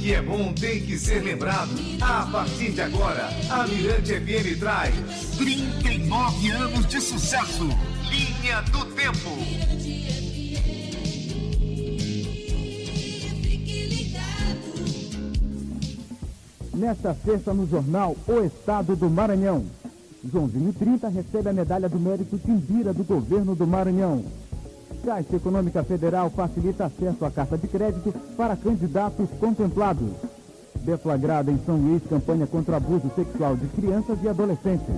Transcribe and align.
que 0.00 0.14
é 0.14 0.22
bom 0.22 0.52
tem 0.54 0.80
que 0.80 0.98
ser 0.98 1.22
lembrado. 1.22 1.70
A 2.00 2.26
partir 2.32 2.72
de 2.72 2.80
agora, 2.80 3.28
a 3.50 3.66
Mirante 3.66 4.14
FM 4.14 4.58
traz 4.58 4.94
39 5.36 6.50
anos 6.52 6.86
de 6.86 7.00
sucesso. 7.00 7.68
Linha 8.08 8.62
do 8.62 8.84
Tempo. 8.94 9.30
Nesta 16.72 17.14
sexta 17.14 17.52
no 17.52 17.68
jornal 17.68 18.16
O 18.26 18.40
Estado 18.40 18.96
do 18.96 19.10
Maranhão. 19.10 19.66
Joãozinho 20.24 20.72
30 20.72 21.08
recebe 21.08 21.50
a 21.50 21.52
medalha 21.52 21.88
do 21.90 22.00
mérito 22.00 22.38
Timbira 22.38 22.94
do 22.94 23.04
governo 23.04 23.54
do 23.54 23.66
Maranhão. 23.66 24.24
Caixa 25.04 25.36
Econômica 25.36 25.82
Federal 25.82 26.30
facilita 26.30 26.84
acesso 26.84 27.24
à 27.24 27.30
carta 27.30 27.56
de 27.56 27.66
crédito 27.68 28.12
para 28.36 28.56
candidatos 28.56 29.28
contemplados. 29.38 30.10
Deflagrada 30.82 31.50
em 31.50 31.58
São 31.64 31.76
Luís 31.76 32.02
campanha 32.08 32.46
contra 32.46 32.76
abuso 32.76 33.10
sexual 33.14 33.56
de 33.56 33.66
crianças 33.68 34.18
e 34.22 34.28
adolescentes. 34.28 34.94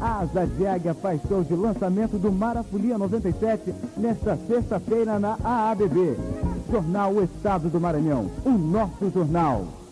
Asa 0.00 0.46
de 0.46 0.66
Águia 0.66 0.94
faz 0.94 1.20
show 1.28 1.42
de 1.42 1.54
lançamento 1.54 2.18
do 2.18 2.30
Marafolia 2.30 2.98
97 2.98 3.74
nesta 3.96 4.36
sexta-feira 4.36 5.18
na 5.18 5.38
AABB. 5.42 6.16
Jornal 6.70 7.22
Estado 7.22 7.68
do 7.68 7.80
Maranhão, 7.80 8.30
o 8.44 8.50
nosso 8.50 9.10
jornal. 9.12 9.85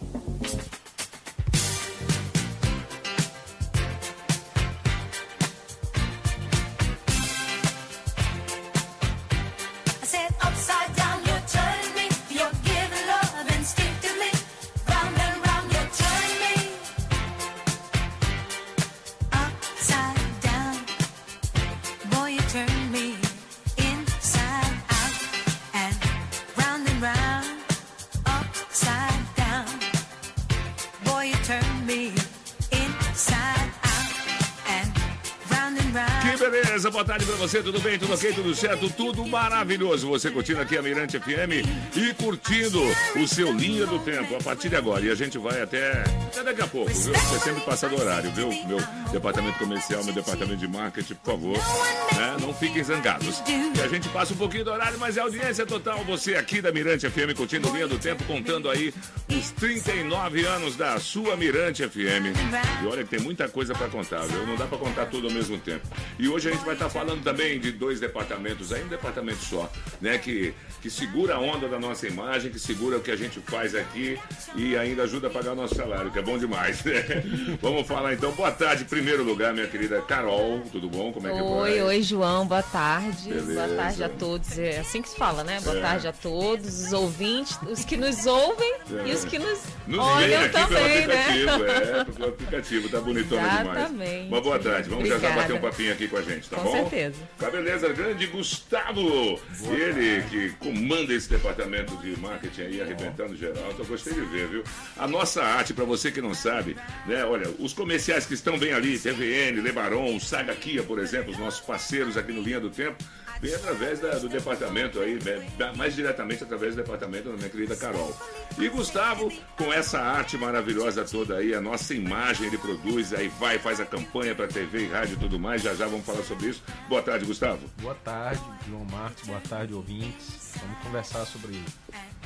Você? 37.55 37.63
Tudo 37.63 37.79
bem? 37.79 37.99
Tudo 37.99 38.15
ok? 38.15 38.33
Tudo 38.33 38.55
certo? 38.55 38.91
Tudo 38.91 39.27
maravilhoso. 39.27 40.09
Você 40.09 40.31
curtindo 40.31 40.61
aqui 40.61 40.77
a 40.77 40.83
Mirante 40.83 41.21
FM 41.21 41.63
e 41.95 42.15
curtindo 42.15 42.81
o 43.17 43.29
seu 43.29 43.53
Linha 43.53 43.87
do 43.87 43.99
Tempo 43.99 44.35
a 44.35 44.43
partir 44.43 44.71
de 44.71 44.77
agora. 44.77 45.05
E 45.05 45.11
a 45.11 45.15
gente 45.15 45.39
vai 45.39 45.61
até, 45.61 46.03
até 46.35 46.43
daqui 46.43 46.63
a 46.63 46.67
pouco, 46.67 46.91
viu? 46.91 47.15
Você 47.15 47.39
sempre 47.39 47.63
passa 47.63 47.89
do 47.89 47.97
horário, 47.97 48.31
viu? 48.33 48.49
Meu 48.67 48.79
departamento 49.13 49.57
comercial, 49.57 50.03
meu 50.03 50.13
departamento 50.13 50.57
de 50.57 50.67
marketing, 50.67 51.15
por 51.15 51.33
favor, 51.33 51.57
né? 51.57 52.37
não 52.41 52.53
fiquem 52.53 52.83
zangados. 52.83 53.41
E 53.47 53.81
a 53.81 53.87
gente 53.87 54.09
passa 54.09 54.35
um 54.35 54.37
pouquinho 54.37 54.65
do 54.65 54.73
horário, 54.73 54.99
mas 54.99 55.17
é 55.17 55.21
audiência 55.21 55.65
total. 55.65 56.05
Você 56.05 56.35
aqui 56.35 56.61
da 56.61 56.73
Mirante 56.73 57.09
FM 57.09 57.37
curtindo 57.37 57.71
Linha 57.71 57.87
do 57.87 57.99
Tempo, 57.99 58.25
contando 58.25 58.69
aí 58.69 58.93
os 59.29 59.51
39 59.53 60.45
anos 60.45 60.77
da 60.77 60.99
sua 60.99 61.37
Mirante 61.37 61.89
FM. 61.89 62.35
E 62.83 62.87
olha 62.87 63.05
que 63.05 63.11
tem 63.11 63.21
muita 63.21 63.49
coisa 63.49 63.73
para 63.73 63.89
contar, 63.89 64.23
viu? 64.23 64.45
Não 64.45 64.57
dá 64.57 64.67
para 64.67 64.79
contar 64.79 65.07
tudo 65.07 65.29
ao 65.29 65.33
mesmo 65.33 65.57
tempo. 65.59 65.87
E 66.19 66.29
hoje 66.29 66.49
a 66.49 66.53
gente 66.53 66.65
vai 66.65 66.75
estar 66.75 66.87
tá 66.87 66.91
falando 66.91 67.23
também 67.23 67.61
de 67.61 67.71
dois 67.71 68.01
departamentos, 68.01 68.73
aí 68.73 68.83
um 68.83 68.89
departamento 68.89 69.43
só, 69.45 69.71
né? 70.01 70.19
Que, 70.19 70.53
que 70.83 70.91
segura 70.91 71.37
a 71.37 71.39
onda 71.39 71.69
da 71.69 71.79
nossa 71.79 72.09
imagem, 72.09 72.51
que 72.51 72.59
segura 72.59 72.97
o 72.97 73.01
que 73.01 73.13
a 73.13 73.17
gente 73.17 73.39
faz 73.41 73.75
aqui 73.75 74.19
e 74.57 74.77
ainda 74.77 75.05
ajuda 75.05 75.29
a 75.29 75.31
pagar 75.31 75.53
o 75.53 75.57
nosso 75.57 75.77
salário, 75.77 76.11
que 76.11 76.19
é 76.19 76.24
bom 76.25 76.39
demais. 76.39 76.83
Né? 76.83 77.05
Vamos 77.61 77.87
falar 77.87 78.15
então. 78.15 78.33
Boa 78.33 78.51
tarde, 78.51 78.83
em 78.83 78.87
primeiro 78.87 79.23
lugar, 79.23 79.53
minha 79.53 79.67
querida 79.67 80.01
Carol. 80.03 80.63
Tudo 80.73 80.89
bom? 80.89 81.13
Como 81.13 81.29
é 81.29 81.33
que 81.33 81.39
é 81.39 81.43
Oi, 81.43 81.83
oi, 81.83 82.03
João. 82.03 82.47
Boa 82.47 82.63
tarde. 82.63 83.29
Beleza. 83.29 83.55
Boa 83.55 83.77
tarde 83.77 84.05
a 84.05 84.09
todos. 84.09 84.59
É 84.59 84.79
assim 84.79 85.03
que 85.03 85.09
se 85.09 85.17
fala, 85.17 85.45
né? 85.45 85.61
Boa 85.61 85.77
é. 85.77 85.81
tarde 85.81 86.09
a 86.09 86.13
todos, 86.13 86.85
os 86.85 86.93
ouvintes, 86.93 87.59
os 87.69 87.85
que 87.85 87.97
nos 87.97 88.27
ouvem 88.27 88.75
é. 88.91 89.09
e 89.09 89.13
os 89.13 89.25
que 89.25 89.39
nos, 89.39 89.61
nos 89.87 89.99
olham 89.99 90.49
também, 90.51 91.07
né? 91.07 91.25
É, 91.45 92.05
porque 92.05 92.23
o 92.23 92.29
aplicativo 92.29 92.89
tá 92.89 93.01
bonitona 93.01 93.43
Exatamente. 93.43 93.91
demais. 93.91 94.29
Uma 94.29 94.41
boa 94.41 94.59
tarde. 94.59 94.89
Vamos 94.89 95.05
Obrigada. 95.05 95.23
já, 95.23 95.29
já 95.29 95.37
bater 95.37 95.55
um 95.55 95.61
papinho 95.61 95.93
aqui 95.93 96.09
com 96.09 96.17
a 96.17 96.23
gente, 96.23 96.49
tá 96.49 96.57
com 96.57 96.65
bom? 96.65 96.71
Com 96.71 96.91
certeza. 96.91 97.23
Tá 97.39 97.51
beleza, 97.51 97.89
grande 97.93 98.27
Gustavo. 98.27 99.03
Boa 99.03 99.75
ele 99.75 100.21
tarde. 100.21 100.31
que 100.31 100.51
comanda 100.57 101.13
esse 101.13 101.29
departamento 101.29 101.97
de 101.99 102.19
marketing 102.19 102.63
aí, 102.63 102.83
arrebentando 102.83 103.37
geral. 103.37 103.65
Então, 103.69 103.81
eu 103.81 103.87
gostei 103.87 104.15
de 104.15 104.21
ver, 104.21 104.49
viu? 104.49 104.65
A 104.97 105.07
nossa 105.07 105.43
arte, 105.43 105.75
para 105.75 105.85
você 105.85 106.11
que 106.15 106.23
não 106.23 106.33
sabe, 106.33 106.77
né? 107.07 107.25
Olha, 107.25 107.51
os 107.59 107.73
comerciais 107.73 108.25
que 108.25 108.35
estão 108.35 108.59
bem 108.59 108.73
ali, 108.73 108.99
TVN, 108.99 109.61
Lebaron, 109.61 110.19
Saga 110.21 110.55
Kia, 110.55 110.83
por 110.83 110.99
exemplo, 110.99 111.33
os 111.33 111.39
nossos 111.39 111.61
parceiros 111.61 112.17
aqui 112.17 112.33
no 112.33 112.41
Linha 112.41 112.61
do 112.61 112.71
Tempo, 112.71 113.05
vem 113.41 113.55
através 113.55 114.01
da, 114.01 114.13
do 114.19 114.29
departamento 114.29 115.01
aí, 115.01 115.19
né, 115.23 115.47
mais 115.77 115.95
diretamente 115.95 116.43
através 116.43 116.75
do 116.75 116.83
departamento 116.83 117.29
da 117.29 117.37
minha 117.37 117.51
querida 117.51 117.77
Carol. 117.77 118.17
E 118.57 118.69
Gustavo, 118.69 119.31
com 119.57 119.73
essa 119.73 120.01
arte 120.01 120.39
maravilhosa 120.39 121.05
toda 121.05 121.37
aí, 121.37 121.55
a 121.55 121.61
nossa 121.61 121.95
imagem 121.95 122.47
ele 122.47 122.57
produz, 122.57 123.13
aí 123.13 123.29
vai, 123.29 123.59
faz 123.59 123.81
a 123.81 123.85
campanha 123.85 124.35
para 124.35 124.47
TV 124.47 124.85
e 124.85 124.89
rádio 124.89 125.15
e 125.15 125.19
tudo 125.19 125.39
mais, 125.39 125.61
já 125.61 125.75
já 125.75 125.87
vamos 125.87 126.07
falar 126.07 126.23
sobre 126.23 126.49
isso. 126.49 126.63
Boa 126.89 127.03
tarde, 127.03 127.27
Gustavo. 127.27 127.61
Boa 127.83 127.95
tarde, 127.97 128.43
João 128.69 128.85
Marcos, 128.87 129.27
boa 129.27 129.41
tarde, 129.41 129.75
ouvintes. 129.75 130.55
Vamos 130.61 130.79
conversar 130.79 131.27
sobre 131.27 131.61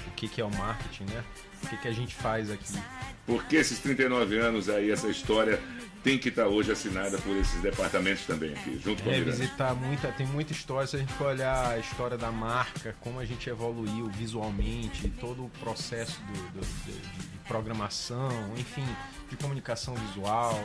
o 0.06 0.10
que, 0.15 0.28
que 0.28 0.41
é 0.41 0.44
o 0.44 0.50
marketing, 0.50 1.04
né? 1.04 1.25
O 1.62 1.66
que, 1.66 1.76
que 1.76 1.88
a 1.88 1.92
gente 1.92 2.14
faz 2.14 2.50
aqui. 2.50 2.78
Por 3.26 3.44
que 3.44 3.56
esses 3.56 3.78
39 3.78 4.38
anos 4.38 4.69
aí, 4.69 4.91
essa 4.91 5.08
história 5.08 5.60
tem 6.02 6.19
que 6.19 6.28
estar 6.28 6.46
hoje 6.46 6.72
assinada 6.72 7.19
por 7.19 7.36
esses 7.36 7.60
departamentos 7.60 8.24
também 8.24 8.52
aqui, 8.52 8.80
junto 8.82 9.02
com 9.02 9.10
Revisitar 9.10 9.74
muita, 9.74 10.08
tem 10.12 10.26
muita 10.26 10.52
história, 10.52 10.86
se 10.86 10.97
a 10.97 10.98
gente 10.98 11.12
for 11.12 11.26
olhar 11.26 11.72
a 11.72 11.78
história 11.78 12.16
da 12.16 12.30
marca, 12.30 12.94
como 13.00 13.18
a 13.18 13.24
gente 13.24 13.50
evoluiu 13.50 14.06
visualmente, 14.08 15.10
todo 15.20 15.44
o 15.44 15.50
processo 15.60 16.20
do, 16.22 16.60
do, 16.60 16.66
de, 16.84 16.92
de 16.92 17.38
programação, 17.47 18.30
enfim, 18.56 18.86
de 19.28 19.36
comunicação 19.36 19.94
visual, 19.94 20.58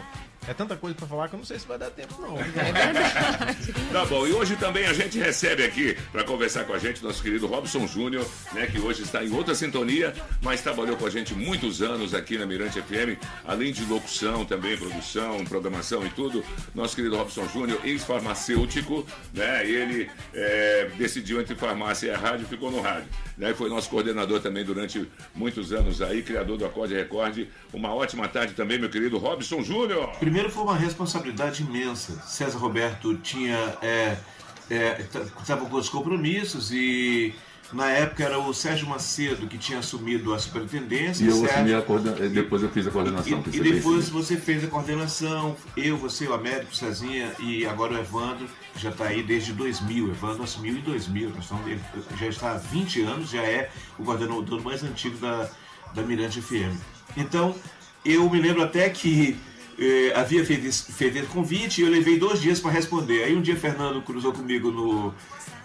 é 0.47 0.53
tanta 0.53 0.75
coisa 0.75 0.95
para 0.95 1.07
falar 1.07 1.29
que 1.29 1.35
eu 1.35 1.37
não 1.37 1.45
sei 1.45 1.59
se 1.59 1.67
vai 1.67 1.77
dar 1.77 1.89
tempo, 1.89 2.15
não. 2.21 2.37
É 2.39 3.91
tá 3.91 4.05
bom, 4.05 4.27
e 4.27 4.33
hoje 4.33 4.55
também 4.55 4.85
a 4.85 4.93
gente 4.93 5.17
recebe 5.17 5.63
aqui 5.63 5.95
para 6.11 6.23
conversar 6.23 6.65
com 6.65 6.73
a 6.73 6.79
gente 6.79 7.03
nosso 7.03 7.21
querido 7.21 7.47
Robson 7.47 7.87
Júnior, 7.87 8.25
né, 8.51 8.67
que 8.67 8.79
hoje 8.79 9.03
está 9.03 9.23
em 9.23 9.31
outra 9.31 9.55
sintonia, 9.55 10.13
mas 10.41 10.61
trabalhou 10.61 10.97
com 10.97 11.05
a 11.05 11.09
gente 11.09 11.33
muitos 11.33 11.81
anos 11.81 12.13
aqui 12.13 12.37
na 12.37 12.45
Mirante 12.45 12.81
FM, 12.81 13.17
além 13.45 13.71
de 13.71 13.85
locução 13.85 14.45
também, 14.45 14.77
produção, 14.77 15.43
programação 15.45 16.05
e 16.05 16.09
tudo. 16.09 16.43
Nosso 16.73 16.95
querido 16.95 17.15
Robson 17.15 17.47
Júnior, 17.47 17.79
ex-farmacêutico, 17.83 19.05
né, 19.33 19.65
ele 19.65 20.09
é, 20.33 20.89
decidiu 20.97 21.39
entre 21.39 21.55
farmácia 21.55 22.11
e 22.11 22.15
rádio, 22.15 22.47
ficou 22.47 22.71
no 22.71 22.81
rádio. 22.81 23.07
Né, 23.37 23.53
foi 23.53 23.69
nosso 23.69 23.89
coordenador 23.89 24.41
também 24.41 24.63
durante 24.63 25.07
muitos 25.33 25.73
anos 25.73 26.01
aí, 26.01 26.21
criador 26.21 26.57
do 26.57 26.65
Acorde 26.65 26.93
Recorde. 26.93 27.49
Uma 27.71 27.93
ótima 27.93 28.27
tarde 28.27 28.53
também, 28.53 28.77
meu 28.77 28.89
querido 28.89 29.17
Robson 29.17 29.63
Júnior. 29.63 30.11
Primeiro 30.33 30.51
foi 30.51 30.63
uma 30.63 30.75
responsabilidade 30.75 31.61
imensa. 31.61 32.19
César 32.25 32.57
Roberto 32.57 33.15
tinha 33.17 33.77
é, 33.83 34.17
é, 34.67 35.05
estava 35.39 35.63
com 35.63 35.77
os 35.77 35.89
compromissos 35.89 36.71
e 36.71 37.35
na 37.71 37.91
época 37.91 38.23
era 38.23 38.39
o 38.39 38.51
Sérgio 38.51 38.87
Macedo 38.87 39.45
que 39.45 39.59
tinha 39.59 39.77
assumido 39.77 40.33
a 40.33 40.39
superintendência. 40.39 41.23
E 41.23 41.27
eu 41.27 41.35
Sérgio, 41.35 41.55
assumi 41.55 41.73
a 41.75 41.81
coordenação, 41.83 42.29
depois 42.29 42.63
eu 42.63 42.69
fiz 42.71 42.87
a 42.87 42.89
coordenação. 42.89 43.43
E, 43.45 43.57
e 43.57 43.59
depois 43.59 44.09
você 44.09 44.35
fez 44.35 44.63
a 44.63 44.67
coordenação, 44.67 45.55
eu, 45.77 45.97
você, 45.97 46.25
o 46.25 46.33
Américo, 46.33 46.75
Cezinha 46.75 47.31
e 47.37 47.63
agora 47.67 47.93
o 47.93 47.99
Evandro, 47.99 48.49
que 48.73 48.81
já 48.81 48.89
está 48.89 49.05
aí 49.05 49.21
desde 49.21 49.53
2000. 49.53 50.07
O 50.07 50.09
Evandro 50.09 50.41
assumiu 50.41 50.75
em 50.75 50.81
2000, 50.81 51.29
nós 51.29 51.43
estamos, 51.43 51.79
já 52.19 52.25
está 52.25 52.51
há 52.53 52.57
20 52.57 53.01
anos, 53.03 53.29
já 53.29 53.43
é 53.43 53.69
o 53.99 54.03
coordenador 54.03 54.63
mais 54.63 54.83
antigo 54.83 55.15
da, 55.19 55.47
da 55.93 56.01
Mirante 56.01 56.41
FM. 56.41 56.75
Então, 57.15 57.55
eu 58.03 58.27
me 58.31 58.41
lembro 58.41 58.63
até 58.63 58.89
que 58.89 59.37
eh, 59.77 60.13
havia 60.15 60.45
feito, 60.45 60.71
feito 60.93 61.27
convite 61.27 61.81
e 61.81 61.83
eu 61.83 61.89
levei 61.89 62.17
dois 62.17 62.41
dias 62.41 62.59
para 62.59 62.71
responder. 62.71 63.23
Aí 63.23 63.35
um 63.35 63.41
dia 63.41 63.55
Fernando 63.55 64.01
cruzou 64.01 64.31
comigo 64.31 64.71
no, 64.71 65.13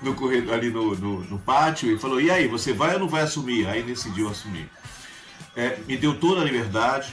no 0.02 0.14
corredor, 0.14 0.54
ali 0.54 0.70
no, 0.70 0.94
no, 0.94 1.20
no, 1.24 1.38
pátio 1.38 1.94
e 1.94 1.98
falou: 1.98 2.20
E 2.20 2.30
aí, 2.30 2.46
você 2.46 2.72
vai 2.72 2.94
ou 2.94 3.00
não 3.00 3.08
vai 3.08 3.22
assumir? 3.22 3.66
Aí 3.66 3.82
decidiu 3.82 4.28
assumir. 4.28 4.68
É, 5.56 5.78
me 5.86 5.96
deu 5.96 6.14
toda 6.14 6.40
a 6.40 6.44
liberdade, 6.44 7.12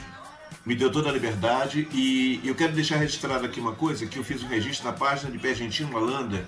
me 0.64 0.74
deu 0.74 0.90
toda 0.90 1.08
a 1.08 1.12
liberdade 1.12 1.88
e 1.92 2.40
eu 2.44 2.54
quero 2.54 2.72
deixar 2.72 2.96
registrado 2.96 3.44
aqui 3.44 3.60
uma 3.60 3.72
coisa: 3.72 4.06
que 4.06 4.18
eu 4.18 4.24
fiz 4.24 4.42
um 4.42 4.48
registro 4.48 4.86
na 4.86 4.92
página 4.92 5.30
de 5.30 5.38
Pé 5.38 5.50
Argentino 5.50 5.96
Holanda 5.96 6.46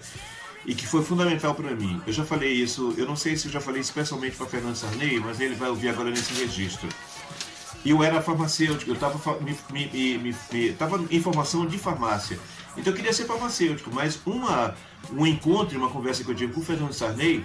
e 0.64 0.74
que 0.74 0.86
foi 0.86 1.02
fundamental 1.02 1.54
para 1.54 1.74
mim. 1.74 2.00
Eu 2.06 2.12
já 2.12 2.24
falei 2.24 2.52
isso, 2.52 2.94
eu 2.96 3.06
não 3.06 3.16
sei 3.16 3.36
se 3.36 3.46
eu 3.46 3.52
já 3.52 3.60
falei 3.60 3.80
especialmente 3.80 4.36
para 4.36 4.46
Fernando 4.46 4.76
Sarney, 4.76 5.18
mas 5.18 5.40
ele 5.40 5.54
vai 5.54 5.70
ouvir 5.70 5.88
agora 5.88 6.10
nesse 6.10 6.34
registro. 6.34 6.88
Eu 7.84 8.02
era 8.02 8.20
farmacêutico, 8.20 8.90
eu 8.90 8.94
estava 8.94 9.19
me, 9.40 9.56
me, 9.72 10.19
me, 10.19 10.19
me, 10.19 10.76
em 11.10 11.20
formação 11.20 11.66
de 11.66 11.78
farmácia. 11.78 12.38
Então 12.76 12.92
eu 12.92 12.96
queria 12.96 13.12
ser 13.12 13.25
farmacêutico, 13.25 13.90
mas 13.92 14.20
uma, 14.26 14.75
um 15.12 15.26
encontro, 15.26 15.78
uma 15.78 15.88
conversa 15.88 16.22
que 16.22 16.30
eu 16.30 16.34
tive 16.34 16.52
com 16.52 16.60
o 16.60 16.64
Fernando 16.64 16.92
Sarney 16.92 17.44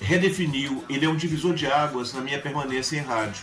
redefiniu, 0.00 0.84
ele 0.88 1.04
é 1.04 1.08
um 1.08 1.16
divisor 1.16 1.54
de 1.54 1.66
águas 1.66 2.12
na 2.12 2.20
minha 2.20 2.38
permanência 2.40 2.96
em 2.96 3.02
rádio. 3.02 3.42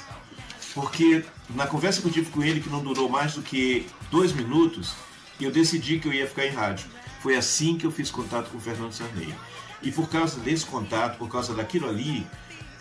porque 0.74 1.24
na 1.50 1.68
conversa 1.68 2.02
que 2.02 2.08
eu 2.08 2.12
tive 2.12 2.32
com 2.32 2.44
ele, 2.44 2.62
que 2.62 2.70
não 2.70 2.82
durou 2.82 3.10
mais 3.10 3.34
do 3.34 3.42
que 3.42 3.88
dois 4.10 4.32
minutos, 4.32 4.94
eu 5.40 5.52
decidi 5.52 6.00
que 6.00 6.08
eu 6.08 6.14
ia 6.14 6.28
ficar 6.28 6.46
em 6.46 6.52
rádio. 6.52 6.86
Foi 7.22 7.36
assim 7.36 7.78
que 7.78 7.86
eu 7.86 7.92
fiz 7.92 8.10
contato 8.10 8.50
com 8.50 8.58
o 8.58 8.62
Fernando 8.62 8.94
Sarney. 8.94 9.34
E 9.82 9.92
por 9.92 10.10
causa 10.10 10.40
desse 10.40 10.66
contato, 10.66 11.18
por 11.18 11.30
causa 11.30 11.54
daquilo 11.54 11.90
ali, 11.90 12.26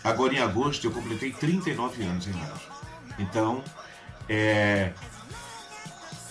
agora 0.03 0.33
em 0.33 0.39
agosto 0.39 0.85
eu 0.85 0.91
completei 0.91 1.31
39 1.31 2.03
anos 2.03 2.27
em 2.27 2.31
rádio. 2.31 2.70
Então, 3.21 3.63
é, 4.27 4.91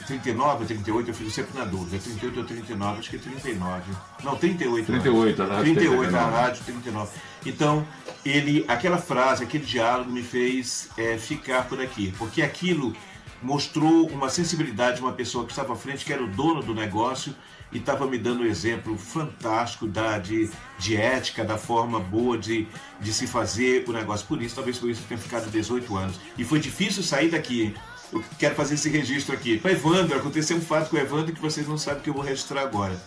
39 0.07 0.63
ou 0.63 0.67
38, 0.67 1.11
eu 1.11 1.15
fico 1.15 1.31
sempre 1.31 1.57
na 1.57 1.65
dúvida. 1.65 1.99
38 2.03 2.39
ou 2.41 2.45
39, 2.45 2.99
acho 2.99 3.11
que 3.11 3.17
é 3.17 3.19
39. 3.19 3.93
Não, 4.25 4.37
38. 4.37 4.87
38, 4.87 5.43
a 5.43 5.61
38 5.61 6.17
a 6.17 6.27
rádio, 6.27 6.65
39. 6.65 7.11
Então, 7.47 7.87
ele, 8.25 8.65
aquela 8.67 8.99
frase, 8.99 9.45
aquele 9.45 9.65
diálogo 9.65 10.11
me 10.11 10.23
fez 10.23 10.91
é, 10.97 11.17
ficar 11.17 11.69
por 11.69 11.81
aqui, 11.81 12.13
porque 12.19 12.43
aquilo 12.43 12.95
mostrou 13.43 14.07
uma 14.09 14.29
sensibilidade 14.29 14.97
de 14.97 15.03
uma 15.03 15.13
pessoa 15.13 15.45
que 15.45 15.53
estava 15.53 15.73
à 15.73 15.77
frente, 15.77 16.05
que 16.05 16.13
era 16.13 16.23
o 16.23 16.27
dono 16.27 16.63
do 16.63 16.75
negócio 16.75 17.35
e 17.73 17.79
estava 17.79 18.07
me 18.07 18.19
dando 18.19 18.43
um 18.43 18.47
exemplo 18.47 18.97
fantástico 18.97 19.87
da, 19.87 20.19
de, 20.19 20.51
de 20.79 20.97
ética, 20.97 21.45
da 21.45 21.57
forma 21.57 22.01
boa 22.01 22.37
de, 22.37 22.67
de 23.01 23.13
se 23.13 23.27
fazer 23.27 23.85
o 23.89 23.93
negócio. 23.93 24.27
Por 24.27 24.43
isso, 24.43 24.55
talvez 24.55 24.79
por 24.79 24.91
isso 24.91 25.03
eu 25.03 25.09
tenha 25.09 25.21
ficado 25.21 25.51
18 25.51 25.97
anos. 25.97 26.21
E 26.37 26.45
foi 26.45 26.59
difícil 26.59 27.03
sair 27.03 27.31
daqui, 27.31 27.75
eu 28.13 28.25
quero 28.39 28.55
fazer 28.55 28.75
esse 28.75 28.89
registro 28.89 29.35
aqui. 29.35 29.61
O 29.63 29.69
Evandro, 29.69 30.17
aconteceu 30.17 30.57
um 30.57 30.61
fato 30.61 30.91
com 30.91 30.97
o 30.97 30.99
Evandro 30.99 31.33
que 31.33 31.41
vocês 31.41 31.67
não 31.69 31.79
sabem 31.79 32.03
que 32.03 32.11
eu 32.11 32.15
vou 32.15 32.23
registrar 32.23 32.63
agora. 32.63 33.01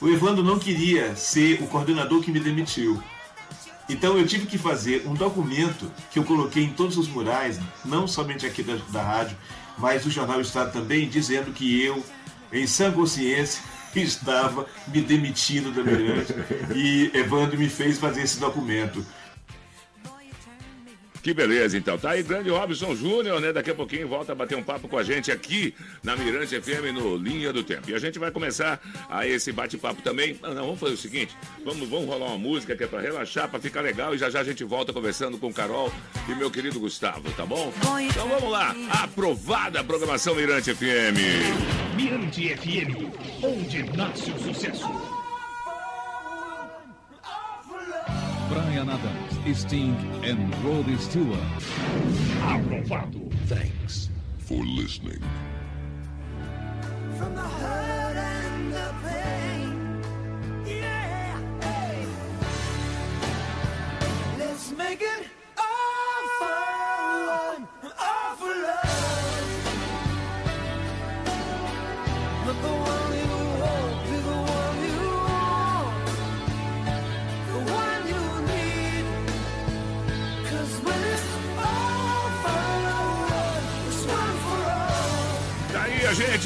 O 0.00 0.08
Evandro 0.08 0.42
não 0.42 0.58
queria 0.58 1.14
ser 1.14 1.62
o 1.62 1.66
coordenador 1.66 2.20
que 2.20 2.32
me 2.32 2.40
demitiu. 2.40 3.00
Então 3.88 4.16
eu 4.16 4.26
tive 4.26 4.46
que 4.46 4.56
fazer 4.56 5.04
um 5.06 5.14
documento 5.14 5.90
que 6.10 6.18
eu 6.18 6.24
coloquei 6.24 6.64
em 6.64 6.72
todos 6.72 6.96
os 6.96 7.08
murais, 7.08 7.58
não 7.84 8.06
somente 8.06 8.46
aqui 8.46 8.62
da, 8.62 8.76
da 8.90 9.02
rádio, 9.02 9.36
mas 9.76 10.04
do 10.04 10.10
Jornal 10.10 10.40
Estado 10.40 10.72
também, 10.72 11.08
dizendo 11.08 11.52
que 11.52 11.82
eu, 11.82 12.04
em 12.52 12.66
sã 12.66 12.92
consciência, 12.92 13.62
estava 13.98 14.66
me 14.86 15.00
demitindo 15.00 15.72
da 15.72 15.82
Mirante 15.82 16.34
e 16.74 17.10
Evandro 17.14 17.58
me 17.58 17.68
fez 17.68 17.98
fazer 17.98 18.22
esse 18.22 18.38
documento. 18.38 19.04
Que 21.22 21.34
beleza, 21.34 21.76
então. 21.76 21.98
Tá 21.98 22.10
aí, 22.10 22.22
grande 22.22 22.48
Robson 22.48 22.94
Júnior, 22.94 23.40
né? 23.40 23.52
Daqui 23.52 23.70
a 23.70 23.74
pouquinho 23.74 24.08
volta 24.08 24.32
a 24.32 24.34
bater 24.34 24.56
um 24.56 24.62
papo 24.62 24.88
com 24.88 24.96
a 24.96 25.02
gente 25.02 25.30
aqui 25.30 25.74
na 26.02 26.16
Mirante 26.16 26.58
FM 26.60 26.94
no 26.94 27.16
Linha 27.16 27.52
do 27.52 27.62
Tempo. 27.62 27.90
E 27.90 27.94
a 27.94 27.98
gente 27.98 28.18
vai 28.18 28.30
começar 28.30 28.80
a 29.08 29.26
esse 29.26 29.52
bate-papo 29.52 30.00
também. 30.02 30.38
Não, 30.42 30.54
não, 30.54 30.64
vamos 30.66 30.80
fazer 30.80 30.94
o 30.94 30.96
seguinte: 30.96 31.36
vamos, 31.64 31.88
vamos 31.88 32.06
rolar 32.06 32.26
uma 32.26 32.38
música 32.38 32.74
que 32.74 32.84
é 32.84 32.86
pra 32.86 33.00
relaxar, 33.00 33.48
pra 33.48 33.60
ficar 33.60 33.82
legal. 33.82 34.14
E 34.14 34.18
já 34.18 34.30
já 34.30 34.40
a 34.40 34.44
gente 34.44 34.64
volta 34.64 34.92
conversando 34.92 35.36
com 35.38 35.52
Carol 35.52 35.92
e 36.28 36.34
meu 36.34 36.50
querido 36.50 36.80
Gustavo, 36.80 37.30
tá 37.32 37.44
bom? 37.44 37.72
Então 38.00 38.28
vamos 38.28 38.50
lá. 38.50 38.74
Aprovada 39.02 39.80
a 39.80 39.84
programação 39.84 40.34
Mirante 40.34 40.74
FM. 40.74 41.96
Mirante 41.96 42.48
FM, 42.56 43.42
onde 43.42 43.82
nasce 43.94 44.30
o 44.30 44.38
sucesso. 44.38 44.88
Brian 48.48 48.82
Adams, 48.82 49.19
Sting 49.54 49.96
and 50.24 50.54
Rod 50.64 50.86
Stewart. 51.00 51.38
Aprovado. 52.42 53.32
Thanks 53.46 54.08
for 54.38 54.62
listening. 54.64 55.22
From 57.18 57.34
the 57.34 57.42
hurt 57.42 58.16
and 58.16 58.72
the 58.72 58.94
pain. 59.02 60.02
Yeah. 60.66 61.40
Hey. 61.60 62.06
Let's 64.38 64.70
make 64.72 65.02
it 65.02 65.26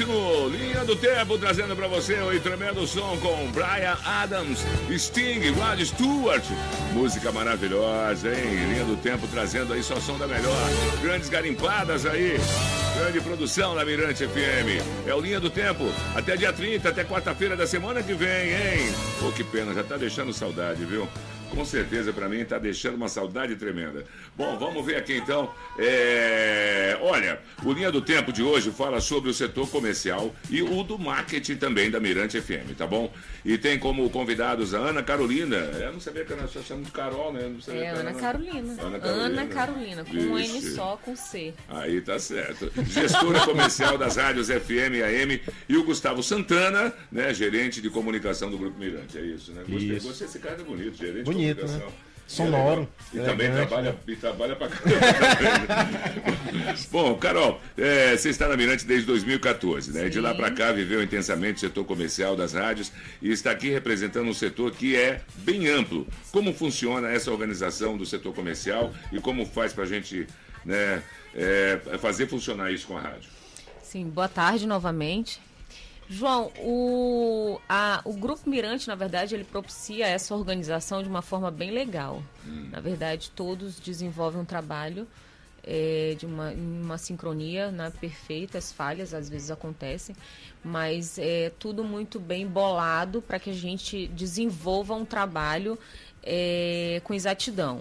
no 0.06 0.48
Linha 0.48 0.84
do 0.84 0.96
Tempo, 0.96 1.38
trazendo 1.38 1.74
pra 1.74 1.86
você 1.86 2.14
o 2.20 2.40
tremendo 2.40 2.86
som 2.86 3.16
com 3.18 3.50
Brian 3.50 3.96
Adams, 4.04 4.64
Sting, 4.90 5.50
Rod 5.50 5.80
Stewart. 5.80 6.44
Música 6.92 7.32
maravilhosa, 7.32 8.28
hein? 8.28 8.68
Linha 8.68 8.84
do 8.84 8.96
Tempo 8.96 9.26
trazendo 9.28 9.72
aí 9.72 9.82
só 9.82 9.96
som 9.96 10.18
da 10.18 10.26
melhor. 10.26 10.68
Grandes 11.02 11.28
garimpadas 11.28 12.06
aí. 12.06 12.36
Grande 12.98 13.20
produção 13.20 13.74
da 13.74 13.84
Mirante 13.84 14.26
FM. 14.26 15.06
É 15.06 15.14
o 15.14 15.20
Linha 15.20 15.40
do 15.40 15.50
Tempo. 15.50 15.84
Até 16.14 16.36
dia 16.36 16.52
30, 16.52 16.88
até 16.88 17.04
quarta-feira 17.04 17.56
da 17.56 17.66
semana 17.66 18.02
que 18.02 18.14
vem, 18.14 18.50
hein? 18.50 18.94
Pô, 19.20 19.32
que 19.32 19.42
pena, 19.42 19.74
já 19.74 19.82
tá 19.82 19.96
deixando 19.96 20.32
saudade, 20.32 20.84
viu? 20.84 21.08
Com 21.54 21.64
certeza, 21.64 22.12
pra 22.12 22.28
mim, 22.28 22.44
tá 22.44 22.58
deixando 22.58 22.94
uma 22.96 23.08
saudade 23.08 23.54
tremenda. 23.56 24.04
Bom, 24.36 24.58
vamos 24.58 24.84
ver 24.84 24.96
aqui 24.96 25.16
então. 25.16 25.50
É, 25.78 26.98
Olha, 27.00 27.38
o 27.62 27.72
Linha 27.72 27.92
do 27.92 28.00
Tempo 28.00 28.32
de 28.32 28.42
hoje 28.42 28.70
fala 28.70 29.00
sobre 29.00 29.30
o 29.30 29.34
setor 29.34 29.68
comercial 29.68 30.34
e 30.50 30.62
o 30.62 30.82
do 30.82 30.98
marketing 30.98 31.56
também 31.56 31.90
da 31.90 32.00
Mirante 32.00 32.40
FM, 32.40 32.74
tá 32.76 32.86
bom? 32.86 33.12
E 33.44 33.58
tem 33.58 33.78
como 33.78 34.08
convidados 34.08 34.74
a 34.74 34.78
Ana 34.78 35.02
Carolina. 35.02 35.56
Eu 35.56 35.92
não 35.92 36.00
sabia 36.00 36.24
que 36.24 36.32
era 36.32 36.48
só 36.48 36.60
chama 36.62 36.82
de 36.82 36.90
Carol, 36.90 37.32
né? 37.32 37.42
Eu 37.44 37.50
Não 37.50 37.60
sabia 37.60 37.80
É 37.80 37.84
era 37.86 38.00
Ana 38.00 38.14
Carolina. 38.14 38.82
Ana 38.82 38.98
Carolina. 38.98 39.26
Ana 39.26 39.46
Carolina, 39.46 40.04
com 40.04 40.16
um 40.16 40.38
N 40.38 40.62
só, 40.62 40.96
com 40.96 41.14
C. 41.14 41.52
Aí 41.68 42.00
tá 42.00 42.18
certo. 42.18 42.72
Gestora 42.84 43.40
comercial 43.40 43.98
das 43.98 44.16
rádios 44.16 44.48
FM 44.48 44.94
e 44.94 45.02
AM 45.02 45.40
e 45.68 45.76
o 45.76 45.84
Gustavo 45.84 46.22
Santana, 46.22 46.92
né, 47.12 47.34
gerente 47.34 47.82
de 47.82 47.90
comunicação 47.90 48.50
do 48.50 48.56
Grupo 48.56 48.78
Mirante. 48.78 49.18
É 49.18 49.22
isso, 49.22 49.52
né? 49.52 49.62
Gostei, 49.68 49.96
Isso. 49.96 50.06
gostei. 50.08 50.26
Esse 50.26 50.38
cara 50.38 50.56
é 50.60 50.64
bonito, 50.64 50.96
gerente 50.96 51.24
Bonito, 51.24 51.43
comunicação. 51.52 51.86
né? 51.88 51.92
Sonoro, 52.26 52.88
É. 53.14 53.18
E 53.18 53.20
também 53.22 53.46
elegante, 53.48 53.68
trabalha, 53.68 53.92
né? 53.92 53.98
e 54.08 54.16
trabalha 54.16 54.56
pra 54.56 54.68
caramba. 54.68 54.96
Bom, 56.90 57.14
Carol, 57.16 57.60
é, 57.76 58.16
você 58.16 58.30
está 58.30 58.48
na 58.48 58.56
Mirante 58.56 58.86
desde 58.86 59.06
2014, 59.06 59.92
né? 59.92 60.08
De 60.08 60.18
lá 60.20 60.30
Sim. 60.30 60.36
pra 60.38 60.50
cá 60.50 60.72
viveu 60.72 61.02
intensamente 61.02 61.56
o 61.58 61.60
setor 61.60 61.84
comercial 61.84 62.34
das 62.34 62.54
rádios 62.54 62.90
e 63.20 63.30
está 63.30 63.50
aqui 63.50 63.68
representando 63.70 64.26
um 64.28 64.32
setor 64.34 64.72
que 64.72 64.96
é 64.96 65.20
bem 65.36 65.68
amplo. 65.68 66.06
Como 66.32 66.52
funciona 66.54 67.10
essa 67.10 67.30
organização 67.30 67.96
do 67.96 68.06
setor 68.06 68.34
comercial 68.34 68.92
e 69.12 69.20
como 69.20 69.44
faz 69.44 69.72
pra 69.74 69.84
gente 69.84 70.26
né, 70.64 71.02
é, 71.34 71.78
fazer 72.00 72.26
funcionar 72.26 72.72
isso 72.72 72.86
com 72.86 72.96
a 72.96 73.00
rádio? 73.02 73.28
Sim, 73.82 74.08
boa 74.08 74.28
tarde 74.28 74.66
novamente. 74.66 75.40
João, 76.08 76.52
o, 76.58 77.58
a- 77.68 78.00
o 78.04 78.12
Grupo 78.12 78.48
Mirante, 78.48 78.86
na 78.88 78.94
verdade, 78.94 79.34
ele 79.34 79.44
propicia 79.44 80.06
essa 80.06 80.34
organização 80.34 81.02
de 81.02 81.08
uma 81.08 81.22
forma 81.22 81.50
bem 81.50 81.70
legal. 81.70 82.22
Na 82.70 82.80
verdade, 82.80 83.30
todos 83.30 83.80
desenvolvem 83.80 84.40
um 84.40 84.44
trabalho 84.44 85.08
é, 85.66 86.14
de 86.18 86.26
uma, 86.26 86.50
uma 86.50 86.98
sincronia 86.98 87.70
né, 87.70 87.90
perfeita, 87.98 88.58
as 88.58 88.70
falhas 88.70 89.14
às 89.14 89.30
vezes 89.30 89.50
acontecem, 89.50 90.14
mas 90.62 91.18
é 91.18 91.50
tudo 91.58 91.82
muito 91.82 92.20
bem 92.20 92.46
bolado 92.46 93.22
para 93.22 93.38
que 93.38 93.48
a 93.48 93.54
gente 93.54 94.06
desenvolva 94.08 94.94
um 94.94 95.06
trabalho 95.06 95.78
é, 96.22 97.00
com 97.04 97.14
exatidão. 97.14 97.80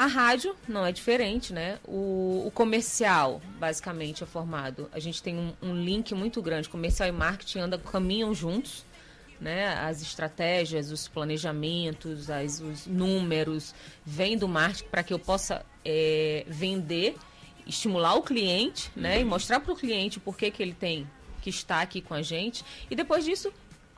A 0.00 0.06
rádio 0.06 0.56
não 0.66 0.86
é 0.86 0.90
diferente, 0.92 1.52
né? 1.52 1.78
O, 1.84 2.44
o 2.46 2.50
comercial, 2.54 3.38
basicamente, 3.58 4.24
é 4.24 4.26
formado. 4.26 4.88
A 4.94 4.98
gente 4.98 5.22
tem 5.22 5.36
um, 5.36 5.52
um 5.60 5.74
link 5.74 6.14
muito 6.14 6.40
grande. 6.40 6.70
Comercial 6.70 7.06
e 7.06 7.12
marketing 7.12 7.58
andam, 7.58 7.78
caminham 7.78 8.32
juntos, 8.32 8.82
né? 9.38 9.74
As 9.74 10.00
estratégias, 10.00 10.90
os 10.90 11.06
planejamentos, 11.06 12.30
as, 12.30 12.60
os 12.60 12.86
números 12.86 13.74
vêm 14.02 14.38
do 14.38 14.48
marketing 14.48 14.88
para 14.88 15.02
que 15.02 15.12
eu 15.12 15.18
possa 15.18 15.66
é, 15.84 16.46
vender, 16.48 17.14
estimular 17.66 18.14
o 18.14 18.22
cliente, 18.22 18.90
né? 18.96 19.20
E 19.20 19.24
mostrar 19.24 19.60
para 19.60 19.74
o 19.74 19.76
cliente 19.76 20.18
por 20.18 20.34
que, 20.34 20.50
que 20.50 20.62
ele 20.62 20.72
tem 20.72 21.06
que 21.42 21.50
estar 21.50 21.82
aqui 21.82 22.00
com 22.00 22.14
a 22.14 22.22
gente. 22.22 22.64
E 22.90 22.96
depois 22.96 23.22
disso, 23.22 23.52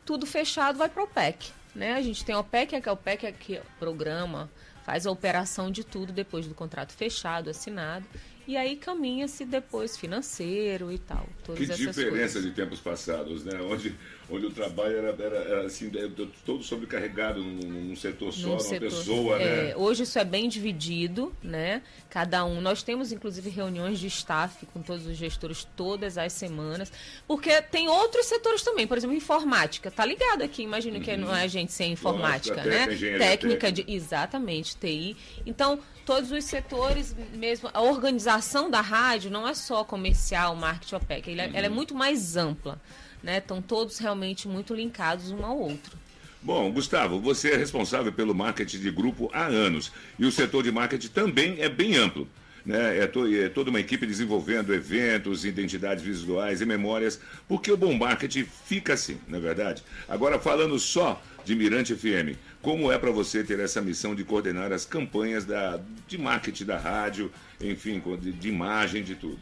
tudo 0.04 0.26
fechado 0.26 0.78
vai 0.78 0.88
para 0.88 1.00
o 1.00 1.04
OPEC. 1.04 1.52
Né? 1.76 1.94
A 1.94 2.02
gente 2.02 2.24
tem 2.24 2.34
o 2.34 2.40
OPEC, 2.40 2.80
que 2.80 2.88
é 2.88 2.92
o 2.92 2.94
OPEC 2.94 3.26
é 3.26 3.32
que 3.32 3.60
programa, 3.78 4.50
faz 4.84 5.06
a 5.06 5.10
operação 5.10 5.70
de 5.70 5.84
tudo 5.84 6.12
depois 6.12 6.46
do 6.46 6.54
contrato 6.54 6.92
fechado, 6.92 7.50
assinado. 7.50 8.04
E 8.46 8.56
aí 8.56 8.74
caminha-se 8.76 9.44
depois 9.44 9.96
financeiro 9.96 10.90
e 10.90 10.98
tal. 10.98 11.28
Todas 11.44 11.64
Que 11.64 11.72
essas 11.72 11.78
diferença 11.96 12.34
coisas. 12.34 12.44
de 12.44 12.50
tempos 12.50 12.80
passados, 12.80 13.44
né? 13.44 13.60
Onde, 13.62 13.94
onde 14.32 14.46
o 14.46 14.50
trabalho 14.50 14.96
era, 14.96 15.08
era, 15.22 15.36
era, 15.36 15.66
assim, 15.66 15.90
é, 15.94 16.08
todo 16.46 16.62
sobrecarregado 16.64 17.42
num, 17.42 17.68
num 17.88 17.96
setor 17.96 18.32
só, 18.32 18.40
Num 18.42 18.48
numa 18.50 18.60
setor- 18.60 18.88
pessoa, 18.88 19.40
é, 19.40 19.64
né? 19.68 19.76
Hoje 19.76 20.04
isso 20.04 20.18
é 20.18 20.24
bem 20.24 20.48
dividido, 20.48 21.32
né? 21.42 21.82
Cada 22.08 22.44
um. 22.44 22.60
Nós 22.60 22.82
temos 22.82 23.12
inclusive 23.12 23.50
reuniões 23.50 23.98
de 23.98 24.06
staff 24.06 24.64
com 24.72 24.80
todos 24.80 25.06
os 25.06 25.16
gestores 25.16 25.66
todas 25.76 26.16
as 26.16 26.32
semanas, 26.32 26.90
porque 27.28 27.60
tem 27.62 27.88
outros 27.88 28.26
setores 28.26 28.62
também, 28.62 28.86
por 28.86 28.96
exemplo, 28.96 29.14
informática. 29.14 29.90
Tá 29.90 30.04
ligado 30.04 30.42
aqui? 30.42 30.62
Imagino 30.62 31.00
que 31.00 31.16
não 31.16 31.34
é 31.34 31.46
gente 31.48 31.72
sem 31.72 31.92
informática, 31.92 32.56
Lógico, 32.56 32.68
né? 32.74 32.92
engenharia 32.92 33.18
Técnica 33.26 33.70
de 33.72 33.82
técnica. 33.82 33.92
exatamente 34.04 34.76
TI. 34.76 35.16
Então 35.44 35.78
todos 36.04 36.32
os 36.32 36.44
setores 36.44 37.14
mesmo 37.34 37.70
a 37.72 37.80
organização 37.80 38.68
da 38.70 38.80
rádio 38.80 39.30
não 39.30 39.46
é 39.46 39.54
só 39.54 39.84
comercial, 39.84 40.56
marketing, 40.56 40.96
OPEC, 40.96 41.30
ela, 41.32 41.42
ela 41.56 41.66
é 41.66 41.68
Uhum. 41.68 41.74
muito 41.76 41.94
mais 41.94 42.36
ampla, 42.36 42.80
né? 43.22 43.38
Estão 43.38 43.60
todos 43.62 43.98
realmente 43.98 44.48
muito 44.48 44.74
linkados 44.74 45.30
um 45.30 45.44
ao 45.44 45.58
outro. 45.58 45.96
Bom, 46.42 46.70
Gustavo, 46.72 47.20
você 47.20 47.52
é 47.52 47.56
responsável 47.56 48.12
pelo 48.12 48.34
marketing 48.34 48.80
de 48.80 48.90
grupo 48.90 49.30
há 49.32 49.44
anos 49.46 49.92
e 50.18 50.24
o 50.26 50.32
setor 50.32 50.62
de 50.64 50.72
marketing 50.72 51.08
também 51.08 51.60
é 51.60 51.68
bem 51.68 51.96
amplo. 51.96 52.28
Né? 52.66 52.98
É, 52.98 53.06
to- 53.08 53.26
é 53.32 53.48
toda 53.48 53.70
uma 53.70 53.80
equipe 53.80 54.06
desenvolvendo 54.06 54.72
eventos, 54.72 55.44
identidades 55.44 56.02
visuais 56.04 56.60
e 56.60 56.66
memórias, 56.66 57.20
porque 57.48 57.70
o 57.72 57.76
bom 57.76 57.92
marketing 57.92 58.44
fica 58.44 58.94
assim, 58.94 59.18
não 59.26 59.38
é 59.38 59.40
verdade? 59.40 59.82
Agora, 60.08 60.38
falando 60.38 60.78
só 60.78 61.20
de 61.44 61.56
Mirante 61.56 61.92
FM, 61.94 62.36
como 62.60 62.92
é 62.92 62.98
para 62.98 63.10
você 63.10 63.42
ter 63.42 63.58
essa 63.58 63.80
missão 63.82 64.14
de 64.14 64.22
coordenar 64.22 64.72
as 64.72 64.84
campanhas 64.84 65.44
da, 65.44 65.80
de 66.06 66.16
marketing 66.16 66.64
da 66.64 66.78
rádio, 66.78 67.32
enfim, 67.60 67.98
com- 67.98 68.16
de, 68.16 68.30
de 68.30 68.48
imagem, 68.48 69.02
de 69.02 69.16
tudo? 69.16 69.40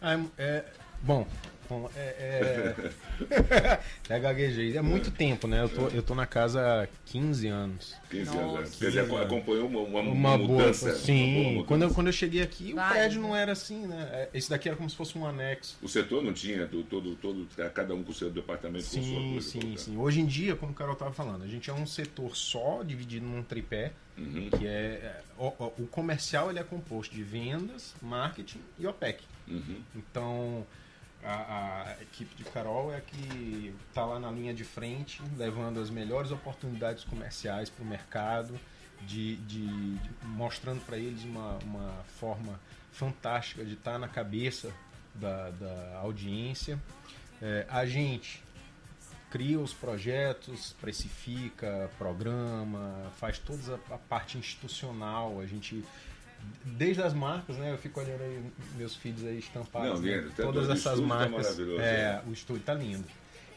Ah, 0.00 0.18
é, 0.38 0.64
bom, 1.02 1.26
é, 1.96 2.74
é, 3.30 3.80
é 4.08 4.18
gaguejei. 4.20 4.76
É 4.76 4.82
muito 4.82 5.10
tempo, 5.10 5.46
né? 5.46 5.62
Eu 5.62 5.68
tô, 5.68 5.88
eu 5.88 6.02
tô 6.02 6.14
na 6.14 6.26
casa 6.26 6.84
há 6.84 6.88
15 7.06 7.48
anos. 7.48 7.94
15 8.10 8.24
Nossa. 8.26 8.40
anos. 8.58 8.74
Quer 8.76 8.86
dizer, 8.86 9.00
acompanhou 9.00 9.66
uma, 9.68 9.80
uma, 9.80 10.00
Uma 10.00 10.38
boa. 10.38 10.48
mudança. 10.58 10.94
Sim, 10.96 11.34
uma 11.34 11.52
boa 11.54 11.64
quando, 11.66 11.82
eu, 11.82 11.86
mudança. 11.88 11.94
quando 11.94 12.06
eu 12.08 12.12
cheguei 12.12 12.42
aqui, 12.42 12.72
o 12.72 12.76
Vai, 12.76 12.90
prédio 12.92 13.20
né? 13.20 13.28
não 13.28 13.36
era 13.36 13.52
assim, 13.52 13.86
né? 13.86 14.08
É, 14.12 14.28
Esse 14.34 14.48
daqui 14.50 14.68
era 14.68 14.76
como 14.76 14.88
se 14.88 14.96
fosse 14.96 15.16
um 15.18 15.26
anexo. 15.26 15.76
O 15.82 15.88
setor 15.88 16.22
não 16.22 16.32
tinha 16.32 16.66
do- 16.66 16.82
todo, 16.84 17.14
todo, 17.16 17.46
cada 17.74 17.94
um 17.94 18.02
com 18.02 18.10
o 18.10 18.14
seu 18.14 18.30
departamento, 18.30 18.84
com 18.84 18.90
sua 18.90 19.02
Sim, 19.02 19.30
coisa. 19.32 19.48
sim, 19.50 19.76
sim. 19.76 19.96
Hoje 19.96 20.20
em 20.20 20.26
dia, 20.26 20.54
como 20.56 20.72
o 20.72 20.74
Carol 20.74 20.92
estava 20.94 21.12
falando, 21.12 21.42
a 21.44 21.48
gente 21.48 21.68
é 21.70 21.72
um 21.72 21.86
setor 21.86 22.36
só, 22.36 22.82
dividido 22.82 23.26
num 23.26 23.42
tripé, 23.42 23.92
Uhum. 24.18 24.48
que 24.48 24.66
é... 24.66 24.70
é, 24.70 25.20
O, 25.36 25.48
o- 25.48 25.72
o 25.80 25.86
comercial 25.88 26.48
ele 26.48 26.58
é 26.58 26.62
composto 26.62 27.14
de 27.14 27.22
vendas, 27.22 27.94
marketing 28.00 28.60
e 28.78 28.86
OPEC. 28.86 29.22
Uhum. 29.46 29.76
Então, 29.94 30.66
a, 31.24 31.84
a 31.98 32.02
equipe 32.02 32.34
de 32.36 32.44
Carol 32.50 32.92
é 32.92 32.98
a 32.98 33.00
que 33.00 33.74
está 33.88 34.04
lá 34.04 34.18
na 34.20 34.30
linha 34.30 34.54
de 34.54 34.64
frente, 34.64 35.20
levando 35.36 35.80
as 35.80 35.90
melhores 35.90 36.30
oportunidades 36.30 37.04
comerciais 37.04 37.68
para 37.70 37.82
o 37.82 37.86
mercado, 37.86 38.58
de, 39.02 39.36
de- 39.36 39.94
de- 39.96 40.10
mostrando 40.24 40.80
para 40.86 40.96
eles 40.96 41.22
uma, 41.24 41.58
uma 41.64 42.04
forma 42.18 42.58
fantástica 42.92 43.64
de 43.64 43.74
estar 43.74 43.98
na 43.98 44.08
cabeça 44.08 44.72
da, 45.14 45.50
da 45.50 45.98
audiência. 45.98 46.80
É, 47.42 47.66
a 47.68 47.84
gente 47.84 48.42
cria 49.30 49.58
os 49.60 49.74
projetos, 49.74 50.74
precifica, 50.80 51.90
programa, 51.98 53.10
faz 53.18 53.38
toda 53.38 53.74
a 53.90 53.98
parte 53.98 54.38
institucional, 54.38 55.40
a 55.40 55.46
gente 55.46 55.84
desde 56.64 57.02
as 57.02 57.12
marcas, 57.14 57.56
né? 57.56 57.72
Eu 57.72 57.78
fico 57.78 58.00
olhando 58.00 58.22
aí 58.22 58.42
meus 58.76 58.94
filhos 58.96 59.24
aí 59.24 59.38
estampados, 59.38 60.00
Não, 60.00 60.06
né, 60.06 60.16
lindo, 60.16 60.30
tá 60.30 60.42
todas 60.42 60.62
todo- 60.62 60.70
o 60.70 60.72
essas 60.78 61.00
tá 61.00 61.06
marcas. 61.06 61.30
maravilhoso, 61.30 61.80
é, 61.82 62.12
né? 62.14 62.22
o 62.26 62.32
estúdio 62.32 62.62
tá 62.62 62.74
lindo. 62.74 63.04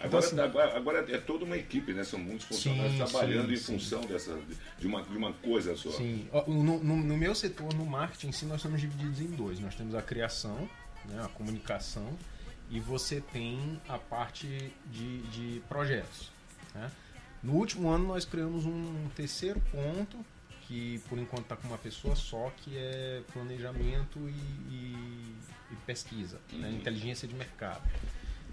Então, 0.01 0.07
Agora, 0.07 0.25
assim, 0.25 0.39
agora, 0.39 0.77
agora 0.77 1.13
é 1.13 1.17
toda 1.17 1.43
uma 1.43 1.57
equipe, 1.57 1.91
né? 1.93 2.05
São 2.05 2.17
muitos 2.19 2.45
funcionários 2.45 2.93
Sim, 2.93 2.97
trabalhando 2.99 3.47
sim, 3.47 3.53
em 3.53 3.57
sim. 3.57 3.73
função 3.73 4.01
dessa, 4.05 4.39
de, 4.79 4.87
uma, 4.87 5.03
de 5.03 5.17
uma 5.17 5.33
coisa 5.33 5.75
só. 5.75 5.91
Sim, 5.91 6.25
no, 6.47 6.63
no- 6.81 6.97
no 7.03 7.17
meu 7.17 7.35
setor, 7.35 7.73
no 7.73 7.85
marketing 7.85 8.27
em 8.27 8.31
si, 8.31 8.45
nós 8.45 8.61
somos 8.61 8.79
divididos 8.79 9.19
em 9.19 9.27
dois. 9.27 9.59
Nós 9.59 9.75
temos 9.75 9.93
a 9.95 10.01
criação, 10.01 10.69
né, 11.03 11.21
a 11.21 11.27
comunicação, 11.27 12.17
e 12.71 12.79
você 12.79 13.19
tem 13.19 13.81
a 13.89 13.97
parte 13.97 14.71
de, 14.89 15.21
de 15.23 15.61
projetos. 15.67 16.31
né? 16.73 16.89
No 17.43 17.53
último 17.55 17.89
ano, 17.89 18.07
nós 18.07 18.23
criamos 18.23 18.65
um 18.65 19.07
terceiro 19.17 19.61
ponto, 19.69 20.17
que 20.69 21.01
por 21.09 21.17
enquanto 21.17 21.41
está 21.43 21.55
com 21.55 21.67
uma 21.67 21.79
pessoa 21.79 22.15
só, 22.15 22.51
que 22.57 22.77
é 22.77 23.23
planejamento 23.33 24.19
e, 24.29 24.31
e- 24.71 25.35
e 25.71 25.75
pesquisa, 25.85 26.39
né, 26.53 26.69
inteligência 26.71 27.27
de 27.27 27.33
mercado. 27.33 27.81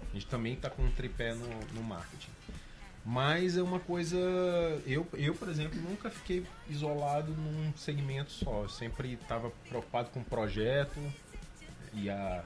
A 0.01 0.13
gente 0.13 0.25
também 0.25 0.53
está 0.53 0.67
com 0.67 0.81
um 0.83 0.89
tripé 0.91 1.35
no, 1.35 1.47
no 1.75 1.83
marketing. 1.83 2.31
Mas 3.05 3.55
é 3.55 3.61
uma 3.61 3.79
coisa. 3.79 4.17
Eu, 4.85 5.07
eu, 5.13 5.33
por 5.35 5.47
exemplo, 5.47 5.79
nunca 5.79 6.09
fiquei 6.09 6.43
isolado 6.69 7.31
num 7.33 7.71
segmento 7.77 8.31
só. 8.31 8.63
Eu 8.63 8.69
sempre 8.69 9.13
estava 9.13 9.49
preocupado 9.69 10.09
com 10.09 10.19
o 10.19 10.25
projeto. 10.25 10.99
E 11.93 12.09
há 12.09 12.43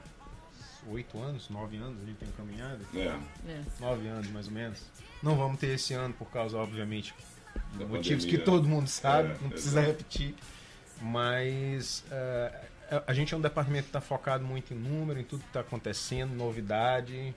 oito 0.88 1.18
anos, 1.18 1.48
nove 1.48 1.78
anos 1.78 2.00
a 2.02 2.04
gente 2.06 2.18
tem 2.18 2.30
caminhado. 2.32 2.84
É, 2.94 3.18
É. 3.50 3.62
Nove 3.80 4.06
anos 4.06 4.28
mais 4.30 4.46
ou 4.48 4.52
menos. 4.52 4.82
Não 5.22 5.34
vamos 5.36 5.58
ter 5.58 5.68
esse 5.74 5.94
ano 5.94 6.12
por 6.14 6.30
causa, 6.30 6.56
obviamente, 6.58 7.12
Da 7.78 7.86
motivos 7.86 8.24
pandemia. 8.24 8.38
que 8.38 8.38
todo 8.38 8.68
mundo 8.68 8.88
sabe, 8.88 9.30
É, 9.30 9.36
não 9.40 9.50
precisa 9.50 9.80
repetir. 9.80 10.34
Mas 11.00 12.04
a- 12.90 13.02
a 13.08 13.14
gente 13.14 13.34
é 13.34 13.36
um 13.36 13.40
departamento 13.40 13.84
que 13.84 13.88
está 13.88 14.00
focado 14.00 14.44
muito 14.44 14.72
em 14.74 14.76
número, 14.76 15.18
em 15.18 15.24
tudo 15.24 15.40
que 15.40 15.48
está 15.48 15.60
acontecendo, 15.60 16.32
novidade, 16.34 17.34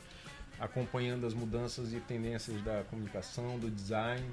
acompanhando 0.60 1.26
as 1.26 1.34
mudanças 1.34 1.94
e 1.94 2.00
tendências 2.00 2.62
da 2.64 2.84
comunicação, 2.90 3.58
do 3.58 3.70
design 3.70 4.24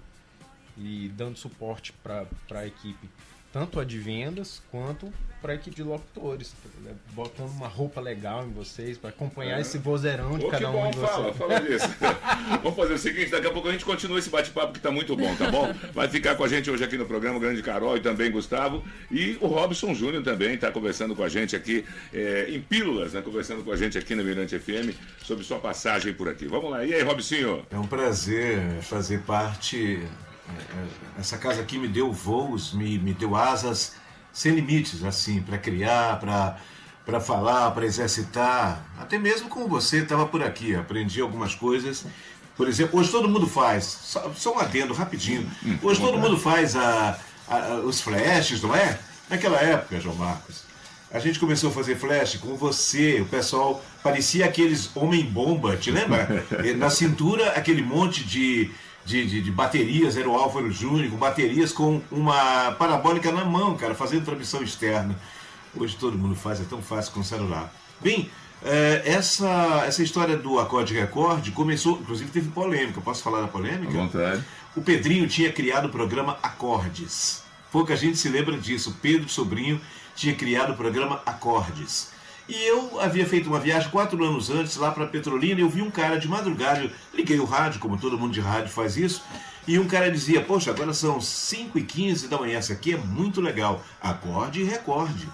e 0.76 1.08
dando 1.16 1.36
suporte 1.38 1.92
para 1.92 2.26
a 2.50 2.66
equipe, 2.66 3.08
tanto 3.52 3.78
a 3.80 3.84
de 3.84 3.98
vendas 3.98 4.62
quanto 4.70 5.12
para 5.40 5.52
a 5.52 5.54
equipe 5.56 5.74
de 5.74 5.82
locutores, 5.82 6.54
né? 6.84 6.92
botando 7.14 7.50
uma 7.50 7.66
roupa 7.66 8.00
legal 8.00 8.46
em 8.46 8.52
vocês 8.52 8.96
para 8.96 9.10
acompanhar 9.10 9.58
É. 9.58 9.60
esse 9.60 9.76
vozeirão 9.76 10.38
de 10.38 10.44
Ô, 10.44 10.48
cada 10.48 10.70
um 10.70 10.88
de 10.88 10.96
vocês. 10.98 11.10
fala, 11.10 11.34
fala 11.34 11.60
disso. 11.60 11.88
Vamos 12.62 12.76
fazer 12.76 12.92
o 12.94 12.98
seguinte, 12.98 13.28
daqui 13.32 13.48
a 13.48 13.50
pouco 13.50 13.66
a 13.68 13.72
gente 13.72 13.84
continua 13.84 14.20
esse 14.20 14.30
bate-papo 14.30 14.72
que 14.72 14.78
tá 14.78 14.92
muito 14.92 15.16
bom, 15.16 15.34
tá 15.34 15.50
bom? 15.50 15.74
Vai 15.92 16.06
ficar 16.06 16.36
com 16.36 16.44
a 16.44 16.48
gente 16.48 16.70
hoje 16.70 16.84
aqui 16.84 16.96
no 16.96 17.06
programa, 17.06 17.38
o 17.38 17.40
Grande 17.40 17.60
Carol 17.60 17.96
e 17.96 18.00
também 18.00 18.30
Gustavo. 18.30 18.84
E 19.10 19.36
o 19.40 19.48
Robson 19.48 19.92
Júnior 19.94 20.22
também 20.22 20.54
está 20.54 20.70
conversando 20.70 21.16
com 21.16 21.24
a 21.24 21.28
gente 21.28 21.56
aqui, 21.56 21.84
é, 22.14 22.46
em 22.48 22.60
pílulas, 22.60 23.12
né? 23.12 23.20
Conversando 23.20 23.64
com 23.64 23.72
a 23.72 23.76
gente 23.76 23.98
aqui 23.98 24.14
no 24.14 24.22
Mirante 24.22 24.56
FM 24.56 24.96
sobre 25.24 25.42
sua 25.42 25.58
passagem 25.58 26.14
por 26.14 26.28
aqui. 26.28 26.46
Vamos 26.46 26.70
lá. 26.70 26.84
E 26.84 26.94
aí, 26.94 27.02
Robsinho? 27.02 27.66
É 27.68 27.76
um 27.76 27.86
prazer 27.86 28.60
fazer 28.82 29.22
parte. 29.22 30.00
Essa 31.18 31.36
casa 31.38 31.60
aqui 31.60 31.78
me 31.78 31.88
deu 31.88 32.12
voos, 32.12 32.72
me, 32.72 32.98
me 32.98 33.12
deu 33.14 33.36
asas 33.36 33.94
sem 34.32 34.54
limites, 34.54 35.04
assim, 35.04 35.42
para 35.42 35.58
criar, 35.58 36.18
para 37.04 37.20
falar, 37.20 37.70
para 37.72 37.84
exercitar. 37.84 38.84
Até 38.98 39.18
mesmo 39.18 39.48
com 39.48 39.66
você, 39.68 39.98
estava 39.98 40.26
por 40.26 40.42
aqui, 40.42 40.74
aprendi 40.74 41.20
algumas 41.20 41.54
coisas. 41.54 42.04
Por 42.56 42.68
exemplo, 42.68 42.98
hoje 43.00 43.10
todo 43.10 43.28
mundo 43.28 43.46
faz, 43.46 43.84
só, 43.84 44.32
só 44.34 44.54
um 44.54 44.58
adendo 44.58 44.92
rapidinho. 44.94 45.50
Hoje 45.82 46.00
todo 46.00 46.18
mundo 46.18 46.38
faz 46.38 46.76
a, 46.76 47.18
a- 47.48 47.74
os 47.84 48.00
flashes, 48.00 48.62
não 48.62 48.74
é? 48.74 48.98
Naquela 49.28 49.58
época, 49.58 50.00
João 50.00 50.16
Marcos. 50.16 50.62
A 51.10 51.18
gente 51.18 51.38
começou 51.38 51.68
a 51.70 51.72
fazer 51.72 51.96
flash 51.96 52.36
com 52.36 52.56
você, 52.56 53.20
o 53.20 53.26
pessoal 53.26 53.84
parecia 54.02 54.46
aqueles 54.46 54.90
homem-bomba, 54.96 55.76
te 55.76 55.90
lembra? 55.90 56.26
Na 56.76 56.88
cintura, 56.88 57.50
aquele 57.50 57.82
monte 57.82 58.24
de, 58.24 58.70
de, 59.04 59.26
de- 59.26 59.40
de 59.42 59.50
baterias, 59.50 60.16
era 60.16 60.28
o 60.28 60.36
Álvaro 60.36 60.70
Júnior, 60.70 61.10
com 61.10 61.16
baterias 61.16 61.72
com 61.72 62.00
uma 62.10 62.72
parabólica 62.72 63.30
na 63.32 63.44
mão, 63.44 63.76
cara, 63.76 63.94
fazendo 63.94 64.24
transmissão 64.24 64.62
externa. 64.62 65.18
Hoje 65.74 65.96
todo 65.96 66.16
mundo 66.18 66.34
faz, 66.34 66.60
é 66.60 66.64
tão 66.64 66.82
fácil 66.82 67.12
com 67.12 67.20
o 67.20 67.24
celular. 67.24 67.72
Bem, 68.00 68.30
eh, 68.64 69.02
essa, 69.04 69.82
essa 69.86 70.02
história 70.02 70.36
do 70.36 70.58
acorde 70.60 70.94
recorde 70.94 71.50
começou, 71.50 71.98
inclusive 72.00 72.30
teve 72.30 72.50
polêmica, 72.50 73.00
posso 73.00 73.22
falar 73.22 73.40
da 73.40 73.48
polêmica? 73.48 73.92
vontade. 73.92 74.44
O 74.76 74.82
Pedrinho 74.82 75.26
tinha 75.28 75.50
criado 75.52 75.86
o 75.86 75.88
programa 75.88 76.38
Acordes. 76.42 77.42
Pouca 77.70 77.96
gente 77.96 78.18
se 78.18 78.28
lembra 78.28 78.56
disso. 78.58 78.90
O 78.90 78.94
Pedro 78.94 79.28
Sobrinho 79.28 79.80
tinha 80.14 80.34
criado 80.34 80.72
o 80.72 80.76
programa 80.76 81.22
Acordes. 81.26 82.10
E 82.54 82.66
eu 82.66 83.00
havia 83.00 83.24
feito 83.24 83.48
uma 83.48 83.58
viagem 83.58 83.88
quatro 83.88 84.22
anos 84.22 84.50
antes 84.50 84.76
lá 84.76 84.90
para 84.90 85.06
Petrolina 85.06 85.58
e 85.58 85.62
eu 85.62 85.70
vi 85.70 85.80
um 85.80 85.90
cara 85.90 86.20
de 86.20 86.28
madrugada, 86.28 86.82
eu 86.82 86.90
liguei 87.14 87.40
o 87.40 87.46
rádio, 87.46 87.80
como 87.80 87.96
todo 87.96 88.18
mundo 88.18 88.34
de 88.34 88.40
rádio 88.40 88.68
faz 88.68 88.94
isso, 88.94 89.22
e 89.66 89.78
um 89.78 89.88
cara 89.88 90.10
dizia, 90.10 90.42
poxa, 90.42 90.70
agora 90.70 90.92
são 90.92 91.18
5 91.18 91.78
e 91.78 91.82
15 91.82 92.28
da 92.28 92.36
manhã, 92.36 92.58
essa 92.58 92.74
aqui 92.74 92.92
é 92.92 92.98
muito 92.98 93.40
legal, 93.40 93.82
acorde 94.02 94.60
e 94.60 94.64
recorde. 94.64 95.26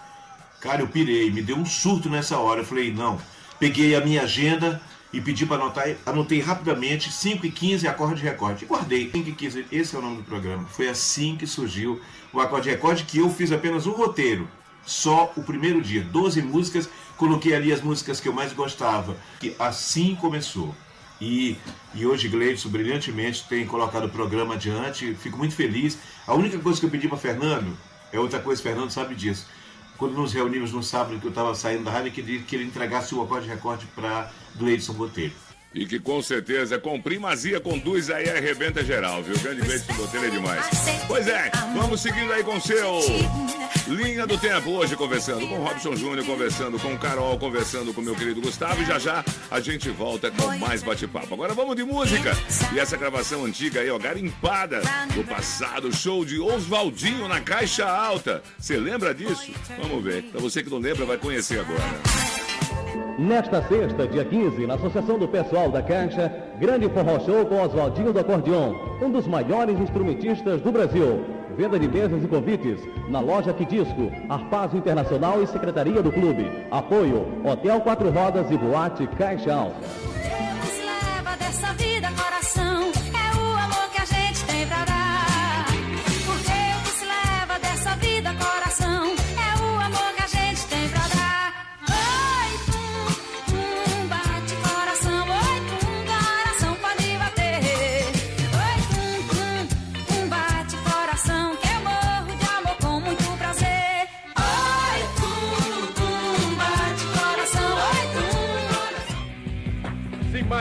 Cara, 0.61 0.81
eu 0.81 0.87
pirei, 0.87 1.29
me 1.29 1.43
deu 1.43 1.57
um 1.57 1.67
surto 1.67 2.09
nessa 2.09 2.39
hora. 2.39 2.61
Eu 2.61 2.65
falei, 2.65 2.93
não. 2.93 3.21
Peguei 3.59 3.97
a 3.97 4.01
minha 4.01 4.23
agenda 4.23 4.81
e 5.13 5.21
pedi 5.21 5.45
para 5.45 5.57
anotar, 5.57 5.89
anotei 6.07 6.41
rapidamente 6.41 7.11
5 7.11 7.47
e 7.47 7.51
15 7.51 7.89
acorde 7.89 8.23
recorde. 8.23 8.65
E 8.65 8.69
guardei 8.69 9.11
5 9.11 9.29
e 9.29 9.33
15, 9.33 9.67
esse 9.73 9.97
é 9.97 9.99
o 9.99 10.03
nome 10.03 10.19
do 10.19 10.23
programa. 10.23 10.69
Foi 10.69 10.89
assim 10.89 11.37
que 11.37 11.49
surgiu 11.49 12.01
o 12.33 12.41
acorde 12.41 12.71
recorde, 12.71 13.03
que 13.03 13.19
eu 13.19 13.29
fiz 13.29 13.51
apenas 13.51 13.89
um 13.89 13.93
roteiro. 13.93 14.49
Só 14.89 15.33
o 15.37 15.43
primeiro 15.43 15.83
dia, 15.83 16.03
12 16.03 16.41
músicas, 16.41 16.89
coloquei 17.19 17.55
ali 17.55 17.73
as 17.73 17.83
músicas 17.83 18.21
que 18.21 18.29
eu 18.29 18.33
mais 18.33 18.53
gostava. 18.55 19.17
E 19.43 19.55
assim 19.59 20.15
começou. 20.15 20.75
E, 21.21 21.57
e 21.95 22.07
hoje 22.07 22.29
Gleidson 22.29 22.69
brilhantemente 22.69 23.45
tem 23.49 23.67
colocado 23.67 24.05
o 24.05 24.09
programa 24.09 24.55
adiante. 24.55 25.15
Fico 25.15 25.37
muito 25.37 25.55
feliz. 25.55 25.99
A 26.27 26.33
única 26.33 26.59
coisa 26.59 26.79
que 26.79 26.87
eu 26.87 26.91
pedi 26.91 27.09
para 27.09 27.19
Fernando 27.19 27.77
é 28.13 28.19
outra 28.19 28.39
coisa, 28.39 28.63
Fernando 28.63 28.91
sabe 28.91 29.15
disso. 29.15 29.47
Quando 29.99 30.15
nos 30.15 30.33
reunimos 30.33 30.73
no 30.73 30.83
sábado 30.83 31.19
que 31.19 31.27
eu 31.27 31.31
estava 31.31 31.55
saindo 31.57 31.83
da 31.83 31.91
rádio, 31.91 32.13
que 32.13 32.21
ele, 32.21 32.39
que 32.45 32.55
ele 32.55 32.65
entregasse 32.65 33.15
o 33.15 33.21
acorde 33.21 33.47
de 33.47 33.51
recorde 33.53 33.87
para 33.95 34.31
Gleidson 34.55 34.93
Botelho. 34.93 35.48
E 35.75 35.85
que 35.85 35.99
com 35.99 36.23
certeza 36.23 36.79
com 36.79 37.01
primazia 37.01 37.61
conduz 37.61 38.11
aí 38.11 38.27
e 38.27 38.31
arrebenta 38.31 38.83
geral, 38.83 39.23
viu? 39.23 39.39
Grande 39.39 39.63
beijo 39.63 39.85
do 39.85 39.95
Botelho 39.95 40.25
é 40.25 40.31
demais. 40.31 40.67
Pois 41.07 41.29
é, 41.29 41.51
vamos 41.75 42.01
seguindo 42.01 42.33
aí 42.33 42.43
com 42.43 42.59
seu 42.59 43.01
Linha 43.87 44.27
do 44.27 44.39
Tempo. 44.39 44.71
Hoje 44.71 44.97
conversando 44.97 45.47
com 45.47 45.57
Robson 45.57 45.95
Júnior, 45.95 46.25
conversando 46.25 46.79
com 46.79 46.97
Carol, 46.99 47.39
conversando 47.39 47.93
com 47.93 48.01
meu 48.01 48.17
querido 48.17 48.41
Gustavo. 48.41 48.83
E 48.83 48.87
já 48.87 48.99
já 48.99 49.25
a 49.51 49.61
gente 49.61 49.91
volta 49.91 50.31
com 50.31 50.57
mais 50.59 50.83
bate-papo. 50.83 51.35
Agora 51.35 51.53
vamos 51.53 51.77
de 51.77 51.85
música. 51.85 52.33
E 52.75 52.79
essa 52.79 52.97
gravação 52.97 53.45
antiga 53.45 53.81
aí, 53.81 53.91
ó, 53.91 53.99
garimpada 53.99 54.81
do 55.15 55.23
passado, 55.25 55.95
show 55.95 56.25
de 56.25 56.41
Oswaldinho 56.41 57.29
na 57.29 57.41
Caixa 57.41 57.87
Alta. 57.87 58.43
Você 58.59 58.77
lembra 58.79 59.15
disso? 59.15 59.53
Vamos 59.81 60.03
ver. 60.03 60.25
Pra 60.25 60.41
você 60.41 60.63
que 60.63 60.71
não 60.71 60.79
lembra, 60.79 61.05
vai 61.05 61.19
conhecer 61.19 61.61
agora. 61.61 62.28
Nesta 63.19 63.61
sexta, 63.63 64.07
dia 64.07 64.25
15, 64.25 64.65
na 64.65 64.75
Associação 64.75 65.19
do 65.19 65.27
Pessoal 65.27 65.69
da 65.73 65.83
Caixa, 65.83 66.33
grande 66.61 66.89
forró 66.89 67.19
show 67.19 67.45
com 67.47 67.61
Oswaldinho 67.61 68.13
do 68.13 68.21
Acordeon, 68.21 68.75
um 69.03 69.11
dos 69.11 69.27
maiores 69.27 69.77
instrumentistas 69.81 70.61
do 70.61 70.71
Brasil. 70.71 71.25
Venda 71.57 71.81
de 71.81 71.89
mesas 71.89 72.23
e 72.23 72.29
convites 72.29 72.79
na 73.09 73.19
loja 73.19 73.53
Quidisco, 73.53 74.13
Arpazo 74.29 74.77
Internacional 74.77 75.43
e 75.43 75.49
Secretaria 75.49 76.01
do 76.01 76.13
Clube. 76.13 76.49
Apoio, 76.71 77.27
Hotel 77.45 77.81
Quatro 77.81 78.09
Rodas 78.09 78.49
e 78.53 78.57
Boate 78.57 79.09
Caixa 79.09 79.53
Alta. 79.53 79.81
Deus 79.81 80.79
leva 80.79 81.37
dessa 81.39 81.73
vida 81.73 81.88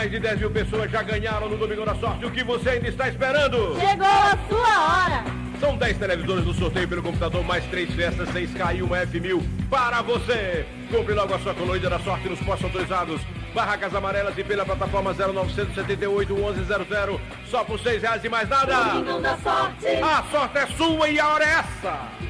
mais 0.08 0.12
de 0.12 0.20
10 0.20 0.40
mil 0.40 0.52
pessoas 0.52 0.90
já 0.90 1.04
ganharam 1.04 1.50
no 1.50 1.58
Domingo 1.58 1.86
da 1.86 1.94
Sorte, 1.96 2.26
o 2.26 2.32
que 2.32 2.44
você 2.44 2.70
ainda 2.70 2.88
está 2.88 3.10
esperando? 3.10 3.78
Chegou 3.78 4.08
a 4.08 4.38
sua 4.48 5.04
hora! 5.04 5.24
São 5.60 5.76
10 5.76 5.98
televisores 5.98 6.46
no 6.46 6.54
sorteio 6.54 6.88
pelo 6.88 7.04
computador, 7.04 7.44
mais 7.44 7.66
3 7.66 7.94
festas, 7.94 8.30
6K 8.30 8.78
e 8.78 8.82
uma 8.84 8.98
F1000 8.98 9.44
para 9.70 10.02
você. 10.02 10.66
Compre 10.90 11.14
logo 11.14 11.34
a 11.34 11.40
sua 11.40 11.54
colônia 11.54 11.90
da 11.90 12.00
sorte 12.00 12.30
nos 12.30 12.40
postos 12.40 12.66
autorizados. 12.66 13.20
Barracas 13.54 13.94
amarelas 13.96 14.38
e 14.38 14.44
pela 14.44 14.64
plataforma 14.64 15.14
0978 15.14 16.34
1100. 16.34 17.20
Só 17.50 17.64
por 17.64 17.80
6 17.80 18.02
reais 18.02 18.24
e 18.24 18.30
mais 18.30 18.48
nada. 18.48 18.76
Domingo 18.76 19.20
da 19.20 19.36
Sorte! 19.38 19.88
A 19.88 20.24
sorte 20.32 20.58
é 20.60 20.68
sua 20.68 21.10
e 21.10 21.20
a 21.20 21.28
hora 21.28 21.44
é 21.44 21.50
essa. 21.50 22.27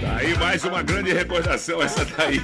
Tá 0.00 0.16
aí 0.16 0.36
mais 0.38 0.64
uma 0.64 0.80
grande 0.80 1.12
recordação, 1.12 1.82
essa 1.82 2.04
daí. 2.04 2.40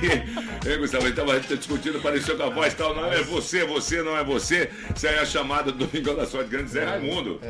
Ei, 0.66 0.76
Gustavo, 0.76 1.06
ele 1.06 1.14
tava 1.14 1.38
discutindo, 1.38 2.00
pareceu 2.00 2.36
com 2.36 2.42
a 2.42 2.50
voz 2.50 2.74
tal, 2.74 2.94
não 2.94 3.12
é 3.12 3.22
você, 3.22 3.64
você, 3.64 4.02
não 4.02 4.16
é 4.16 4.24
você. 4.24 4.70
Isso 4.94 5.06
aí 5.06 5.14
é 5.14 5.20
a 5.20 5.24
chamada 5.26 5.70
do 5.70 5.86
Domingão 5.86 6.16
da 6.16 6.26
Sorte 6.26 6.50
Grande, 6.50 6.70
Zé 6.70 6.84
Raimundo. 6.84 7.40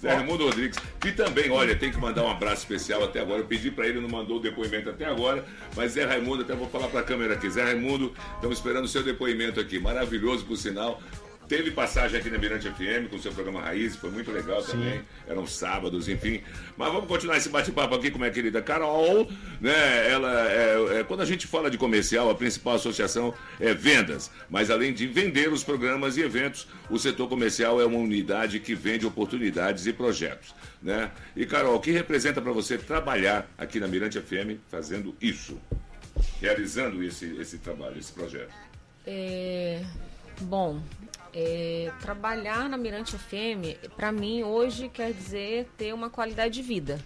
Zé 0.00 0.14
Raimundo 0.14 0.44
Rodrigues. 0.44 0.78
Que 1.00 1.12
também, 1.12 1.50
olha, 1.50 1.74
tem 1.74 1.90
que 1.90 1.98
mandar 1.98 2.24
um 2.24 2.30
abraço 2.30 2.62
especial 2.62 3.04
até 3.04 3.20
agora. 3.20 3.40
Eu 3.40 3.46
pedi 3.46 3.70
pra 3.70 3.86
ele, 3.86 4.00
não 4.00 4.08
mandou 4.08 4.36
o 4.36 4.40
depoimento 4.40 4.90
até 4.90 5.06
agora, 5.06 5.44
mas 5.74 5.92
Zé 5.92 6.04
Raimundo, 6.04 6.42
até 6.42 6.54
vou 6.54 6.68
falar 6.68 6.88
pra 6.88 7.02
câmera 7.02 7.32
aqui. 7.32 7.48
Zé 7.48 7.62
Raimundo, 7.62 8.12
estamos 8.34 8.58
esperando 8.58 8.84
o 8.84 8.88
seu 8.88 9.02
depoimento 9.02 9.60
aqui. 9.60 9.78
Maravilhoso, 9.78 10.44
por 10.44 10.58
sinal. 10.58 11.00
Teve 11.48 11.70
passagem 11.70 12.18
aqui 12.18 12.30
na 12.30 12.38
Mirante 12.38 12.70
FM 12.70 13.10
com 13.10 13.16
o 13.16 13.18
seu 13.18 13.30
programa 13.32 13.60
Raiz, 13.60 13.94
foi 13.96 14.10
muito 14.10 14.30
legal 14.30 14.62
também. 14.62 15.02
Eram 15.28 15.46
sábados, 15.46 16.08
enfim. 16.08 16.42
Mas 16.76 16.90
vamos 16.90 17.06
continuar 17.06 17.36
esse 17.36 17.50
bate-papo 17.50 17.94
aqui 17.94 18.10
com 18.10 18.18
minha 18.18 18.30
querida 18.30 18.62
Carol. 18.62 19.30
Né? 19.60 20.10
Ela 20.10 20.50
é, 20.50 21.00
é- 21.00 21.04
quando 21.04 21.20
a 21.20 21.26
gente 21.26 21.46
fala 21.46 21.70
de 21.70 21.76
comercial, 21.76 22.30
a 22.30 22.34
principal 22.34 22.76
associação 22.76 23.34
é 23.60 23.74
vendas. 23.74 24.30
Mas 24.48 24.70
além 24.70 24.94
de 24.94 25.06
vender 25.06 25.52
os 25.52 25.62
programas 25.62 26.16
e 26.16 26.22
eventos, 26.22 26.66
o 26.88 26.98
setor 26.98 27.28
comercial 27.28 27.78
é 27.80 27.84
uma 27.84 27.98
unidade 27.98 28.58
que 28.58 28.74
vende 28.74 29.04
oportunidades 29.04 29.86
e 29.86 29.92
projetos. 29.92 30.54
Né? 30.82 31.10
E 31.36 31.44
Carol, 31.44 31.76
o 31.76 31.80
que 31.80 31.90
representa 31.90 32.40
para 32.40 32.52
você 32.52 32.78
trabalhar 32.78 33.46
aqui 33.58 33.78
na 33.78 33.86
Mirante 33.86 34.18
FM 34.18 34.58
fazendo 34.70 35.14
isso? 35.20 35.60
Realizando 36.40 37.02
esse, 37.02 37.36
esse 37.38 37.58
trabalho, 37.58 37.98
esse 37.98 38.12
projeto? 38.12 38.52
É, 39.06 39.82
bom, 40.42 40.80
é, 41.34 41.92
trabalhar 42.00 42.68
na 42.68 42.76
Mirante 42.76 43.18
FM, 43.18 43.90
para 43.96 44.12
mim, 44.12 44.44
hoje 44.44 44.88
quer 44.88 45.12
dizer 45.12 45.68
ter 45.76 45.92
uma 45.92 46.08
qualidade 46.08 46.54
de 46.54 46.62
vida. 46.62 47.00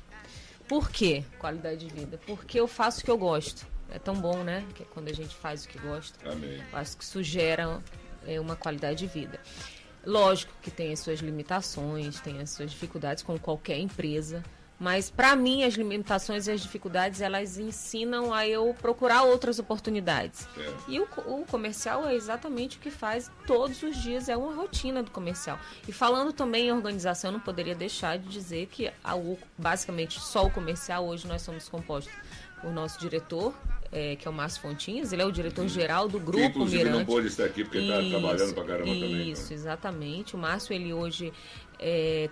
Por 0.68 0.90
quê 0.90 1.24
qualidade 1.38 1.86
de 1.86 1.94
vida? 1.94 2.20
Porque 2.26 2.60
eu 2.60 2.68
faço 2.68 3.00
o 3.00 3.04
que 3.04 3.10
eu 3.10 3.16
gosto. 3.16 3.66
É 3.90 3.98
tão 3.98 4.14
bom, 4.14 4.44
né? 4.44 4.66
Que 4.74 4.82
é 4.82 4.86
quando 4.92 5.08
a 5.08 5.14
gente 5.14 5.34
faz 5.34 5.64
o 5.64 5.68
que 5.68 5.78
gosta. 5.78 6.30
Amém. 6.30 6.62
Eu 6.70 6.78
acho 6.78 6.98
que 6.98 7.04
isso 7.04 7.22
gera 7.22 7.82
é, 8.26 8.38
uma 8.38 8.54
qualidade 8.54 8.98
de 8.98 9.06
vida. 9.06 9.40
Lógico 10.04 10.52
que 10.62 10.70
tem 10.70 10.92
as 10.92 11.00
suas 11.00 11.20
limitações, 11.20 12.20
tem 12.20 12.40
as 12.40 12.50
suas 12.50 12.70
dificuldades, 12.70 13.22
como 13.22 13.40
qualquer 13.40 13.78
empresa. 13.78 14.44
Mas 14.78 15.10
para 15.10 15.34
mim 15.34 15.64
as 15.64 15.74
limitações 15.74 16.46
e 16.46 16.52
as 16.52 16.60
dificuldades 16.60 17.20
elas 17.20 17.58
ensinam 17.58 18.32
a 18.32 18.46
eu 18.46 18.74
procurar 18.80 19.24
outras 19.24 19.58
oportunidades. 19.58 20.46
É. 20.56 20.72
E 20.86 21.00
o, 21.00 21.08
o 21.26 21.44
comercial 21.50 22.06
é 22.06 22.14
exatamente 22.14 22.76
o 22.76 22.80
que 22.80 22.90
faz 22.90 23.30
todos 23.46 23.82
os 23.82 23.96
dias, 24.00 24.28
é 24.28 24.36
uma 24.36 24.54
rotina 24.54 25.02
do 25.02 25.10
comercial. 25.10 25.58
E 25.86 25.92
falando 25.92 26.32
também 26.32 26.68
em 26.68 26.72
organização, 26.72 27.30
eu 27.30 27.32
não 27.32 27.40
poderia 27.40 27.74
deixar 27.74 28.18
de 28.18 28.28
dizer 28.28 28.66
que 28.66 28.90
o, 29.16 29.36
basicamente 29.56 30.20
só 30.20 30.46
o 30.46 30.50
comercial, 30.50 31.06
hoje 31.06 31.26
nós 31.26 31.42
somos 31.42 31.68
compostos 31.68 32.14
por 32.60 32.72
nosso 32.72 32.98
diretor, 33.00 33.54
eh, 33.92 34.16
que 34.16 34.26
é 34.26 34.30
o 34.30 34.34
Márcio 34.34 34.60
Fontinhas, 34.62 35.12
ele 35.12 35.22
é 35.22 35.24
o 35.24 35.32
diretor-geral 35.32 36.08
do 36.08 36.18
Que 36.18 36.26
Grupo 36.26 36.44
inclusive 36.44 36.84
não 36.84 36.90
Mirante. 36.92 37.06
pôde 37.06 37.26
estar 37.28 37.44
aqui 37.44 37.64
porque 37.64 37.78
está 37.78 38.00
Isso, 38.00 38.10
trabalhando 38.10 38.54
pra 38.54 38.64
caramba 38.64 38.84
também. 38.92 39.30
Isso, 39.30 39.50
né? 39.50 39.54
exatamente. 39.54 40.34
O 40.34 40.38
Márcio, 40.38 40.72
ele 40.72 40.92
hoje 40.92 41.32
é, 41.78 42.28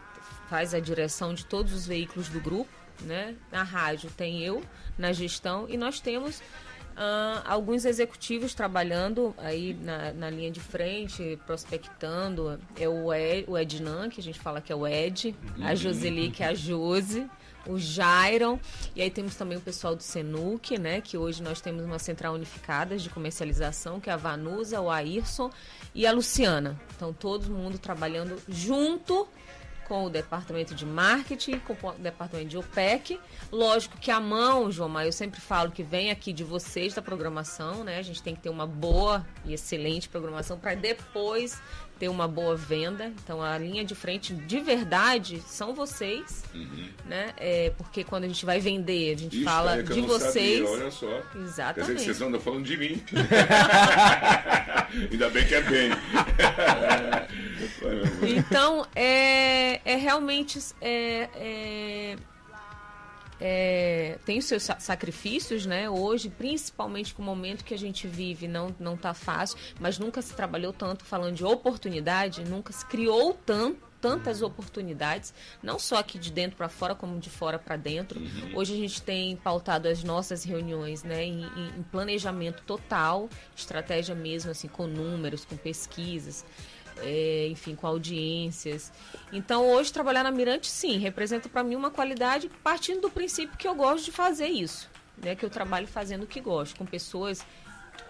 faz 0.49 0.75
a 0.75 0.81
direção 0.81 1.35
de 1.35 1.45
todos 1.45 1.73
os 1.73 1.87
veículos 1.87 2.29
do 2.29 2.41
grupo, 2.41 2.71
né? 3.03 3.35
Na 3.51 3.63
rádio 3.63 4.11
tem 4.17 4.43
eu, 4.43 4.63
na 4.97 5.13
gestão, 5.13 5.67
e 5.69 5.77
nós 5.77 6.01
temos 6.01 6.43
ah, 6.97 7.43
alguns 7.45 7.85
executivos 7.85 8.55
trabalhando 8.55 9.35
aí 9.37 9.75
na, 9.75 10.13
na 10.15 10.31
linha 10.31 10.51
de 10.51 10.61
frente, 10.61 11.39
prospectando. 11.45 12.59
É 12.75 12.89
o, 12.89 13.13
Ed, 13.13 13.45
o 13.49 13.59
Ednan, 13.59 14.09
que 14.09 14.21
a 14.21 14.23
gente 14.23 14.41
fala 14.41 14.63
que 14.63 14.73
é 14.73 14.77
o 14.77 14.87
Ed, 14.87 15.37
a 15.63 15.75
Joseli, 15.75 16.31
que 16.31 16.43
é 16.43 16.47
a 16.47 16.55
Jose, 16.55 17.29
o 17.67 17.79
Jairon, 17.79 18.59
e 18.95 19.03
aí 19.03 19.11
temos 19.11 19.35
também 19.35 19.59
o 19.59 19.61
pessoal 19.61 19.95
do 19.95 20.03
Senuc, 20.03 20.79
né? 20.79 21.03
Que 21.03 21.19
hoje 21.19 21.43
nós 21.43 21.61
temos 21.61 21.85
uma 21.85 21.99
central 21.99 22.35
unificada 22.35 22.97
de 22.97 23.11
comercialização, 23.11 24.01
que 24.01 24.09
é 24.09 24.13
a 24.13 24.17
Vanusa, 24.17 24.81
o 24.81 24.91
Ayrson 24.91 25.51
e 25.95 26.07
a 26.07 26.13
Luciana. 26.13 26.81
Então 26.97 27.13
todo 27.13 27.51
mundo 27.51 27.79
trabalhando 27.79 28.41
junto 28.49 29.29
com 29.87 30.05
o 30.05 30.11
departamento 30.11 30.75
de 30.75 30.85
marketing, 30.85 31.61
com 31.61 31.73
o 31.73 31.93
departamento 31.93 32.49
de 32.49 32.59
OPEC. 32.59 33.21
Lógico 33.53 33.97
que 33.99 34.11
a 34.11 34.21
mão, 34.21 34.71
João 34.71 34.89
Maia, 34.89 35.09
eu 35.09 35.13
sempre 35.13 35.41
falo 35.41 35.71
que 35.71 35.83
vem 35.83 36.11
aqui 36.11 36.33
de 36.33 36.43
vocês 36.43 36.95
da 36.95 37.03
programação, 37.03 37.85
né? 37.85 37.99
A 37.99 38.03
gente 38.03 38.23
tem 38.23 38.35
que 38.35 38.41
ter 38.41 38.49
uma 38.49 38.67
boa 38.67 39.25
e 39.45 39.55
excelente 39.55 40.09
programação 40.09 40.59
para 40.59 40.75
depois 40.75 41.61
ter 41.99 42.09
uma 42.09 42.27
boa 42.27 42.57
venda. 42.57 43.13
Então 43.23 43.41
a 43.41 43.57
linha 43.57 43.85
de 43.85 43.95
frente 43.95 44.35
de 44.35 44.61
verdade 44.61 45.41
são 45.47 45.73
vocês, 45.75 46.43
né? 47.05 47.33
É, 47.37 47.71
porque 47.79 48.03
quando 48.03 48.25
a 48.25 48.29
gente 48.29 48.45
vai 48.45 48.59
vender, 48.59 49.15
a 49.15 49.19
gente 49.19 49.37
Ixi, 49.37 49.45
fala 49.45 49.79
é 49.79 49.83
de 49.83 50.01
não 50.01 50.09
vocês. 50.09 50.69
Sabia, 50.69 50.83
olha 50.83 50.91
só. 50.91 51.07
Quer 51.07 51.39
dizer 51.39 51.45
Exatamente. 51.45 52.03
vocês 52.03 52.21
estão 52.21 52.41
falando 52.41 52.65
de 52.65 52.77
mim. 52.77 53.03
Ainda 55.13 55.31
bem 55.31 55.47
que 55.47 55.55
é 55.55 55.61
bem. 55.63 55.91
Então, 58.23 58.87
é, 58.95 59.81
é 59.85 59.97
realmente. 59.97 60.59
É, 60.81 61.29
é, 61.35 62.17
é, 63.39 64.19
tem 64.25 64.39
os 64.39 64.47
seus 64.47 64.63
sa- 64.63 64.81
sacrifícios, 64.81 65.67
né? 65.67 65.91
Hoje, 65.91 66.31
principalmente 66.31 67.15
com 67.15 67.21
o 67.23 67.25
momento 67.25 67.65
que 67.65 67.75
a 67.75 67.79
gente 67.79 68.07
vive, 68.07 68.49
não, 68.49 68.75
não 68.81 68.97
tá 68.97 69.13
fácil, 69.13 69.59
mas 69.79 69.99
nunca 69.99 70.23
se 70.23 70.33
trabalhou 70.35 70.73
tanto 70.73 71.05
falando 71.05 71.35
de 71.35 71.45
oportunidade, 71.45 72.45
nunca 72.45 72.73
se 72.73 72.85
criou 72.87 73.35
tanto. 73.35 73.85
Tantas 73.99 74.41
oportunidades, 74.43 75.33
não 75.63 75.79
só 75.81 75.97
aqui 75.97 76.17
de 76.19 76.31
dentro 76.31 76.57
para 76.57 76.69
fora, 76.69 76.95
como 76.95 77.19
de 77.19 77.31
fora 77.31 77.59
para 77.59 77.77
dentro. 77.77 78.21
Hoje 78.55 78.75
a 78.75 78.77
gente 78.77 79.01
tem 79.03 79.35
pautado 79.37 79.89
as 79.89 80.05
nossas 80.05 80.45
reuniões 80.45 81.03
né, 81.03 81.25
em- 81.25 81.47
em 81.77 81.83
planejamento 81.91 82.63
total, 82.65 83.29
estratégia 83.57 84.15
mesmo, 84.15 84.51
assim, 84.51 84.69
com 84.69 84.87
números, 84.87 85.45
com 85.47 85.57
pesquisas 85.57 86.45
é, 87.03 87.49
enfim, 87.49 87.75
com 87.75 87.87
audiências. 87.87 88.93
Então, 89.33 89.67
hoje, 89.71 89.93
trabalhar 89.93 90.23
na 90.23 90.31
Mirante, 90.31 90.69
sim, 90.69 90.99
representa 90.99 91.49
para 91.49 91.63
mim 91.63 91.75
uma 91.75 91.91
qualidade 91.91 92.51
partindo 92.63 93.03
do 93.03 93.11
princípio 93.11 93.57
que 93.57 93.67
eu 93.69 93.75
gosto 93.75 94.07
de 94.07 94.13
fazer 94.13 94.49
isso. 94.49 94.89
Né? 95.23 95.35
Que 95.35 95.45
eu 95.45 95.51
trabalho 95.51 95.87
fazendo 95.87 96.25
o 96.25 96.27
que 96.27 96.41
gosto, 96.41 96.77
com 96.77 96.85
pessoas, 96.85 97.45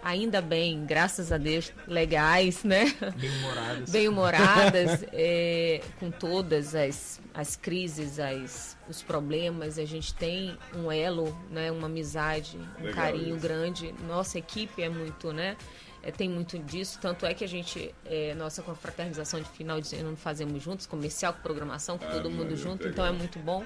ainda 0.03 0.41
bem, 0.41 0.85
graças 0.85 1.31
a 1.31 1.37
Deus, 1.37 1.71
legais, 1.87 2.63
né? 2.63 2.85
Bem-humoradas. 3.17 3.89
bem-humoradas, 3.89 5.05
é, 5.13 5.81
com 5.99 6.09
todas 6.11 6.73
as, 6.75 7.19
as 7.33 7.55
crises, 7.55 8.19
as, 8.19 8.77
os 8.89 9.01
problemas. 9.01 9.77
A 9.77 9.85
gente 9.85 10.13
tem 10.13 10.57
um 10.75 10.91
elo, 10.91 11.37
né, 11.49 11.71
uma 11.71 11.87
amizade, 11.87 12.57
um 12.79 12.83
Legal 12.83 12.93
carinho 12.93 13.35
isso. 13.35 13.39
grande. 13.47 13.93
Nossa 14.07 14.37
equipe 14.37 14.81
é 14.81 14.89
muito, 14.89 15.31
né? 15.33 15.57
é, 16.03 16.11
tem 16.11 16.29
muito 16.29 16.57
disso. 16.59 16.97
Tanto 17.01 17.25
é 17.25 17.33
que 17.33 17.43
a 17.43 17.47
gente, 17.47 17.93
é, 18.05 18.33
nossa 18.35 18.61
confraternização 18.61 19.41
de 19.41 19.49
final 19.49 19.81
de 19.81 19.93
ano 19.95 20.15
fazemos 20.15 20.63
juntos, 20.63 20.85
comercial 20.85 21.33
com 21.33 21.41
programação, 21.41 21.97
com 21.97 22.05
Ah, 22.05 22.11
todo 22.11 22.29
mundo 22.29 22.55
junto. 22.55 22.83
legal. 22.85 22.91
Então 22.91 23.05
é 23.05 23.11
muito 23.11 23.37
bom. 23.39 23.65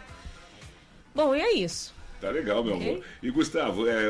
Bom, 1.14 1.36
e 1.36 1.42
é 1.42 1.54
isso. 1.54 1.94
Tá 2.22 2.30
legal, 2.30 2.64
meu 2.64 2.76
Ok. 2.76 2.88
amor. 2.92 3.04
E 3.24 3.32
Gustavo, 3.32 3.88
é, 3.90 4.06
é, 4.06 4.10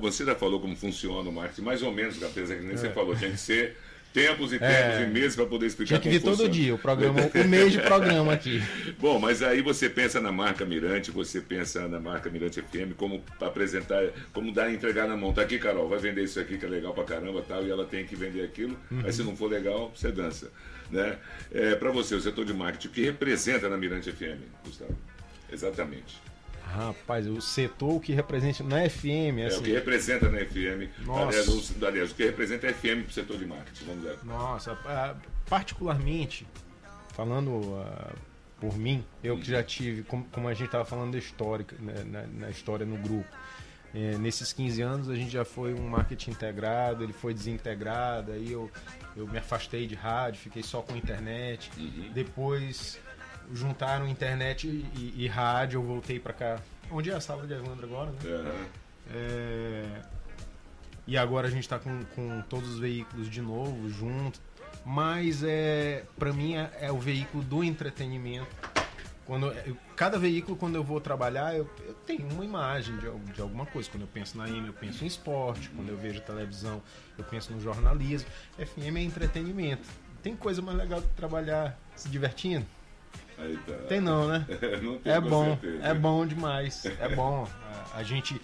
você 0.00 0.24
já 0.24 0.34
falou 0.34 0.58
como 0.58 0.74
funciona 0.74 1.28
o 1.28 1.32
marketing, 1.32 1.60
mais 1.62 1.82
ou 1.82 1.92
menos, 1.92 2.20
apesar 2.22 2.56
que 2.56 2.62
nem 2.62 2.76
você 2.76 2.88
falou, 2.88 3.14
tinha 3.14 3.30
que 3.30 3.36
ser 3.38 3.76
tempos 4.12 4.52
e 4.52 4.58
tempos 4.58 4.74
É. 4.74 5.02
e 5.04 5.06
meses 5.06 5.34
para 5.34 5.46
poder 5.46 5.66
explicar 5.66 5.98
Tinha 5.98 6.00
que 6.00 6.18
vir 6.18 6.22
todo 6.22 6.46
dia, 6.48 6.74
o 6.74 6.78
programa, 6.78 7.20
o 7.34 7.48
mês 7.48 7.72
de 7.72 7.80
programa 7.80 8.32
aqui. 8.32 8.62
Bom, 8.98 9.18
mas 9.18 9.42
aí 9.42 9.62
você 9.62 9.88
pensa 9.88 10.20
na 10.20 10.30
marca 10.32 10.64
Mirante, 10.66 11.10
você 11.10 11.40
pensa 11.40 11.86
na 11.88 11.98
marca 12.00 12.28
Mirante 12.30 12.60
FM, 12.60 12.94
como 12.96 13.22
apresentar, 13.40 14.02
como 14.32 14.52
dar 14.52 14.70
e 14.70 14.74
entregar 14.74 15.06
na 15.08 15.16
mão. 15.16 15.32
Tá 15.32 15.42
aqui, 15.42 15.58
Carol, 15.58 15.88
vai 15.88 15.98
vender 15.98 16.24
isso 16.24 16.38
aqui 16.40 16.56
que 16.58 16.64
é 16.66 16.68
legal 16.68 16.92
pra 16.94 17.04
caramba 17.04 17.42
tal, 17.46 17.66
e 17.66 17.70
ela 17.70 17.84
tem 17.86 18.04
que 18.06 18.14
vender 18.16 18.44
aquilo. 18.44 18.76
Uhum. 18.90 19.02
Aí 19.04 19.12
se 19.12 19.22
não 19.22 19.34
for 19.36 19.50
legal, 19.50 19.90
você 19.94 20.10
dança. 20.12 20.50
Né? 20.90 21.16
É, 21.50 21.74
para 21.74 21.90
você, 21.90 22.14
o 22.14 22.20
setor 22.20 22.44
de 22.44 22.52
marketing, 22.52 22.88
o 22.88 22.90
que 22.90 23.02
representa 23.02 23.66
na 23.68 23.78
Mirante 23.78 24.12
FM, 24.12 24.40
Gustavo? 24.64 24.94
Exatamente. 25.50 26.16
Rapaz, 26.72 27.26
o 27.26 27.40
setor 27.40 28.00
que 28.00 28.12
representa 28.12 28.64
na 28.64 28.88
FM, 28.88 29.38
É, 29.38 29.44
o 29.44 29.46
assim. 29.48 29.62
que 29.62 29.72
representa 29.72 30.28
na 30.30 30.38
FM. 30.38 30.88
Nossa. 31.04 31.28
Aliás, 31.28 31.48
o, 31.48 31.86
aliás, 31.86 32.10
o 32.10 32.14
que 32.14 32.24
representa 32.24 32.66
a 32.66 32.72
FM 32.72 33.04
pro 33.04 33.12
setor 33.12 33.36
de 33.38 33.46
marketing. 33.46 33.84
Vamos 33.84 34.04
lá. 34.04 34.16
Nossa, 34.24 34.76
particularmente, 35.48 36.46
falando 37.14 37.76
ah, 37.84 38.12
por 38.60 38.78
mim, 38.78 39.04
eu 39.22 39.38
que 39.38 39.50
já 39.50 39.62
tive, 39.62 40.02
como, 40.04 40.24
como 40.32 40.48
a 40.48 40.54
gente 40.54 40.66
estava 40.66 40.84
falando 40.84 41.12
da 41.12 41.18
história, 41.18 41.66
né, 41.80 42.04
na, 42.06 42.26
na 42.26 42.50
história 42.50 42.86
no 42.86 42.96
grupo, 42.96 43.28
eh, 43.94 44.16
nesses 44.18 44.52
15 44.52 44.80
anos 44.80 45.10
a 45.10 45.14
gente 45.14 45.30
já 45.30 45.44
foi 45.44 45.74
um 45.74 45.88
marketing 45.88 46.30
integrado, 46.30 47.02
ele 47.02 47.12
foi 47.12 47.34
desintegrado, 47.34 48.32
aí 48.32 48.50
eu, 48.50 48.70
eu 49.16 49.26
me 49.26 49.36
afastei 49.36 49.86
de 49.86 49.94
rádio, 49.94 50.40
fiquei 50.40 50.62
só 50.62 50.80
com 50.80 50.96
internet, 50.96 51.70
depois 52.14 52.98
juntaram 53.52 54.08
internet 54.08 54.66
e, 54.68 55.14
e 55.16 55.26
rádio, 55.28 55.78
eu 55.78 55.82
voltei 55.84 56.18
para 56.18 56.32
cá, 56.32 56.60
onde 56.90 57.10
é 57.10 57.14
a 57.14 57.20
sala 57.20 57.46
de 57.46 57.52
Evandro 57.54 57.86
agora, 57.86 58.10
né? 58.10 58.18
É, 58.24 59.14
É, 59.14 60.02
E 61.06 61.16
agora 61.16 61.48
a 61.48 61.50
gente 61.50 61.62
está 61.64 61.78
com, 61.78 62.04
com 62.14 62.42
todos 62.48 62.70
os 62.74 62.78
veículos 62.78 63.28
de 63.28 63.40
novo, 63.42 63.88
junto. 63.90 64.40
Mas 64.84 65.42
é, 65.44 66.04
para 66.18 66.32
mim 66.32 66.54
é, 66.56 66.70
é 66.80 66.92
o 66.92 66.98
veículo 66.98 67.42
do 67.44 67.62
entretenimento. 67.64 68.46
Quando 69.24 69.46
eu- 69.52 69.76
cada 69.96 70.18
veículo, 70.18 70.56
quando 70.56 70.74
eu 70.76 70.82
vou 70.82 71.00
trabalhar, 71.00 71.54
eu, 71.56 71.68
eu 71.86 71.94
tenho 72.06 72.28
uma 72.32 72.44
imagem 72.44 72.96
de, 72.96 73.08
de 73.32 73.40
alguma 73.40 73.64
coisa. 73.66 73.88
Quando 73.90 74.02
eu 74.02 74.08
penso 74.08 74.36
na 74.38 74.44
AM, 74.44 74.66
eu 74.66 74.72
penso 74.72 75.04
em 75.04 75.06
esporte. 75.06 75.68
Quando 75.70 75.88
eu 75.88 75.96
vejo 75.96 76.20
televisão, 76.20 76.82
eu 77.18 77.24
penso 77.24 77.52
no 77.52 77.60
jornalismo. 77.60 78.28
FM 78.58 78.96
é 78.96 79.02
entretenimento. 79.02 79.88
Tem 80.22 80.34
coisa 80.36 80.60
mais 80.62 80.76
legal 80.78 81.00
do 81.00 81.08
que 81.08 81.14
trabalhar 81.14 81.78
se 81.96 82.08
divertindo? 82.08 82.64
Aí 83.42 83.56
tá. 83.66 83.72
Tem 83.88 84.00
não, 84.00 84.28
né? 84.28 84.46
Não 84.82 84.98
tem, 84.98 85.12
É 85.12 85.20
bom, 85.20 85.56
certeza. 85.60 85.84
é 85.86 85.94
bom 85.94 86.26
demais. 86.26 86.84
É 87.00 87.08
bom 87.14 87.48
a, 87.94 87.98
a 87.98 88.02
gente 88.02 88.40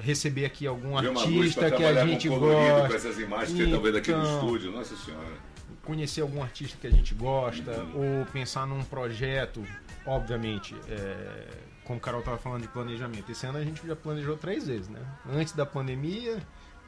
receber 0.00 0.44
aqui 0.44 0.66
algum 0.66 0.96
artista 0.96 1.70
que 1.70 1.84
a 1.84 2.04
gente 2.04 2.28
com 2.28 2.38
gosta. 2.38 2.88
Com 2.88 2.94
essas 2.94 3.18
imagens 3.18 3.56
que 3.56 3.62
estão 3.64 3.80
vendo 3.80 3.98
aqui 3.98 4.10
no 4.12 4.18
Então, 4.22 4.34
estúdio, 4.34 4.72
nossa 4.72 4.96
senhora. 4.96 5.52
Conhecer 5.84 6.20
algum 6.20 6.42
artista 6.42 6.76
que 6.80 6.86
a 6.86 6.90
gente 6.90 7.14
gosta, 7.14 7.84
ou 7.94 8.24
pensar 8.32 8.66
num 8.66 8.82
projeto, 8.84 9.64
obviamente, 10.06 10.76
é, 10.88 11.48
como 11.84 11.98
o 11.98 12.00
Carol 12.00 12.20
estava 12.20 12.38
falando 12.38 12.62
de 12.62 12.68
planejamento. 12.68 13.30
Esse 13.30 13.46
ano 13.46 13.58
a 13.58 13.64
gente 13.64 13.84
já 13.86 13.96
planejou 13.96 14.36
três 14.36 14.66
vezes, 14.66 14.88
né? 14.88 15.00
Antes 15.32 15.52
da 15.54 15.66
pandemia, 15.66 16.38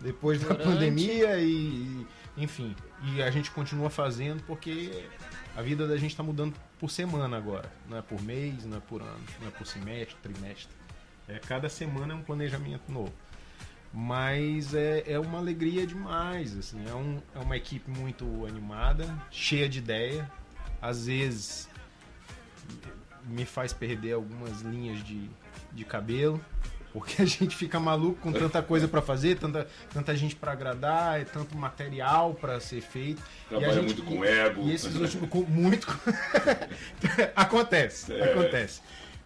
depois 0.01 0.41
da 0.41 0.49
Durante. 0.55 0.65
pandemia 0.65 1.37
e, 1.39 1.47
e- 1.49 2.07
enfim. 2.37 2.75
E 3.07 3.23
a 3.23 3.31
gente 3.31 3.51
continua 3.51 3.91
fazendo 3.91 4.43
porque 4.45 5.07
a 5.55 5.63
vida 5.63 5.87
da 5.87 5.97
gente 5.97 6.11
está 6.11 6.23
mudando 6.23 6.55
por 6.79 6.91
semana 6.91 7.37
agora. 7.37 7.71
Não 7.89 7.99
é 7.99 8.03
por 8.03 8.21
mês, 8.23 8.65
não 8.65 8.79
é 8.79 8.81
por 8.81 9.03
ano, 9.03 9.25
não 9.41 9.49
é 9.49 9.51
por 9.51 9.67
semestre, 9.67 10.17
trimestre. 10.23 10.75
É, 11.29 11.39
cada 11.39 11.69
semana 11.69 12.15
é 12.15 12.17
um 12.17 12.23
planejamento 12.23 12.91
novo. 12.91 13.13
Mas 13.93 14.75
é, 14.75 15.05
é 15.07 15.21
uma 15.21 15.39
alegria 15.39 15.87
demais, 15.87 16.57
assim, 16.57 16.85
é, 16.89 16.95
um, 16.95 17.23
é 17.33 17.39
uma 17.39 17.57
equipe 17.57 17.89
muito 17.89 18.45
animada, 18.45 19.07
cheia 19.31 19.69
de 19.69 19.79
ideia. 19.79 20.29
Às 20.83 21.07
vezes 21.07 21.69
me 23.25 23.45
faz 23.45 23.73
perder 23.73 24.13
algumas 24.13 24.63
linhas 24.63 25.03
de, 25.05 25.31
de 25.73 25.85
cabelo, 25.85 26.45
porque 26.95 27.21
a 27.21 27.27
gente 27.27 27.55
fica 27.57 27.79
maluco 27.81 28.21
com 28.21 28.33
tanta 28.33 28.63
coisa 28.63 28.87
para 28.89 29.03
fazer, 29.03 29.37
tanta, 29.37 29.67
tanta 29.93 30.15
gente 30.17 30.35
para 30.37 30.53
agradar, 30.53 31.21
é 31.21 31.25
tanto 31.25 31.55
material 31.57 32.33
para 32.35 32.59
ser 32.61 32.81
feito. 32.81 33.21
E 33.47 33.49
Trabalha 33.51 33.73
gente- 33.75 33.85
muito 34.01 34.03
com 34.05 34.25
ego. 34.25 34.63
E 34.63 34.73
esses 34.73 34.95
últimos, 34.95 35.29
com, 35.29 35.43
muito. 35.43 35.87
acontece, 37.35 38.13
É. 38.13 38.33
acontece. 38.33 38.81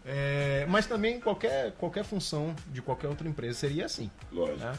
É, 0.04 0.64
mas 0.68 0.87
também 0.87 1.20
qualquer, 1.20 1.72
qualquer 1.72 2.04
função 2.04 2.57
de 2.72 2.81
qualquer 2.81 3.09
outra 3.09 3.28
empresa 3.28 3.59
seria 3.59 3.85
assim. 3.85 4.11
Lógico. 4.33 4.59
né? 4.59 4.72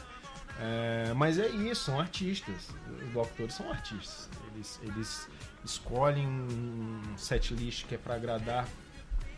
É, 0.62 1.12
mas 1.14 1.38
é 1.38 1.46
isso, 1.48 1.84
são 1.84 2.00
artistas. 2.00 2.68
Os 3.06 3.12
doutores 3.12 3.54
são 3.54 3.70
artistas. 3.70 4.28
Eles, 4.54 4.80
eles 4.82 5.28
escolhem 5.64 6.26
um 6.26 7.00
set 7.16 7.54
list 7.54 7.86
que 7.86 7.94
é 7.94 7.98
para 7.98 8.14
agradar 8.16 8.66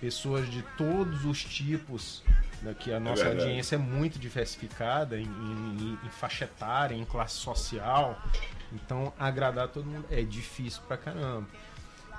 pessoas 0.06 0.50
de 0.50 0.62
todos 0.76 1.24
os 1.24 1.42
tipos. 1.42 2.22
Né, 2.60 2.76
que 2.78 2.92
a 2.92 3.00
nossa 3.00 3.24
verdade. 3.24 3.44
audiência 3.46 3.74
é 3.74 3.78
muito 3.78 4.20
diversificada 4.20 5.18
em, 5.18 5.24
em- 5.24 5.98
em 6.04 6.08
faixa 6.10 6.44
etária, 6.44 6.94
em 6.94 7.04
classe 7.04 7.34
social. 7.34 8.20
Então, 8.72 9.12
agradar 9.18 9.66
todo 9.68 9.84
mundo 9.84 10.06
é 10.10 10.22
difícil 10.22 10.80
pra 10.86 10.96
caramba. 10.96 11.48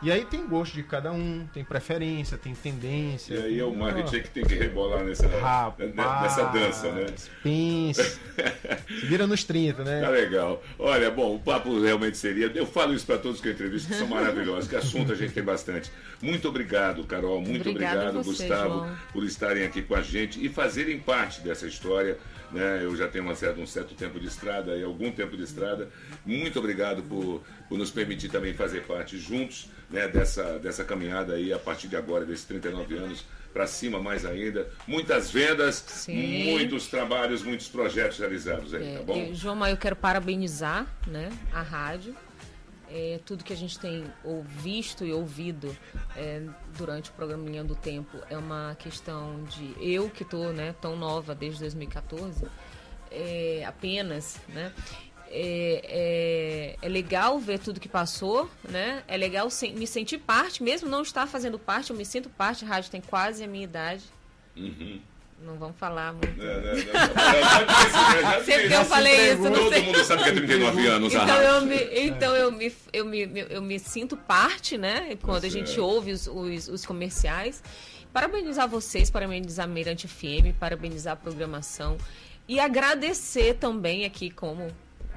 E 0.04 0.12
aí 0.12 0.26
tem 0.26 0.46
gosto 0.46 0.74
de 0.74 0.84
cada 0.84 1.12
um, 1.12 1.48
tem 1.54 1.64
preferência, 1.64 2.38
tem 2.38 2.54
tendência. 2.54 3.36
E 3.36 3.38
aí 3.46 3.60
é 3.60 3.64
o 3.64 3.70
tem- 3.70 3.80
marketing 3.80 4.22
que 4.22 4.30
tem 4.30 4.44
que 4.44 4.54
rebolar 4.56 5.04
nessa, 5.04 5.28
Rapaz, 5.28 5.94
nessa 5.96 6.44
dança, 6.46 6.92
né? 6.92 7.06
Pense. 7.42 8.20
Se 9.00 9.06
vira 9.06 9.26
nos 9.26 9.44
30, 9.44 9.78
Tá 9.78 9.84
né? 9.84 10.08
legal. 10.10 10.62
Olha, 10.78 11.10
bom, 11.10 11.36
o 11.36 11.40
papo 11.40 11.80
realmente 11.82 12.18
seria. 12.18 12.52
Eu 12.54 12.66
falo 12.66 12.94
isso 12.94 13.06
para 13.06 13.18
todos 13.18 13.40
que 13.40 13.48
eu 13.48 13.54
entrevisto, 13.54 13.88
que 13.90 13.96
são 13.96 14.08
maravilhosos, 14.10 14.70
que 14.70 14.76
assunto 14.76 15.12
a 15.12 15.16
gente 15.16 15.34
tem 15.34 15.44
bastante. 15.44 15.90
Muito 16.22 16.48
obrigado, 16.50 17.04
Carol. 17.06 17.40
Muito 17.42 17.70
Obrigada 17.70 18.02
obrigado, 18.10 18.24
você, 18.24 18.44
Gustavo, 18.48 18.70
João. 18.80 18.96
por 19.14 19.24
estarem 19.24 19.64
aqui 19.64 19.82
com 19.82 19.96
a 19.96 20.02
gente 20.02 20.44
e 20.44 20.50
fazerem 20.50 21.00
parte 21.00 21.42
dessa 21.42 21.66
história. 21.68 22.18
Né? 22.54 22.80
Eu 22.84 22.96
já 22.96 23.08
tenho 23.08 23.24
uma 23.24 23.36
certa- 23.36 23.60
um 23.60 23.68
certo 23.68 23.94
tempo 23.96 24.20
de 24.20 24.28
estrada 24.28 24.76
e 24.78 24.84
algum 24.84 25.12
tempo 25.12 25.36
de 25.36 25.44
estrada. 25.44 25.90
Muito 26.26 26.60
obrigado 26.60 27.02
por, 27.04 27.42
por 27.68 27.78
nos 27.78 27.90
permitir 27.92 28.30
também 28.30 28.54
fazer 28.54 28.84
parte 28.84 29.18
juntos 29.18 29.70
né, 29.90 30.08
dessa, 30.08 30.60
dessa 30.60 30.84
caminhada 30.84 31.34
aí 31.34 31.52
a 31.52 31.60
partir 31.60 31.88
de 31.88 31.96
agora, 31.96 32.26
desses 32.26 32.46
39 32.46 32.96
anos 32.98 33.26
para 33.54 33.68
cima 33.68 34.00
mais 34.00 34.26
ainda. 34.26 34.68
Muitas 34.88 35.30
vendas, 35.30 35.76
Sim. 35.88 36.52
muitos 36.52 36.88
trabalhos, 36.88 37.44
muitos 37.44 37.68
projetos 37.68 38.18
realizados 38.18 38.74
aí, 38.74 38.96
É, 38.96 38.98
tá 38.98 39.04
bom? 39.04 39.32
João, 39.34 39.56
mas 39.56 39.72
eu 39.72 39.78
quero 39.78 39.96
parabenizar 39.96 40.88
né, 41.08 41.30
a 41.52 41.62
rádio. 41.62 42.16
É, 42.96 43.20
tudo 43.26 43.44
que 43.44 43.52
a 43.52 43.58
gente 43.58 43.80
tem 43.80 44.06
visto 44.46 45.04
e 45.04 45.12
ouvido 45.12 45.76
é, 46.16 46.44
durante 46.78 47.10
o 47.10 47.14
programa 47.14 47.44
Linha 47.50 47.64
do 47.64 47.74
Tempo 47.74 48.20
é 48.30 48.38
uma 48.38 48.76
questão 48.78 49.44
de 49.46 49.74
eu 49.82 50.12
que 50.12 50.22
estou 50.22 50.54
né, 50.54 50.76
tão 50.80 50.96
nova 50.96 51.34
desde 51.34 51.60
2014 51.62 52.46
é, 53.10 53.64
apenas 53.66 54.40
né, 54.48 54.72
é, 55.28 56.78
é, 56.82 56.86
é 56.86 56.88
legal 56.88 57.40
ver 57.40 57.58
tudo 57.58 57.80
que 57.80 57.90
passou 57.90 58.48
né 58.70 59.04
é 59.08 59.18
legal 59.18 59.48
me 59.76 59.88
sentir 59.88 60.20
parte 60.20 60.62
mesmo 60.62 60.88
não 60.88 61.02
estar 61.02 61.26
fazendo 61.26 61.58
parte 61.58 61.90
eu 61.90 61.96
me 61.96 62.06
sinto 62.06 62.30
parte 62.30 62.64
a 62.64 62.68
rádio 62.68 62.92
tem 62.92 63.02
quase 63.02 63.44
a 63.44 63.48
minha 63.48 63.64
idade 63.64 64.04
Uhum. 64.56 65.02
Não 65.44 65.58
vamos 65.58 65.78
falar 65.78 66.14
muito 66.14 66.42
É, 66.42 66.46
né, 66.46 66.74
né, 66.74 66.84
não, 66.94 68.22
né, 68.22 68.44
Sempre 68.44 68.68
que 68.68 68.74
eu 68.74 68.86
falei 68.86 69.34
isso, 69.34 69.44
Todo 69.44 69.84
mundo 69.84 70.04
sabe 70.04 70.24
que 70.24 70.30
é 70.30 70.34
39 70.34 70.88
anos, 70.88 71.14
Então 71.14 71.42
eu 71.42 71.62
me, 71.62 71.90
então 71.94 72.36
eu 72.36 72.52
me, 72.52 72.76
eu 72.92 73.06
me, 73.06 73.46
eu 73.50 73.62
me 73.62 73.80
sinto 73.80 74.16
parte, 74.18 74.78
né? 74.78 75.18
Quando 75.22 75.46
a 75.46 75.50
gente 75.50 75.80
ouve 75.80 76.12
os, 76.12 76.28
os, 76.28 76.68
os 76.68 76.86
comerciais. 76.86 77.64
Parabenizar 78.12 78.68
vocês, 78.68 79.10
parabenizar 79.10 79.66
a 79.66 79.68
Mirante 79.68 80.08
FM, 80.08 80.56
parabenizar 80.60 81.14
a 81.14 81.16
programação 81.16 81.98
e 82.48 82.60
agradecer 82.60 83.56
também 83.56 84.06
aqui 84.06 84.30
como 84.30 84.68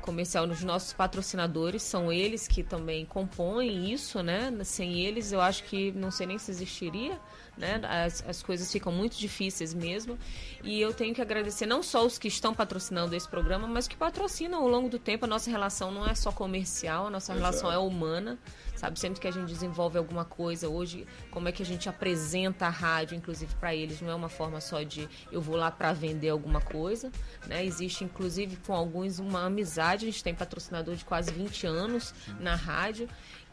comercial 0.00 0.46
nos 0.46 0.62
nossos 0.62 0.92
patrocinadores, 0.92 1.82
são 1.82 2.12
eles 2.12 2.46
que 2.46 2.62
também 2.62 3.04
compõem 3.04 3.92
isso, 3.92 4.22
né? 4.22 4.56
Sem 4.62 5.00
eles, 5.00 5.32
eu 5.32 5.40
acho 5.40 5.64
que 5.64 5.90
não 5.92 6.12
sei 6.12 6.28
nem 6.28 6.38
se 6.38 6.50
existiria, 6.50 7.20
né? 7.56 7.80
As, 7.82 8.24
as 8.26 8.42
coisas 8.42 8.70
ficam 8.70 8.92
muito 8.92 9.16
difíceis 9.16 9.72
mesmo. 9.72 10.18
E 10.62 10.80
eu 10.80 10.92
tenho 10.92 11.14
que 11.14 11.22
agradecer 11.22 11.66
não 11.66 11.82
só 11.82 12.04
os 12.04 12.18
que 12.18 12.28
estão 12.28 12.54
patrocinando 12.54 13.14
esse 13.14 13.28
programa, 13.28 13.66
mas 13.66 13.88
que 13.88 13.96
patrocinam 13.96 14.60
ao 14.60 14.68
longo 14.68 14.88
do 14.88 14.98
tempo. 14.98 15.24
A 15.24 15.28
nossa 15.28 15.50
relação 15.50 15.90
não 15.90 16.06
é 16.06 16.14
só 16.14 16.30
comercial, 16.32 17.06
a 17.06 17.10
nossa 17.10 17.32
relação 17.32 17.70
é 17.70 17.78
humana 17.78 18.38
sabe? 18.76 19.00
Sempre 19.00 19.20
que 19.20 19.26
a 19.26 19.30
gente 19.32 19.48
desenvolve 19.48 19.98
alguma 19.98 20.24
coisa, 20.24 20.68
hoje, 20.68 21.04
como 21.30 21.48
é 21.48 21.52
que 21.52 21.62
a 21.62 21.66
gente 21.66 21.88
apresenta 21.88 22.66
a 22.66 22.70
rádio, 22.70 23.16
inclusive 23.16 23.52
para 23.58 23.74
eles, 23.74 24.00
não 24.00 24.10
é 24.10 24.14
uma 24.14 24.28
forma 24.28 24.60
só 24.60 24.82
de 24.82 25.08
eu 25.32 25.40
vou 25.40 25.56
lá 25.56 25.70
para 25.70 25.92
vender 25.92 26.28
alguma 26.28 26.60
coisa, 26.60 27.10
né? 27.48 27.64
Existe, 27.66 28.04
inclusive, 28.04 28.56
com 28.66 28.72
alguns 28.74 29.18
uma 29.18 29.46
amizade, 29.46 30.06
a 30.06 30.10
gente 30.10 30.22
tem 30.22 30.34
patrocinador 30.34 30.94
de 30.94 31.04
quase 31.04 31.32
20 31.32 31.66
anos 31.66 32.14
na 32.38 32.54
rádio. 32.54 33.08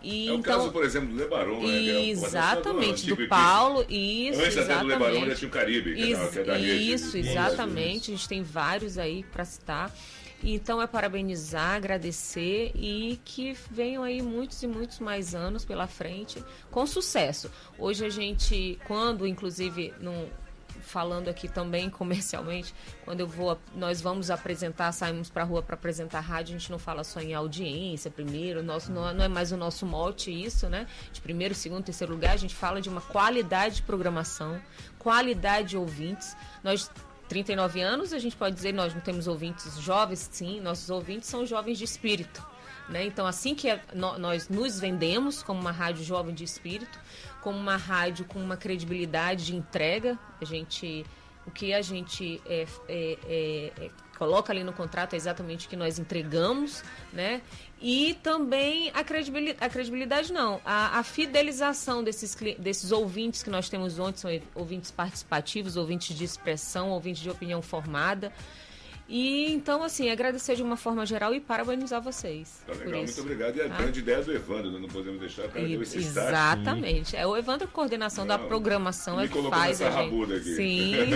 E, 0.05 0.27
É 0.27 0.31
o 0.33 0.35
então, 0.35 0.57
caso, 0.57 0.71
por 0.73 0.83
exemplo, 0.83 1.07
do 1.09 1.15
Lebaron, 1.15 1.61
né? 1.65 1.75
é 1.87 2.09
Exatamente, 2.09 3.07
do 3.07 3.25
Paulo, 3.27 3.85
isso, 3.89 4.41
Antes 4.41 4.57
até 4.57 4.77
do 4.79 4.85
Lebaron, 4.85 5.11
exatamente. 5.13 5.29
já 5.29 5.35
tinha 5.37 5.47
o 5.47 5.51
Caribe, 5.51 5.95
que 5.95 6.01
é 6.11 6.15
da- 6.15 6.23
Isso, 6.23 6.31
que 6.33 6.39
é 6.39 6.43
da 6.43 6.53
rede. 6.57 6.93
isso, 6.93 7.17
Isso, 7.17 7.29
exatamente. 7.29 8.11
A 8.11 8.15
gente 8.15 8.27
tem 8.27 8.43
vários 8.43 8.97
aí 8.97 9.23
para 9.31 9.45
citar. 9.45 9.89
Então 10.45 10.81
é 10.81 10.87
parabenizar, 10.87 11.75
agradecer 11.75 12.73
e 12.75 13.17
que 13.23 13.57
venham 13.71 14.03
aí 14.03 14.21
muitos 14.21 14.61
e 14.61 14.67
muitos 14.67 14.99
mais 14.99 15.33
anos 15.33 15.63
pela 15.63 15.87
frente 15.87 16.43
com 16.69 16.85
sucesso. 16.85 17.49
Hoje 17.79 18.05
a 18.05 18.09
gente, 18.09 18.77
quando 18.85 19.25
inclusive 19.25 19.93
num, 20.01 20.27
falando 20.81 21.29
aqui 21.29 21.47
também 21.47 21.87
comercialmente, 21.89 22.75
quando 23.05 23.21
eu 23.21 23.27
vou, 23.27 23.57
nós 23.73 24.01
vamos 24.01 24.29
apresentar, 24.29 24.91
saímos 24.91 25.29
para 25.29 25.45
rua 25.45 25.61
para 25.61 25.75
apresentar 25.75 26.17
a 26.17 26.21
rádio, 26.21 26.55
a 26.55 26.59
gente 26.59 26.69
não 26.69 26.77
fala 26.79 27.05
só 27.05 27.21
em 27.21 27.33
audiência 27.33 28.11
primeiro, 28.11 28.61
nosso 28.61 28.91
não 28.91 29.07
é 29.07 29.29
mais 29.29 29.53
o 29.53 29.57
nosso 29.57 29.85
mote 29.85 30.29
isso, 30.29 30.67
né? 30.67 30.87
De 31.13 31.21
primeiro, 31.21 31.55
segundo, 31.55 31.85
terceiro 31.85 32.11
lugar, 32.11 32.33
a 32.33 32.37
gente 32.37 32.53
fala 32.53 32.81
de 32.81 32.89
uma 32.89 33.01
qualidade 33.01 33.75
de 33.75 33.83
programação, 33.83 34.61
qualidade 34.99 35.69
de 35.69 35.77
ouvintes. 35.77 36.35
Nós 36.61 36.91
39 37.33 37.81
anos, 37.81 38.13
a 38.13 38.19
gente 38.19 38.35
pode 38.35 38.55
dizer, 38.55 38.71
nós 38.73 38.93
não 38.93 39.01
temos 39.01 39.27
ouvintes 39.27 39.75
jovens, 39.79 40.29
sim, 40.31 40.61
nossos 40.61 40.89
ouvintes 40.91 41.27
são 41.27 41.45
jovens 41.47 41.79
de 41.79 41.83
espírito. 41.83 42.45
Né? 42.87 43.05
Então, 43.05 43.25
assim 43.25 43.55
que 43.55 43.67
é- 43.69 43.81
nó- 43.93 44.19
nós 44.19 44.49
nos 44.49 44.79
vendemos 44.79 45.41
como 45.41 45.59
uma 45.59 45.71
rádio 45.71 46.03
jovem 46.03 46.35
de 46.35 46.43
espírito, 46.43 46.99
como 47.41 47.57
uma 47.57 47.75
rádio 47.75 48.23
com 48.25 48.37
uma 48.39 48.55
credibilidade 48.55 49.45
de 49.45 49.55
entrega, 49.55 50.19
a 50.39 50.45
gente, 50.45 51.03
o 51.47 51.49
que 51.49 51.73
a 51.73 51.81
gente 51.81 52.39
é, 52.45 52.67
é, 52.87 53.17
é, 53.27 53.71
é, 53.85 53.89
coloca 54.17 54.53
ali 54.53 54.63
no 54.63 54.71
contrato 54.73 55.13
é 55.13 55.15
exatamente 55.17 55.65
o 55.65 55.69
que 55.69 55.75
nós 55.75 55.97
entregamos, 55.97 56.83
né? 57.11 57.41
E 57.85 58.13
também 58.23 58.89
a 58.93 59.03
credibilidade, 59.03 59.57
a 59.59 59.67
credibilidade 59.69 60.31
não, 60.31 60.61
a, 60.63 60.99
a 60.99 61.03
fidelização 61.03 62.01
desses, 62.01 62.33
desses 62.57 62.93
ouvintes 62.93 63.43
que 63.43 63.49
nós 63.49 63.67
temos 63.67 63.99
ontem, 63.99 64.19
são 64.19 64.31
ouvintes 64.55 64.89
participativos, 64.89 65.75
ouvintes 65.75 66.15
de 66.17 66.23
expressão, 66.23 66.91
ouvintes 66.91 67.21
de 67.21 67.29
opinião 67.29 67.61
formada. 67.61 68.31
E 69.09 69.51
então, 69.51 69.83
assim, 69.83 70.09
agradecer 70.09 70.55
de 70.55 70.63
uma 70.63 70.77
forma 70.77 71.05
geral 71.05 71.35
e 71.35 71.41
parabenizar 71.41 72.01
vocês. 72.01 72.63
Tá 72.65 72.71
por 72.73 72.85
legal, 72.85 73.03
isso. 73.03 73.21
muito 73.21 73.31
obrigado. 73.33 73.57
E 73.57 73.61
a 73.61 73.67
Tá? 73.69 73.75
grande 73.77 73.99
ideia 73.99 74.21
do 74.23 74.31
Evandro, 74.31 74.71
né? 74.71 74.79
não 74.79 74.87
podemos 74.87 75.19
deixar, 75.19 75.43
o 75.45 75.49
cara 75.49 75.67
deu 75.67 75.81
esse 75.81 75.97
start. 75.99 76.29
Exatamente. 76.29 77.17
É 77.17 77.27
o 77.27 77.35
Evandro 77.35 77.67
coordenação 77.67 78.25
da 78.25 78.37
Não, 78.37 78.47
programação 78.47 79.17
me 79.17 79.25
é 79.25 79.27
que 79.27 79.33
colocou 79.33 79.59
faz 79.59 79.81
nessa 79.81 79.93
a 79.93 80.03
gente. 80.03 80.09
rabuda 80.09 80.37
aqui. 80.37 80.55
Sim. 80.55 80.95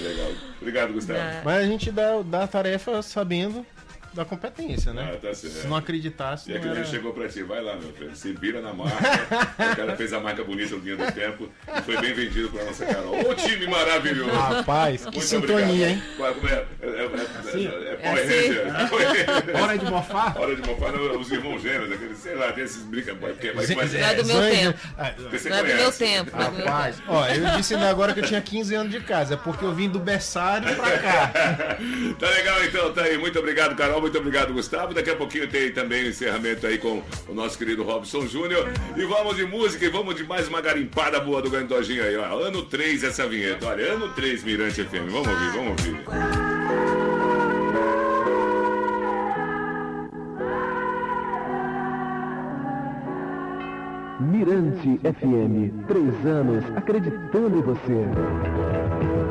legal. 0.00 0.30
Obrigado, 0.60 0.92
Gustavo. 0.92 1.20
Mas 1.44 1.56
a 1.64 1.66
gente 1.66 1.90
dá, 1.90 2.22
dá 2.22 2.44
a 2.44 2.48
tarefa 2.48 3.02
sabendo 3.02 3.66
da 4.16 4.24
competência, 4.24 4.92
né? 4.92 5.12
Ah, 5.14 5.16
tá 5.16 5.34
certo. 5.34 5.52
Se 5.60 5.66
não 5.66 5.76
acreditasse, 5.76 6.48
E 6.50 6.52
não 6.52 6.58
aquele 6.58 6.72
era... 6.72 6.80
ele 6.82 6.88
chegou 6.90 7.12
pra 7.12 7.28
ti, 7.28 7.42
vai 7.42 7.62
lá, 7.62 7.76
meu 7.76 7.92
filho, 7.92 8.16
se 8.16 8.32
vira 8.32 8.60
na 8.60 8.72
marca. 8.72 8.96
o 9.72 9.76
cara 9.76 9.96
fez 9.96 10.12
a 10.12 10.20
marca 10.20 10.42
bonita 10.42 10.74
no 10.76 10.82
Linha 10.82 10.96
do 10.96 11.12
Tempo 11.12 11.48
e 11.76 11.82
foi 11.82 12.00
bem 12.00 12.12
vendido 12.14 12.48
pra 12.48 12.64
nossa 12.64 12.84
Carol. 12.86 13.30
Ô 13.30 13.34
time 13.34 13.66
maravilhoso! 13.68 14.30
Rapaz, 14.30 15.00
que 15.06 15.10
Muito 15.12 15.20
sintonia, 15.22 15.64
obrigado. 15.64 15.88
hein? 15.90 16.02
Qual- 16.16 16.34
como 16.34 16.48
é? 16.48 16.64
É, 16.86 17.00
é, 17.00 17.04
é, 17.04 17.64
é, 17.64 17.88
é 17.88 17.92
É 17.92 17.96
Power 17.96 18.22
assim. 18.22 19.56
Hora 19.62 19.78
de 19.78 19.84
mofar? 19.90 20.38
Hora 20.38 20.56
de 20.56 20.68
mofar, 20.68 20.92
não, 20.92 21.20
os 21.20 21.30
irmãos 21.30 21.62
gêmeos, 21.62 21.92
aqueles, 21.92 22.18
sei 22.18 22.34
lá, 22.34 22.52
tem 22.52 22.64
esses 22.64 22.82
brinca, 22.82 23.14
porque 23.14 23.52
mas, 23.54 23.74
mas, 23.74 23.92
Não 23.92 24.00
é 24.00 24.14
do 24.14 24.24
meu 24.24 24.40
tempo. 24.40 24.78
Ah, 24.98 25.12
Não 25.18 25.26
é 25.26 25.62
do 25.62 25.66
meu 25.66 25.76
conhece. 25.76 25.98
tempo. 25.98 26.30
é 26.36 26.44
Rapaz, 26.44 26.96
ó, 27.08 27.26
eu 27.28 27.56
disse 27.56 27.74
ainda 27.74 27.88
agora 27.90 28.12
que 28.12 28.20
eu 28.20 28.24
tinha 28.24 28.40
15 28.40 28.74
anos 28.74 28.92
de 28.92 29.00
casa, 29.00 29.34
é 29.34 29.36
porque 29.36 29.64
eu 29.64 29.72
vim 29.72 29.88
do 29.88 29.98
berçário 29.98 30.74
pra 30.76 30.98
cá. 30.98 31.32
Tá 32.18 32.30
legal 32.30 32.64
então, 32.64 32.92
tá 32.92 33.02
aí. 33.02 33.18
Muito 33.18 33.38
obrigado, 33.38 33.76
Carol. 33.76 34.00
Muito 34.00 34.16
obrigado, 34.18 34.52
Gustavo. 34.52 34.94
Daqui 34.94 35.10
a 35.10 35.16
pouquinho 35.16 35.46
tem 35.48 35.70
também 35.70 36.04
o 36.04 36.08
encerramento 36.08 36.66
aí 36.66 36.78
com 36.78 37.02
o 37.28 37.34
nosso 37.34 37.58
querido 37.58 37.82
Robson 37.82 38.26
Júnior. 38.26 38.70
E 38.96 39.04
vamos 39.04 39.36
de 39.36 39.44
música 39.44 39.84
e 39.84 39.88
vamos 39.88 40.14
de 40.14 40.24
mais 40.24 40.48
uma 40.48 40.60
garimpada 40.60 41.20
boa 41.20 41.42
do 41.42 41.50
Grande 41.50 41.68
Dojinho 41.68 42.02
aí, 42.02 42.16
ó. 42.16 42.38
Ano 42.38 42.62
3 42.62 43.04
essa 43.04 43.26
vinheta. 43.26 43.66
Olha, 43.66 43.92
ano 43.92 44.08
3 44.14 44.44
Mirante 44.44 44.82
FM. 44.84 45.10
Vamos 45.10 45.28
ouvir, 45.28 45.50
vamos 45.50 45.84
ouvir. 45.84 46.55
Mirante 54.18 54.98
FM, 55.04 55.84
três 55.86 56.26
anos 56.26 56.64
acreditando 56.74 57.58
em 57.58 57.60
você. 57.60 59.25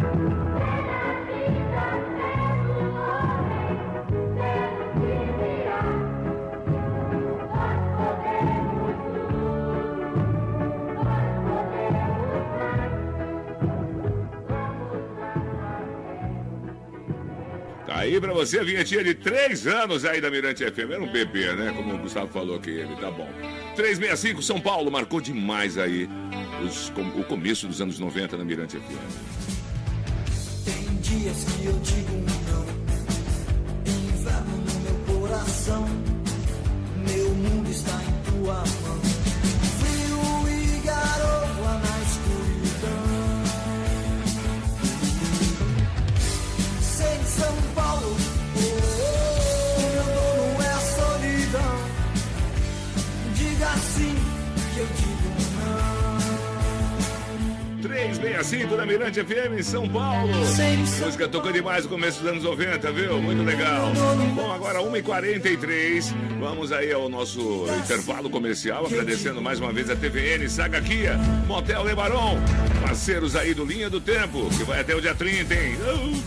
Aí 18.16 18.22
pra 18.22 18.32
você 18.34 18.64
vinhetinha 18.64 19.04
de 19.04 19.14
3 19.14 19.68
anos 19.68 20.06
aí 20.06 20.22
da 20.22 20.32
Mirante 20.32 20.64
FM. 20.64 20.90
Era 20.92 21.04
um 21.04 21.12
bebê, 21.12 21.52
né? 21.54 21.74
Como 21.76 21.96
o 21.96 21.98
Gustavo 21.98 22.30
falou 22.30 22.58
que 22.62 22.70
ele, 22.70 22.96
tá 22.96 23.12
bom. 23.12 23.28
365 23.76 24.42
São 24.42 24.58
Paulo 24.62 24.90
marcou 24.90 25.20
demais 25.20 25.78
aí 25.78 26.08
os- 26.66 26.88
o 27.20 27.24
começo 27.26 27.68
dos 27.68 27.82
anos 27.82 28.00
90 28.00 28.38
na 28.38 28.46
Mirante 28.46 28.78
FM. 28.78 28.86
Tem 30.64 30.96
dias 31.02 31.44
que 31.44 31.66
eu 31.66 31.74
digo 31.80 32.24
não, 32.48 32.66
inverno 33.86 34.64
no 34.64 34.80
meu 34.80 35.20
coração. 35.20 35.86
Meu 37.06 37.30
mundo 37.32 37.70
está 37.70 38.02
em 38.02 38.32
tua 38.32 38.54
mão. 38.82 38.85
365 58.26 58.76
da 58.76 58.86
Mirante 58.88 59.24
FM 59.24 59.60
em 59.60 59.64
São 59.64 59.88
Paulo. 59.88 60.34
Música 60.36 61.28
tocou 61.28 61.52
demais 61.52 61.84
no 61.84 61.92
começo 61.92 62.22
dos 62.22 62.32
anos 62.32 62.44
90, 62.44 62.92
viu? 62.92 63.22
Muito 63.22 63.44
legal. 63.44 63.92
Bom, 64.34 64.52
agora 64.52 64.80
1h43. 64.80 66.12
Vamos 66.40 66.72
aí 66.72 66.92
ao 66.92 67.08
nosso 67.08 67.68
intervalo 67.84 68.28
comercial. 68.28 68.88
Agradecendo 68.88 69.42
mais 69.42 69.60
uma 69.60 69.72
vez 69.72 69.92
a 69.92 69.96
TVN, 69.96 70.50
Saga 70.50 70.82
Kia, 70.82 71.18
Motel 71.46 71.84
Lebaron. 71.84 72.40
Parceiros 72.82 73.36
aí 73.36 73.54
do 73.54 73.64
Linha 73.64 73.92
do 73.92 74.02
Tempo, 74.02 74.50
que 74.58 74.64
vai 74.64 74.82
até 74.82 74.96
o 74.96 75.02
dia 75.02 75.14
30, 75.14 75.54
hein? 75.54 75.78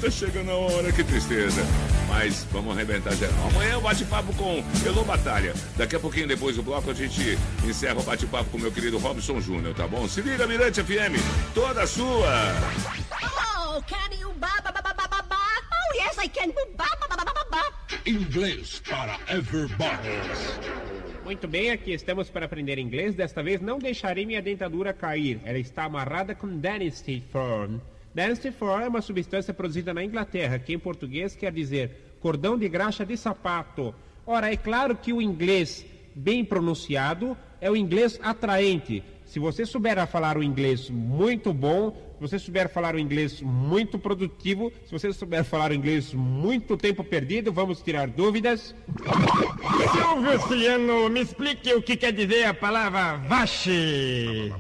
Tá 0.01 0.09
chegando 0.09 0.53
a 0.53 0.55
hora, 0.55 0.93
que 0.93 1.03
tristeza. 1.03 1.63
Mas 2.09 2.47
vamos 2.51 2.75
arrebentar 2.75 3.14
geral. 3.14 3.49
Amanhã 3.51 3.73
eu 3.75 3.81
bate-papo 3.81 4.35
com 4.35 4.64
Elô 4.85 5.05
Batalha. 5.05 5.55
Daqui 5.77 5.94
a 5.94 6.01
pouquinho, 6.01 6.27
depois 6.27 6.57
do 6.57 6.62
bloco, 6.62 6.90
a 6.90 6.94
gente 6.94 7.38
encerra 7.64 8.01
o 8.01 8.03
bate-papo 8.03 8.51
com 8.51 8.59
meu 8.59 8.73
querido 8.73 8.99
Robson 8.99 9.40
Júnior, 9.40 9.75
tá 9.75 9.87
bom? 9.87 10.09
Se 10.09 10.21
liga, 10.23 10.47
Mirante 10.47 10.83
FM, 10.83 11.14
toda 11.55 11.87
sua. 11.87 12.55
Oh, 13.77 13.83
can 13.83 14.16
you 14.18 14.33
ba 14.40 14.49
ba 14.64 14.73
ba 14.73 14.83
ba 14.83 14.94
ba 14.94 15.07
ba 15.09 15.23
ba? 15.23 15.37
Oh, 15.37 15.97
yes, 15.97 16.18
I 16.18 16.29
can. 16.29 16.51
Ba 16.77 16.87
ba 17.01 17.07
ba 17.09 17.25
ba 17.25 17.35
ba 17.35 17.44
ba. 17.51 17.73
Inglês 18.07 18.83
para 18.88 19.18
everybody. 19.29 20.09
Muito 21.25 21.47
bem, 21.47 21.71
aqui 21.71 21.92
estamos 21.92 22.31
para 22.31 22.47
aprender 22.47 22.79
inglês. 22.79 23.14
Desta 23.14 23.42
vez 23.42 23.61
não 23.61 23.79
deixarei 23.79 24.25
minha 24.25 24.40
dentadura 24.40 24.94
cair. 24.94 25.38
Ela 25.44 25.59
está 25.59 25.85
amarrada 25.85 26.35
com 26.35 26.49
Dentistry 26.59 27.23
Foam. 27.31 27.81
Foam 28.59 28.81
é 28.81 28.88
uma 28.88 29.03
substância 29.03 29.55
produzida 29.55 29.94
na 29.94 30.05
Inglaterra, 30.05 30.59
que 30.59 30.73
em 30.73 30.79
português 30.79 31.37
quer 31.37 31.53
dizer 31.53 32.16
cordão 32.21 32.59
de 32.59 32.68
graxa 32.68 33.05
de 33.07 33.16
sapato. 33.16 33.94
Ora, 34.27 34.53
é 34.53 34.57
claro 34.57 34.97
que 34.97 35.12
o 35.12 35.23
inglês 35.23 35.87
bem 36.14 36.44
pronunciado 36.44 37.37
é 37.61 37.71
o 37.71 37.77
inglês 37.77 38.18
atraente. 38.23 39.03
Se 39.25 39.38
você 39.38 39.66
souber 39.66 40.05
falar 40.07 40.38
o 40.38 40.42
inglês 40.42 40.88
muito 40.88 41.53
bom, 41.53 41.90
se 42.14 42.21
você 42.21 42.38
souber 42.38 42.68
falar 42.68 42.94
o 42.94 42.99
inglês 42.99 43.42
muito 43.42 43.99
produtivo, 43.99 44.73
se 44.87 44.90
você 44.90 45.12
souber 45.12 45.44
falar 45.44 45.71
o 45.71 45.75
inglês 45.75 46.14
muito 46.14 46.77
tempo 46.77 47.05
perdido, 47.05 47.53
vamos 47.53 47.83
tirar 47.83 48.09
dúvidas. 48.09 48.75
Silvio 49.92 50.40
Siciliano, 50.40 51.09
me 51.11 51.21
explique 51.21 51.73
o 51.75 51.83
que 51.83 51.97
quer 51.97 52.12
dizer 52.12 52.47
a 52.47 52.55
palavra 52.55 53.16
vache. 53.29 54.53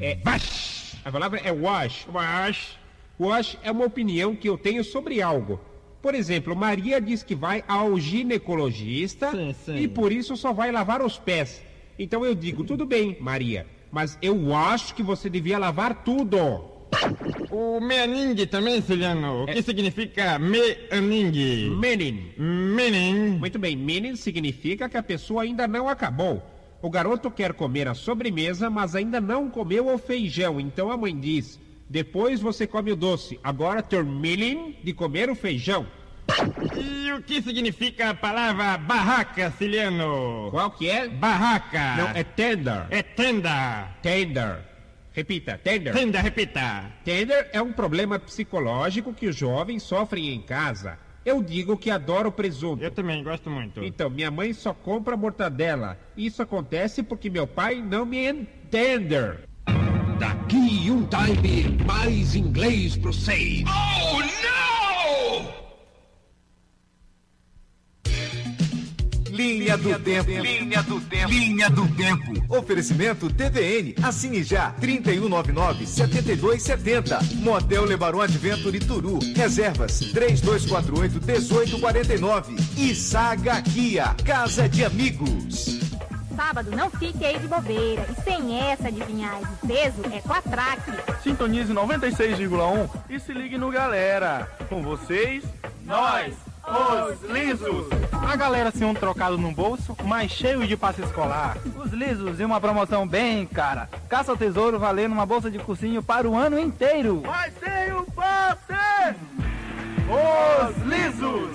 É, 0.00 0.18
wash. 0.24 0.87
A 1.08 1.10
palavra 1.10 1.40
é 1.42 1.50
wash. 1.50 2.06
Wash. 2.12 2.76
Wash 3.18 3.56
é 3.62 3.72
uma 3.72 3.86
opinião 3.86 4.36
que 4.36 4.46
eu 4.46 4.58
tenho 4.58 4.84
sobre 4.84 5.22
algo. 5.22 5.58
Por 6.02 6.14
exemplo, 6.14 6.54
Maria 6.54 7.00
diz 7.00 7.22
que 7.22 7.34
vai 7.34 7.64
ao 7.66 7.98
ginecologista 7.98 9.30
e 9.74 9.88
por 9.88 10.12
isso 10.12 10.36
só 10.36 10.52
vai 10.52 10.70
lavar 10.70 11.00
os 11.00 11.18
pés. 11.18 11.62
Então 11.98 12.26
eu 12.26 12.34
digo, 12.34 12.62
tudo 12.62 12.84
bem, 12.84 13.16
Maria, 13.20 13.66
mas 13.90 14.18
eu 14.20 14.54
acho 14.54 14.94
que 14.94 15.02
você 15.02 15.30
devia 15.30 15.56
lavar 15.56 16.04
tudo. 16.04 16.36
O 17.50 17.80
meaning 17.80 18.44
também, 18.44 18.82
Siciliano. 18.82 19.44
O 19.44 19.46
que 19.46 19.62
significa 19.62 20.38
meaning? 20.38 21.70
Meaning. 21.70 22.34
Meaning. 22.36 23.38
Muito 23.38 23.58
bem, 23.58 23.74
meaning 23.74 24.14
significa 24.14 24.90
que 24.90 24.96
a 24.98 25.02
pessoa 25.02 25.42
ainda 25.42 25.66
não 25.66 25.88
acabou. 25.88 26.42
O 26.80 26.88
garoto 26.88 27.30
quer 27.30 27.52
comer 27.54 27.88
a 27.88 27.94
sobremesa, 27.94 28.70
mas 28.70 28.94
ainda 28.94 29.20
não 29.20 29.50
comeu 29.50 29.92
o 29.92 29.98
feijão. 29.98 30.60
Então 30.60 30.90
a 30.90 30.96
mãe 30.96 31.18
diz: 31.18 31.58
depois 31.88 32.40
você 32.40 32.66
come 32.66 32.92
o 32.92 32.96
doce. 32.96 33.40
Agora 33.42 33.82
terminem 33.82 34.76
de 34.84 34.92
comer 34.92 35.30
o 35.30 35.34
feijão. 35.34 35.86
E 36.76 37.10
o 37.12 37.22
que 37.22 37.40
significa 37.40 38.10
a 38.10 38.14
palavra 38.14 38.76
barraca, 38.76 39.50
Siciliano? 39.50 40.48
Qual 40.50 40.70
que 40.70 40.88
é? 40.88 41.08
Barraca. 41.08 41.96
Não, 41.96 42.08
é 42.10 42.22
tender. 42.22 42.86
É 42.90 43.02
tenda. 43.02 43.88
Tender. 44.02 44.58
Repita, 45.12 45.58
tender. 45.58 45.94
Tenda, 45.94 46.20
repita. 46.20 46.92
Tender 47.02 47.48
é 47.52 47.60
um 47.60 47.72
problema 47.72 48.18
psicológico 48.18 49.12
que 49.12 49.26
os 49.26 49.34
jovens 49.34 49.82
sofrem 49.82 50.28
em 50.32 50.40
casa. 50.40 50.98
Eu 51.24 51.42
digo 51.42 51.76
que 51.76 51.90
adoro 51.90 52.32
presunto. 52.32 52.82
Eu 52.82 52.90
também 52.90 53.22
gosto 53.22 53.50
muito. 53.50 53.82
Então, 53.84 54.08
minha 54.08 54.30
mãe 54.30 54.52
só 54.52 54.72
compra 54.72 55.16
mortadela. 55.16 55.98
Isso 56.16 56.42
acontece 56.42 57.02
porque 57.02 57.28
meu 57.28 57.46
pai 57.46 57.82
não 57.82 58.06
me 58.06 58.28
entende. 58.28 59.38
Daqui 60.18 60.90
um 60.90 61.06
time, 61.06 61.84
mais 61.86 62.34
inglês 62.34 62.96
pro 62.96 63.12
seis. 63.12 63.64
Oh, 63.68 64.18
não! 64.18 64.67
Linha 69.38 69.78
do 69.78 69.96
Tempo. 70.00 70.28
Linha 70.28 70.82
do 70.82 71.00
Tempo. 71.00 71.30
Linha 71.30 71.70
do 71.70 71.86
Tempo. 71.94 72.32
Oferecimento 72.48 73.32
TVN. 73.32 73.94
Assine 74.02 74.42
já. 74.42 74.74
3199-7270. 74.80 77.36
Motel 77.36 77.84
Lebaron 77.84 78.20
Adventure 78.20 78.80
Turu. 78.80 79.20
Reservas 79.36 80.00
3248-1849. 80.12 82.58
E 82.76 82.92
Saga 82.96 83.62
Kia. 83.62 84.12
Casa 84.24 84.68
de 84.68 84.84
Amigos. 84.84 85.78
Sábado 86.34 86.72
não 86.72 86.90
fique 86.90 87.24
aí 87.24 87.38
de 87.38 87.46
bobeira. 87.46 88.04
E 88.10 88.16
sem 88.22 88.60
essa 88.60 88.90
de 88.90 89.04
vinhais 89.04 89.46
de 89.48 89.54
peso, 89.68 90.02
é 90.12 90.20
com 90.20 90.32
a 90.32 90.42
Traque. 90.42 90.90
Sintonize 91.22 91.72
96,1 91.72 92.90
e 93.08 93.20
se 93.20 93.32
ligue 93.32 93.56
no 93.56 93.70
Galera. 93.70 94.48
Com 94.68 94.82
vocês, 94.82 95.44
nós, 95.84 96.34
os 96.68 97.30
lisos. 97.30 97.86
A 98.12 98.36
galera 98.36 98.70
sem 98.70 98.86
um 98.86 98.94
trocado 98.94 99.38
no 99.38 99.50
bolso, 99.52 99.96
mas 100.04 100.30
cheio 100.30 100.66
de 100.66 100.76
passe 100.76 101.02
escolar. 101.02 101.56
Os 101.76 101.92
lisos 101.92 102.38
e 102.38 102.44
uma 102.44 102.60
promoção 102.60 103.06
bem 103.06 103.46
cara. 103.46 103.88
Caça 104.08 104.32
ao 104.32 104.36
tesouro 104.36 104.78
valendo 104.78 105.12
uma 105.12 105.26
bolsa 105.26 105.50
de 105.50 105.58
cursinho 105.58 106.02
para 106.02 106.28
o 106.28 106.36
ano 106.36 106.58
inteiro. 106.58 107.22
Mas 107.24 107.52
sem 107.58 107.92
o 107.92 108.04
passe! 108.12 109.16
Os 110.08 110.76
lisos! 110.86 111.50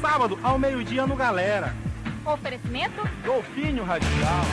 Sábado 0.00 0.38
ao 0.42 0.58
meio-dia 0.58 1.06
no 1.06 1.16
Galera. 1.16 1.74
Oferecimento? 2.24 3.08
Golfinho 3.24 3.84
Radical. 3.84 4.44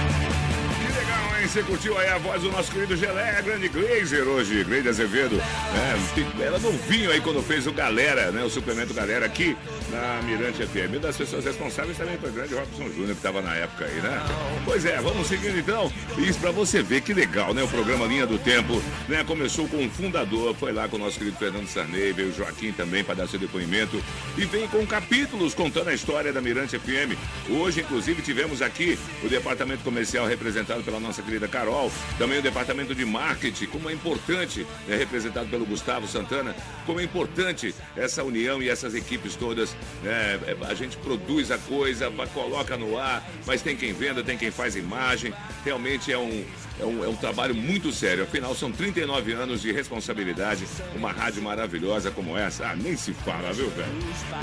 Você 1.47 1.63
curtiu 1.63 1.97
aí 1.97 2.09
a 2.09 2.17
voz 2.17 2.41
do 2.41 2.51
nosso 2.51 2.69
querido 2.69 2.97
Geleia, 2.97 3.41
grande 3.41 3.69
Glazer 3.69 4.27
hoje, 4.27 4.65
Gleide 4.65 4.89
Azevedo. 4.89 5.41
É, 5.41 6.43
ela 6.43 6.59
novinho 6.59 7.09
aí 7.09 7.21
quando 7.21 7.41
fez 7.41 7.65
o 7.65 7.71
Galera, 7.71 8.31
né? 8.31 8.43
O 8.43 8.49
suplemento 8.49 8.93
Galera 8.93 9.25
aqui 9.25 9.55
na 9.89 10.21
Mirante 10.23 10.67
FM. 10.67 10.95
E 10.95 10.99
das 10.99 11.15
pessoas 11.15 11.45
responsáveis 11.45 11.97
também 11.97 12.17
foi 12.17 12.31
o 12.31 12.33
grande 12.33 12.53
Robson 12.53 12.89
Júnior, 12.89 13.07
que 13.07 13.13
estava 13.13 13.41
na 13.41 13.55
época 13.55 13.85
aí, 13.85 13.95
né? 14.01 14.21
Pois 14.65 14.83
é, 14.83 14.97
vamos 14.97 15.25
seguindo 15.27 15.57
então. 15.57 15.89
Isso 16.17 16.37
pra 16.37 16.51
você 16.51 16.83
ver 16.83 16.99
que 16.99 17.13
legal, 17.13 17.53
né? 17.53 17.63
O 17.63 17.67
programa 17.69 18.05
Linha 18.05 18.27
do 18.27 18.37
Tempo, 18.37 18.81
né? 19.07 19.23
Começou 19.23 19.69
com 19.69 19.85
o 19.85 19.89
fundador, 19.89 20.53
foi 20.53 20.73
lá 20.73 20.89
com 20.89 20.97
o 20.97 20.99
nosso 20.99 21.17
querido 21.17 21.37
Fernando 21.37 21.67
Sarney, 21.67 22.11
veio 22.11 22.29
o 22.29 22.33
Joaquim 22.33 22.73
também 22.73 23.05
para 23.05 23.15
dar 23.15 23.27
seu 23.27 23.39
depoimento. 23.39 24.03
E 24.37 24.43
vem 24.43 24.67
com 24.67 24.85
capítulos 24.85 25.53
contando 25.53 25.87
a 25.87 25.93
história 25.93 26.33
da 26.33 26.41
Mirante 26.41 26.77
FM. 26.77 27.17
Hoje, 27.49 27.79
inclusive, 27.79 28.21
tivemos 28.21 28.61
aqui 28.61 28.99
o 29.23 29.29
departamento 29.29 29.81
comercial 29.81 30.27
representado 30.27 30.83
pela 30.83 30.99
nossa 30.99 31.21
querida 31.21 31.36
Carol, 31.45 31.91
também 32.17 32.39
o 32.39 32.41
departamento 32.41 32.95
de 32.95 33.03
marketing, 33.03 33.65
como 33.65 33.89
é 33.89 33.93
importante, 33.93 34.65
é 34.87 34.95
representado 34.95 35.49
pelo 35.49 35.65
Gustavo 35.65 36.07
Santana, 36.07 36.55
como 36.85 37.01
é 37.01 37.03
importante 37.03 37.75
essa 37.97 38.23
união 38.23 38.61
e 38.61 38.69
essas 38.69 38.95
equipes 38.95 39.35
todas. 39.35 39.75
né? 40.01 40.39
É, 40.47 40.57
a 40.69 40.73
gente 40.73 40.95
produz 40.97 41.51
a 41.51 41.57
coisa, 41.57 42.09
coloca 42.33 42.77
no 42.77 42.97
ar, 42.97 43.27
mas 43.45 43.61
tem 43.61 43.75
quem 43.75 43.91
venda, 43.91 44.23
tem 44.23 44.37
quem 44.37 44.51
faz 44.51 44.77
imagem. 44.77 45.33
Realmente 45.65 46.11
é 46.11 46.17
um, 46.17 46.45
é 46.79 46.85
um, 46.85 47.03
é 47.03 47.07
um 47.07 47.15
trabalho 47.15 47.55
muito 47.55 47.91
sério. 47.91 48.23
Afinal, 48.23 48.53
são 48.55 48.71
39 48.71 49.33
anos 49.33 49.61
de 49.61 49.71
responsabilidade, 49.71 50.65
uma 50.95 51.11
rádio 51.11 51.41
maravilhosa 51.41 52.11
como 52.11 52.37
essa. 52.37 52.67
Ah, 52.67 52.75
nem 52.75 52.95
se 52.95 53.13
fala, 53.13 53.51
viu, 53.51 53.69
velho? 53.71 53.91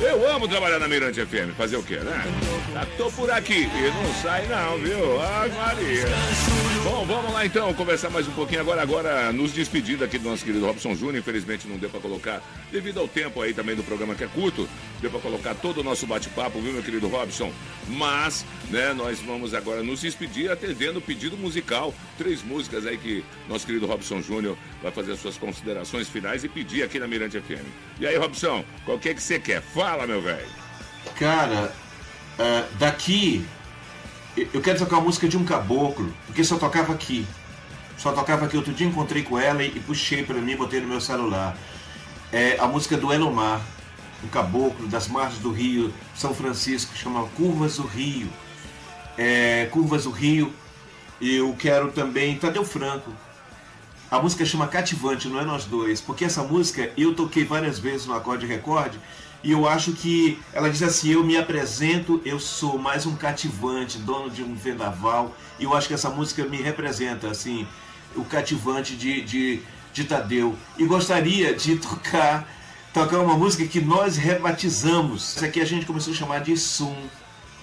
Eu 0.01 0.29
amo 0.31 0.49
trabalhar 0.49 0.79
na 0.79 0.89
Mirante 0.89 1.25
FM. 1.25 1.55
Fazer 1.57 1.77
o 1.77 1.83
quê, 1.83 1.97
né? 1.97 2.25
Já 2.73 2.87
tô 2.97 3.11
por 3.13 3.31
aqui 3.31 3.63
e 3.63 4.03
não 4.03 4.15
sai 4.23 4.47
não, 4.47 4.79
viu? 4.79 5.21
Ah, 5.21 5.49
Maria. 5.55 6.05
Bom, 6.85 7.05
vamos 7.07 7.33
lá 7.33 7.47
então, 7.47 7.73
conversar 7.73 8.11
mais 8.11 8.29
um 8.29 8.33
pouquinho 8.33 8.61
agora, 8.61 8.83
agora 8.83 9.33
nos 9.33 9.53
despedindo 9.53 10.05
aqui 10.05 10.19
do 10.19 10.29
nosso 10.29 10.45
querido 10.45 10.67
Robson 10.67 10.95
Júnior. 10.95 11.17
Infelizmente 11.17 11.67
não 11.69 11.79
deu 11.79 11.89
pra 11.89 12.01
colocar, 12.01 12.43
devido 12.71 13.01
ao 13.01 13.09
tempo 13.09 13.41
aí 13.41 13.55
também 13.55 13.75
do 13.75 13.83
programa 13.83 14.15
que 14.15 14.25
é 14.25 14.27
curto, 14.27 14.69
deu 15.01 15.11
pra 15.11 15.21
colocar 15.21 15.55
todo 15.55 15.81
o 15.81 15.83
nosso 15.85 16.07
bate-papo, 16.07 16.61
viu, 16.61 16.73
meu 16.73 16.83
querido 16.83 17.09
Robson? 17.09 17.53
Mas, 17.89 18.45
né, 18.71 18.93
nós 18.93 19.21
vamos 19.21 19.55
agora 19.55 19.83
nos 19.83 20.01
despedir 20.01 20.51
atendendo 20.51 20.99
o 20.99 21.03
pedido 21.03 21.37
musical. 21.37 21.95
Três 22.25 22.43
músicas 22.43 22.87
aí 22.87 22.97
que 22.97 23.23
nosso 23.47 23.67
querido 23.67 23.85
Robson 23.87 24.23
Júnior 24.23 24.57
vai 24.83 24.91
fazer 24.91 25.13
as 25.13 25.21
suas 25.21 25.37
considerações 25.37 26.09
finais 26.09 26.43
e 26.43 26.49
pedir 26.49 26.83
aqui 26.83 26.99
na 26.99 27.07
Mirante 27.07 27.39
FM. 27.39 27.67
E 28.01 28.07
aí, 28.07 28.17
Robson, 28.17 28.65
qual 28.87 28.99
que 28.99 29.11
é 29.11 29.15
que 29.15 29.23
você 29.23 29.39
quer? 29.39 29.61
Fala, 29.61 30.07
meu 30.07 30.23
velho. 30.23 30.49
Cara, 31.19 31.71
ah, 32.39 32.65
daqui 32.79 33.45
eu- 34.39 34.63
quero 34.63 34.79
tocar 34.79 34.97
a 34.97 35.01
música 35.03 35.29
de 35.29 35.37
um 35.37 35.45
caboclo, 35.45 36.15
porque 36.27 36.43
só 36.43 36.57
tocava 36.57 36.95
aqui. 36.95 37.27
Só 37.99 38.11
tocava 38.11 38.47
aqui. 38.47 38.57
Outro 38.57 38.73
dia 38.73 38.87
encontrei 38.87 39.23
com 39.23 39.39
ela 39.39 39.63
e, 39.63 39.67
e 39.77 39.81
puxei 39.81 40.25
pra 40.25 40.37
mim, 40.37 40.57
botei 40.57 40.81
no 40.81 40.89
meu 40.89 41.03
celular. 41.03 41.55
É 42.33 42.57
a 42.59 42.67
música 42.67 42.97
do 42.97 43.13
Elomar, 43.13 43.61
um 44.25 44.29
caboclo 44.29 44.89
das 44.89 45.09
margens 45.09 45.43
do 45.43 45.53
Rio, 45.53 45.93
São 46.17 46.35
Francisco, 46.35 46.97
chama 46.97 47.29
Curvas 47.37 47.77
do 47.77 47.83
Rio. 47.87 48.31
É, 49.19 49.69
Curvas 49.71 50.05
do 50.05 50.11
Rio. 50.11 50.51
Eu 51.27 51.55
quero 51.59 51.91
também 51.91 52.37
Tadeu 52.37 52.65
Franco. 52.65 53.11
A 54.11 54.21
música 54.21 54.45
chama 54.45 54.69
Cativante, 54.69 55.27
não 55.27 55.41
é 55.41 55.45
nós 55.45 55.65
dois, 55.65 56.01
porque 56.01 56.25
essa 56.25 56.43
música 56.43 56.93
eu 56.97 57.15
toquei 57.15 57.45
várias 57.45 57.79
vezes 57.79 58.07
no 58.07 58.15
acorde 58.15 58.47
recorde 58.47 58.99
e 59.45 59.53
eu 59.53 59.69
acho 59.69 59.93
que 59.93 60.39
ela 60.55 60.71
diz 60.71 60.83
assim: 60.83 61.11
eu 61.11 61.23
me 61.23 61.37
apresento, 61.37 62.21
eu 62.25 62.41
sou 62.41 62.79
mais 62.79 63.05
um 63.05 63.15
cativante, 63.15 63.99
dono 63.99 64.31
de 64.31 64.43
um 64.43 64.55
vendaval. 64.55 65.37
E 65.59 65.65
eu 65.65 65.75
acho 65.75 65.87
que 65.87 65.95
essa 65.95 66.09
música 66.09 66.45
me 66.47 66.57
representa, 66.63 67.29
assim, 67.29 67.67
o 68.17 68.25
cativante 68.25 68.97
de, 68.97 69.21
de, 69.21 69.61
de 69.93 70.05
Tadeu. 70.05 70.57
E 70.79 70.87
gostaria 70.87 71.55
de 71.55 71.77
tocar, 71.77 72.49
tocar 72.93 73.19
uma 73.19 73.37
música 73.37 73.67
que 73.67 73.83
nós 73.83 74.17
rebatizamos. 74.17 75.37
Essa 75.37 75.47
aqui 75.47 75.61
a 75.61 75.67
gente 75.67 75.85
começou 75.85 76.15
a 76.15 76.17
chamar 76.17 76.41
de 76.41 76.57
Sum. 76.57 76.97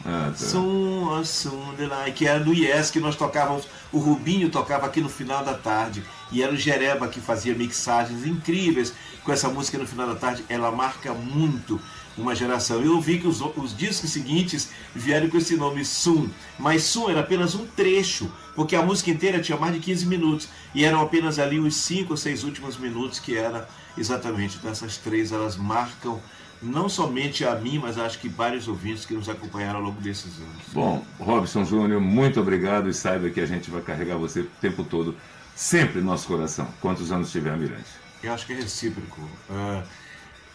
Ah, 0.05 0.31
Sum, 0.35 1.09
ah, 1.13 1.23
sum, 1.23 1.75
de 1.75 1.85
lá, 1.85 2.09
que 2.11 2.25
era 2.25 2.39
do 2.39 2.53
Yes, 2.53 2.89
que 2.89 2.99
nós 2.99 3.15
tocávamos, 3.15 3.67
o 3.91 3.99
Rubinho 3.99 4.49
tocava 4.49 4.85
aqui 4.85 5.01
no 5.01 5.09
final 5.09 5.43
da 5.43 5.53
tarde, 5.53 6.03
e 6.31 6.41
era 6.41 6.51
o 6.51 6.57
Jereba 6.57 7.07
que 7.07 7.19
fazia 7.19 7.53
mixagens 7.53 8.25
incríveis 8.25 8.93
com 9.23 9.31
essa 9.31 9.49
música 9.49 9.77
no 9.77 9.87
final 9.87 10.07
da 10.07 10.15
tarde, 10.15 10.43
ela 10.49 10.71
marca 10.71 11.13
muito 11.13 11.79
uma 12.17 12.35
geração. 12.35 12.81
Eu 12.81 12.99
vi 12.99 13.19
que 13.19 13.27
os, 13.27 13.41
os 13.41 13.75
discos 13.75 14.09
seguintes 14.09 14.69
vieram 14.95 15.29
com 15.29 15.37
esse 15.37 15.55
nome 15.55 15.85
Sum, 15.85 16.29
mas 16.57 16.83
Sum 16.83 17.09
era 17.09 17.21
apenas 17.21 17.55
um 17.55 17.65
trecho, 17.65 18.31
porque 18.55 18.75
a 18.75 18.81
música 18.81 19.11
inteira 19.11 19.39
tinha 19.39 19.57
mais 19.57 19.73
de 19.73 19.79
15 19.79 20.05
minutos, 20.05 20.49
e 20.73 20.83
eram 20.83 21.01
apenas 21.01 21.39
ali 21.39 21.59
os 21.59 21.75
5 21.75 22.11
ou 22.11 22.17
6 22.17 22.43
últimos 22.43 22.77
minutos 22.77 23.19
que 23.19 23.37
era 23.37 23.67
exatamente. 23.97 24.57
Dessas 24.57 24.97
três, 24.97 25.31
elas 25.31 25.55
marcam 25.55 26.19
não 26.61 26.87
somente 26.87 27.43
a 27.45 27.55
mim, 27.55 27.79
mas 27.79 27.97
acho 27.97 28.19
que 28.19 28.29
vários 28.29 28.67
ouvintes 28.67 29.05
que 29.05 29.13
nos 29.13 29.27
acompanharam 29.27 29.79
ao 29.79 29.85
longo 29.85 29.99
desses 30.01 30.37
anos. 30.39 30.63
Bom, 30.73 31.03
Robson 31.19 31.65
Júnior, 31.65 31.99
muito 31.99 32.39
obrigado 32.39 32.87
e 32.89 32.93
saiba 32.93 33.29
que 33.29 33.39
a 33.41 33.45
gente 33.45 33.71
vai 33.71 33.81
carregar 33.81 34.17
você 34.17 34.41
o 34.41 34.49
tempo 34.61 34.83
todo, 34.83 35.15
sempre 35.55 35.99
no 36.01 36.07
nosso 36.07 36.27
coração, 36.27 36.67
quantos 36.79 37.11
anos 37.11 37.31
tiver 37.31 37.57
Mirante. 37.57 37.89
Eu 38.21 38.33
acho 38.33 38.45
que 38.45 38.53
é 38.53 38.57
recíproco. 38.57 39.21
Ah, 39.49 39.83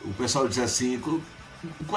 o 0.03 0.13
pessoal 0.15 0.47
diz 0.47 0.59
assim, 0.59 0.99
"Qual- 1.01 1.21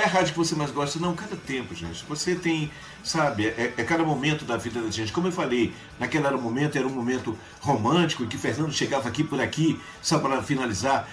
é 0.01 0.05
a 0.05 0.07
rádio 0.07 0.31
que 0.33 0.37
você 0.39 0.55
mais 0.55 0.71
gosta? 0.71 0.97
Não, 0.99 1.13
cada 1.15 1.35
tempo, 1.35 1.75
gente. 1.75 2.03
Você 2.09 2.33
tem, 2.33 2.71
sabe, 3.03 3.45
é, 3.45 3.73
é 3.77 3.83
cada 3.83 4.03
momento 4.03 4.43
da 4.45 4.57
vida 4.57 4.81
da 4.81 4.89
gente. 4.89 5.11
Como 5.11 5.27
eu 5.27 5.31
falei, 5.31 5.71
naquele 5.99 6.25
era 6.25 6.35
um 6.35 6.41
momento, 6.41 6.75
era 6.77 6.87
um 6.87 6.91
momento 6.93 7.37
romântico, 7.59 8.25
que 8.25 8.37
Fernando 8.37 8.71
chegava 8.71 9.07
aqui 9.07 9.23
por 9.23 9.39
aqui, 9.39 9.79
só 10.01 10.17
para 10.17 10.41
finalizar. 10.41 11.07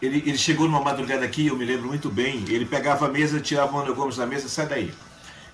Ele, 0.00 0.18
ele 0.26 0.38
chegou 0.38 0.66
numa 0.66 0.80
madrugada 0.80 1.24
aqui, 1.24 1.46
eu 1.46 1.56
me 1.56 1.64
lembro 1.64 1.88
muito 1.88 2.08
bem. 2.08 2.44
Ele 2.48 2.64
pegava 2.64 3.06
a 3.06 3.10
mesa, 3.10 3.40
tirava 3.40 3.70
o 3.70 3.74
Manuel 3.74 3.94
Gomes 3.94 4.16
da 4.16 4.26
mesa, 4.26 4.48
sai 4.48 4.66
daí. 4.66 4.92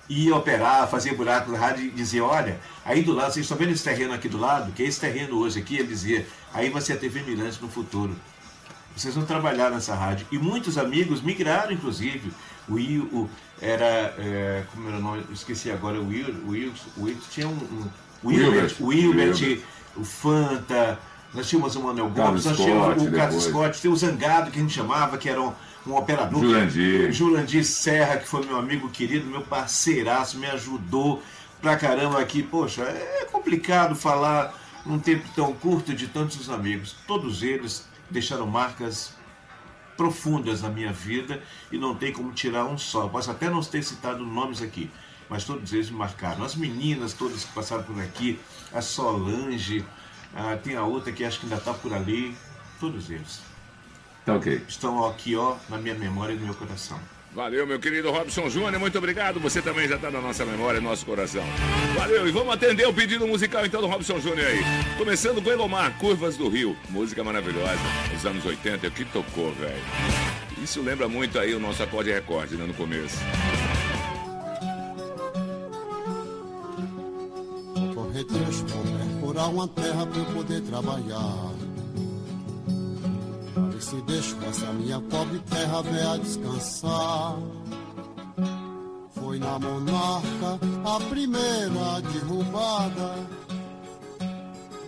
Ia 0.09 0.35
operar, 0.35 0.87
fazia 0.89 1.13
buraco 1.13 1.51
na 1.51 1.57
rádio 1.57 1.85
e 1.85 1.89
dizia: 1.89 2.23
Olha, 2.23 2.59
aí 2.85 3.03
do 3.03 3.11
lado, 3.11 3.33
vocês 3.33 3.45
estão 3.45 3.57
vendo 3.57 3.71
esse 3.71 3.83
terreno 3.83 4.13
aqui 4.13 4.29
do 4.29 4.37
lado? 4.37 4.71
Que 4.71 4.83
é 4.83 4.85
esse 4.85 4.99
terreno 4.99 5.37
hoje 5.37 5.59
aqui? 5.59 5.75
Ele 5.75 5.87
dizia: 5.87 6.25
Aí 6.53 6.69
vai 6.69 6.81
ser 6.81 6.93
a 6.93 6.97
TV 6.97 7.21
Mirante 7.23 7.61
no 7.61 7.67
futuro. 7.67 8.15
Vocês 8.95 9.13
vão 9.13 9.25
trabalhar 9.25 9.69
nessa 9.69 9.93
rádio. 9.93 10.25
E 10.31 10.37
muitos 10.37 10.77
amigos 10.77 11.21
migraram, 11.21 11.71
inclusive. 11.71 12.31
O 12.69 12.75
Will, 12.75 13.29
era. 13.61 14.15
é, 14.17 14.63
como 14.73 14.87
era 14.87 14.97
o 14.97 15.01
nome? 15.01 15.23
Eu 15.27 15.33
esqueci 15.33 15.69
agora. 15.69 15.99
O 15.99 16.07
Will, 16.07 16.33
o 16.45 16.49
Will, 16.49 16.73
o 16.95 17.03
Will 17.03 17.17
tinha 17.29 17.47
um. 17.47 17.51
um 17.51 17.89
o 18.23 18.29
Wilbert, 18.29 18.75
Wilbert, 18.79 19.35
Wilbert. 19.35 19.61
o 19.95 20.03
Fanta. 20.03 20.97
Nós 21.33 21.47
tínhamos 21.49 21.75
o 21.75 21.81
Manuel 21.81 22.11
Carlos 22.15 22.43
Gomes, 22.43 22.45
nós 22.45 22.57
tínhamos 22.57 22.95
Scott 22.95 23.07
o 23.07 23.17
Carlos. 23.17 23.43
Scott, 23.43 23.81
tem 23.81 23.91
o 23.91 23.95
Zangado, 23.95 24.51
que 24.51 24.59
a 24.59 24.61
gente 24.61 24.73
chamava, 24.73 25.17
que 25.17 25.29
era 25.29 25.41
um, 25.41 25.53
um 25.85 25.95
operador. 25.95 26.41
Jurandir. 26.41 27.11
Jurandir 27.11 27.65
Serra, 27.65 28.17
que 28.17 28.27
foi 28.27 28.45
meu 28.45 28.57
amigo 28.57 28.89
querido, 28.89 29.25
meu 29.25 29.41
parceiraço, 29.41 30.37
me 30.37 30.47
ajudou 30.47 31.21
pra 31.61 31.75
caramba 31.75 32.19
aqui. 32.19 32.41
Poxa, 32.41 32.83
é 32.83 33.25
complicado 33.31 33.95
falar 33.95 34.53
num 34.85 34.99
tempo 34.99 35.27
tão 35.35 35.53
curto 35.53 35.93
de 35.93 36.07
tantos 36.07 36.49
amigos. 36.49 36.95
Todos 37.05 37.43
eles 37.43 37.85
deixaram 38.09 38.47
marcas 38.47 39.13
profundas 39.97 40.61
na 40.61 40.69
minha 40.69 40.93
vida 40.93 41.41
e 41.71 41.77
não 41.77 41.95
tem 41.95 42.13
como 42.13 42.31
tirar 42.31 42.65
um 42.65 42.77
só. 42.77 43.03
Eu 43.03 43.09
posso 43.09 43.31
até 43.31 43.49
não 43.49 43.61
ter 43.61 43.83
citado 43.83 44.25
nomes 44.25 44.61
aqui, 44.61 44.89
mas 45.29 45.43
todos 45.43 45.73
eles 45.73 45.89
me 45.89 45.97
marcaram. 45.97 46.43
As 46.43 46.55
meninas 46.55 47.13
todas 47.13 47.43
que 47.43 47.53
passaram 47.53 47.83
por 47.83 47.99
aqui, 47.99 48.39
a 48.71 48.81
Solange, 48.81 49.83
ah, 50.35 50.57
tem 50.61 50.75
a 50.75 50.83
outra 50.83 51.11
que 51.11 51.23
acho 51.23 51.39
que 51.39 51.45
ainda 51.45 51.57
está 51.57 51.73
por 51.73 51.93
ali, 51.93 52.35
todos 52.79 53.09
eles 53.09 53.41
Tá 54.25 54.35
ok. 54.35 54.61
estão 54.67 55.05
aqui 55.07 55.35
ó 55.35 55.55
na 55.69 55.77
minha 55.77 55.95
memória 55.95 56.33
e 56.33 56.35
no 56.37 56.45
meu 56.45 56.53
coração. 56.53 56.99
Valeu, 57.33 57.67
meu 57.67 57.79
querido 57.79 58.09
Robson 58.11 58.49
Júnior, 58.49 58.79
muito 58.79 58.97
obrigado. 58.97 59.39
Você 59.41 59.61
também 59.61 59.87
já 59.87 59.95
está 59.95 60.09
na 60.09 60.19
nossa 60.19 60.43
memória, 60.43 60.81
no 60.81 60.89
nosso 60.89 61.05
coração. 61.05 61.43
Valeu, 61.95 62.27
e 62.27 62.31
vamos 62.31 62.51
atender 62.53 62.87
o 62.87 62.93
pedido 62.93 63.27
musical 63.27 63.63
então 63.65 63.79
do 63.79 63.87
Robson 63.87 64.19
Júnior 64.19 64.47
aí. 64.47 64.59
Começando 64.97 65.41
com 65.41 65.51
Elomar, 65.51 65.97
Curvas 65.99 66.35
do 66.35 66.49
Rio. 66.49 66.75
Música 66.89 67.23
maravilhosa, 67.23 67.79
nos 68.11 68.25
anos 68.25 68.43
80, 68.45 68.89
que 68.89 69.05
tocou, 69.05 69.53
velho. 69.53 69.83
Isso 70.63 70.81
lembra 70.81 71.07
muito 71.07 71.37
aí 71.37 71.53
o 71.53 71.59
nosso 71.59 71.83
acorde 71.83 72.11
recorde, 72.11 72.55
né, 72.55 72.65
no 72.65 72.73
começo. 72.73 73.17
correr 77.93 78.23
perfurar 79.37 79.49
uma 79.51 79.67
terra 79.67 80.05
pra 80.07 80.19
eu 80.19 80.25
poder 80.25 80.61
trabalhar. 80.61 81.53
Ver 83.71 83.81
se 83.81 84.01
deixo 84.01 84.37
essa 84.49 84.73
minha 84.73 84.99
pobre 84.99 85.39
terra 85.49 85.81
ver 85.83 86.07
a 86.07 86.17
descansar. 86.17 87.37
Foi 89.13 89.37
na 89.37 89.59
monarca 89.59 90.59
a 90.85 90.99
primeira 91.09 92.01
derrubada. 92.11 93.15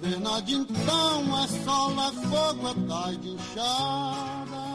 Desde 0.01 0.55
então 0.55 1.43
é 1.43 1.47
sol, 1.47 1.91
é 1.91 2.11
fogo, 2.27 2.69
é 2.69 2.87
tais 2.87 3.21
de 3.21 3.29
enxada. 3.29 4.69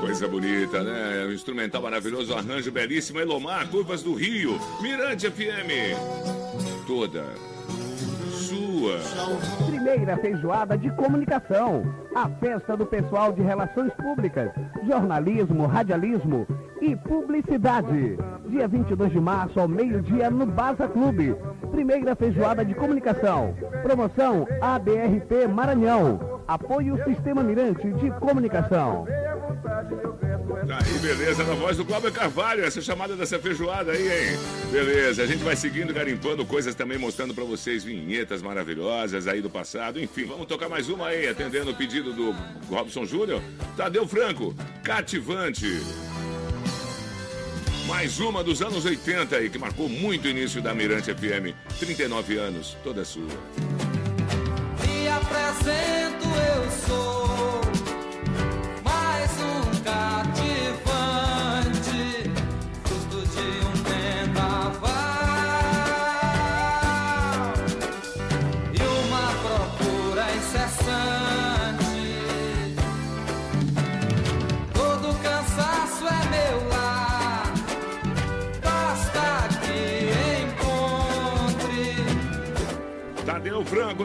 Coisa 0.00 0.26
bonita, 0.28 0.82
né? 0.82 1.26
Um 1.26 1.32
instrumental 1.32 1.82
maravilhoso, 1.82 2.32
um 2.32 2.38
arranjo 2.38 2.72
belíssimo. 2.72 3.20
Elomar, 3.20 3.68
Curvas 3.68 4.02
do 4.02 4.14
Rio, 4.14 4.58
Mirante 4.80 5.30
FM. 5.30 6.39
Toda 6.90 7.22
sua. 8.32 8.98
Primeira 9.64 10.16
feijoada 10.16 10.76
de 10.76 10.90
comunicação. 10.90 11.84
A 12.12 12.28
festa 12.28 12.76
do 12.76 12.84
pessoal 12.84 13.32
de 13.32 13.40
relações 13.42 13.92
públicas, 13.94 14.50
jornalismo, 14.84 15.68
radialismo 15.68 16.48
e 16.80 16.96
publicidade. 16.96 18.18
Dia 18.48 18.66
22 18.66 19.12
de 19.12 19.20
março 19.20 19.60
ao 19.60 19.68
meio-dia 19.68 20.30
no 20.30 20.44
Baza 20.44 20.88
Clube. 20.88 21.36
Primeira 21.70 22.16
feijoada 22.16 22.64
de 22.64 22.74
comunicação. 22.74 23.54
Promoção 23.84 24.44
ABRP 24.60 25.46
Maranhão. 25.46 26.42
Apoio 26.48 26.98
Sistema 27.04 27.44
Mirante 27.44 27.92
de 27.92 28.10
Comunicação. 28.18 29.06
Tá 30.66 30.78
aí, 30.84 30.98
beleza, 30.98 31.44
na 31.44 31.54
voz 31.54 31.76
do 31.76 31.84
Cláudio 31.84 32.12
Carvalho, 32.12 32.64
essa 32.64 32.80
chamada 32.80 33.16
dessa 33.16 33.38
feijoada 33.38 33.92
aí, 33.92 34.02
hein? 34.02 34.38
Beleza, 34.70 35.22
a 35.22 35.26
gente 35.26 35.42
vai 35.42 35.56
seguindo, 35.56 35.92
garimpando 35.92 36.44
coisas 36.44 36.74
também, 36.74 36.98
mostrando 36.98 37.34
pra 37.34 37.44
vocês 37.44 37.82
vinhetas 37.82 38.42
maravilhosas 38.42 39.26
aí 39.26 39.40
do 39.40 39.50
passado. 39.50 40.00
Enfim, 40.00 40.24
vamos 40.24 40.46
tocar 40.46 40.68
mais 40.68 40.88
uma 40.88 41.08
aí, 41.08 41.28
atendendo 41.28 41.70
o 41.70 41.74
pedido 41.74 42.12
do 42.12 42.32
Robson 42.68 43.04
Júnior. 43.04 43.42
Tadeu 43.76 44.06
Franco, 44.06 44.54
cativante. 44.82 45.80
Mais 47.86 48.20
uma 48.20 48.44
dos 48.44 48.62
anos 48.62 48.84
80 48.84 49.36
aí, 49.36 49.50
que 49.50 49.58
marcou 49.58 49.88
muito 49.88 50.26
o 50.26 50.28
início 50.28 50.62
da 50.62 50.72
Mirante 50.72 51.12
FM. 51.12 51.56
39 51.80 52.36
anos, 52.36 52.76
toda 52.84 53.04
sua. 53.04 53.26
Me 54.86 55.08
apresento, 55.08 56.28
eu 56.28 56.70
sou 56.86 57.59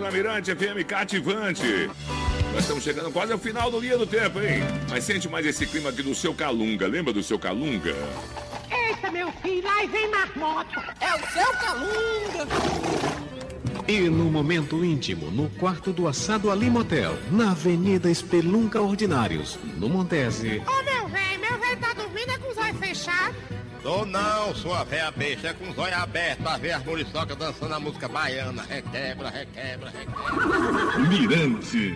na 0.05 0.11
Mirante 0.11 0.55
FM 0.55 0.85
cativante. 0.87 1.89
Nós 2.53 2.61
estamos 2.61 2.83
chegando 2.83 3.11
quase 3.11 3.33
ao 3.33 3.39
final 3.39 3.71
do 3.71 3.79
Linha 3.79 3.97
do 3.97 4.05
Tempo, 4.05 4.39
hein? 4.39 4.61
Mas 4.87 5.03
sente 5.03 5.27
mais 5.27 5.43
esse 5.47 5.65
clima 5.65 5.89
aqui 5.89 6.03
do 6.03 6.13
seu 6.13 6.31
Calunga. 6.31 6.85
Lembra 6.85 7.11
do 7.11 7.23
seu 7.23 7.39
Calunga? 7.39 7.95
Eita, 8.69 9.09
meu 9.09 9.31
filho, 9.41 9.67
aí 9.67 9.87
vem 9.87 10.07
marmota. 10.11 10.93
É 11.01 11.15
o 11.15 11.27
seu 11.31 11.51
calunga. 11.53 12.47
E 13.87 14.01
no 14.01 14.25
momento 14.25 14.85
íntimo, 14.85 15.31
no 15.31 15.49
quarto 15.49 15.91
do 15.91 16.07
Assado 16.07 16.51
Ali 16.51 16.69
Motel, 16.69 17.17
na 17.31 17.51
Avenida 17.51 18.09
Espelunca 18.09 18.79
Ordinários, 18.81 19.57
no 19.77 19.89
Montese, 19.89 20.61
Ô, 20.67 20.83
Tô 23.85 24.03
não, 24.03 24.55
sua 24.55 24.83
véia 24.83 25.11
besta, 25.11 25.53
com 25.53 25.69
os 25.69 25.77
olhos 25.77 25.95
abertos 25.95 26.57
ver 26.59 26.71
as 26.71 26.83
muriçocas 26.83 27.37
dançando 27.37 27.71
a 27.71 27.79
música 27.79 28.07
baiana. 28.07 28.63
Requebra, 28.63 29.29
requebra, 29.29 29.91
requebra. 29.91 30.97
Mirante. 31.07 31.95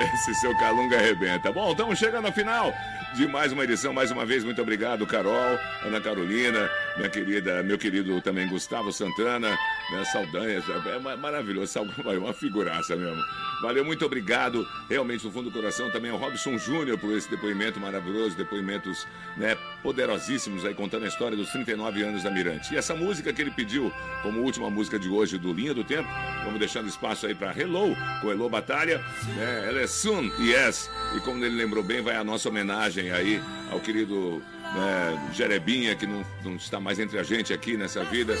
Esse 0.00 0.34
seu 0.36 0.56
Calunga 0.56 0.96
arrebenta. 0.96 1.50
Bom, 1.50 1.72
estamos 1.72 1.98
chegando 1.98 2.26
ao 2.26 2.32
final 2.32 2.72
de 3.16 3.26
mais 3.26 3.50
uma 3.50 3.64
edição. 3.64 3.92
Mais 3.92 4.12
uma 4.12 4.24
vez, 4.24 4.44
muito 4.44 4.62
obrigado, 4.62 5.04
Carol, 5.04 5.58
Ana 5.84 6.00
Carolina, 6.00 6.70
minha 6.96 7.10
querida, 7.10 7.60
meu 7.60 7.76
querido 7.76 8.20
também 8.20 8.46
Gustavo 8.46 8.92
Santana, 8.92 9.58
né, 9.90 10.04
Saldanha. 10.04 10.62
É 10.86 10.98
ma- 10.98 11.16
maravilhoso, 11.16 11.72
Sal- 11.72 11.86
uma 12.18 12.32
figuraça 12.32 12.96
mesmo. 12.96 13.22
Valeu, 13.62 13.84
muito 13.84 14.04
obrigado. 14.04 14.66
Realmente, 14.88 15.24
no 15.24 15.30
fundo 15.32 15.50
do 15.50 15.52
coração, 15.52 15.90
também 15.90 16.10
ao 16.10 16.18
Robson 16.18 16.58
Júnior 16.58 16.98
por 16.98 17.16
esse 17.16 17.30
depoimento 17.30 17.80
maravilhoso, 17.80 18.36
depoimentos 18.36 19.06
né, 19.36 19.56
poderosíssimos 19.82 20.64
aí, 20.64 20.74
contando 20.74 21.04
a 21.04 21.08
história 21.08 21.36
dos 21.36 21.50
39 21.50 22.02
anos 22.02 22.22
da 22.22 22.30
Mirante. 22.30 22.74
E 22.74 22.76
essa 22.76 22.94
música 22.94 23.32
que 23.32 23.40
ele 23.40 23.50
pediu 23.50 23.90
como 24.22 24.40
última 24.42 24.68
música 24.70 24.98
de 24.98 25.08
hoje 25.08 25.38
do 25.38 25.52
Linha 25.52 25.72
do 25.72 25.82
Tempo, 25.84 26.08
vamos 26.44 26.58
deixando 26.58 26.88
espaço 26.88 27.26
aí 27.26 27.34
para 27.34 27.56
Hello, 27.58 27.96
com 28.20 28.30
Hello 28.30 28.48
Batalha. 28.50 28.98
Né? 29.36 29.64
Ela 29.68 29.80
é 29.80 29.86
Soon 29.86 30.30
Yes. 30.40 30.90
E 31.16 31.20
como 31.20 31.44
ele 31.44 31.56
lembrou 31.56 31.82
bem, 31.82 32.02
vai 32.02 32.16
a 32.16 32.24
nossa 32.24 32.48
homenagem 32.48 33.10
aí 33.10 33.40
ao 33.70 33.80
querido 33.80 34.42
né, 34.74 35.30
Jerebinha, 35.32 35.94
que 35.94 36.06
não, 36.06 36.24
não 36.44 36.56
está 36.56 36.78
mais 36.80 36.98
entre 36.98 37.18
a 37.18 37.22
gente 37.22 37.52
aqui 37.52 37.76
nessa 37.76 38.04
vida, 38.04 38.34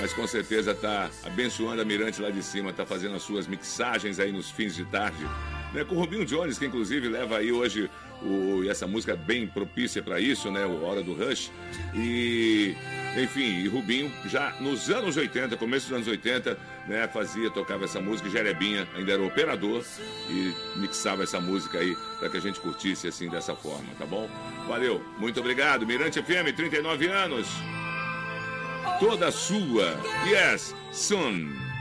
mas 0.00 0.12
com 0.12 0.26
certeza 0.26 0.72
está 0.72 1.10
abençoando 1.24 1.82
a 1.82 1.84
Mirante 1.84 2.20
lá 2.20 2.30
de 2.30 2.42
cima, 2.42 2.70
está 2.70 2.86
fazendo 2.86 3.14
as 3.16 3.22
suas 3.22 3.46
mixagens 3.46 4.18
aí 4.18 4.32
nos 4.32 4.50
fins 4.50 4.74
de 4.74 4.84
tarde. 4.86 5.24
né? 5.72 5.84
Com 5.84 5.96
o 5.96 5.98
Rubinho 5.98 6.24
Jones, 6.24 6.58
que 6.58 6.66
inclusive 6.66 7.08
leva 7.08 7.38
aí 7.38 7.52
hoje 7.52 7.90
o, 8.22 8.62
essa 8.68 8.86
música 8.86 9.16
bem 9.16 9.46
propícia 9.46 10.02
para 10.02 10.20
isso, 10.20 10.50
né? 10.50 10.64
O 10.64 10.82
Hora 10.84 11.02
do 11.02 11.12
Rush. 11.12 11.50
E, 11.94 12.74
enfim, 13.20 13.62
e 13.62 13.68
Rubinho 13.68 14.10
já 14.26 14.54
nos 14.60 14.88
anos 14.90 15.16
80, 15.16 15.56
começo 15.56 15.88
dos 15.88 15.96
anos 15.96 16.08
80, 16.08 16.56
né? 16.86 17.08
Fazia, 17.08 17.50
tocava 17.50 17.84
essa 17.84 18.00
música, 18.00 18.28
Jerebinha 18.28 18.88
ainda 18.94 19.12
era 19.12 19.22
operador 19.22 19.84
e 20.28 20.54
mixava 20.76 21.22
essa 21.22 21.40
música 21.40 21.78
aí 21.78 21.96
para 22.18 22.28
que 22.28 22.36
a 22.36 22.40
gente 22.40 22.60
curtisse 22.60 23.08
assim 23.08 23.28
dessa 23.28 23.54
forma, 23.54 23.88
tá 23.98 24.06
bom? 24.06 24.28
Valeu, 24.66 25.04
muito 25.18 25.40
obrigado. 25.40 25.86
Mirante 25.86 26.22
FM, 26.22 26.54
39 26.54 27.06
anos. 27.08 27.48
Toda 28.98 29.30
sua. 29.30 29.96
Yes, 30.26 30.74
soon. 30.92 31.71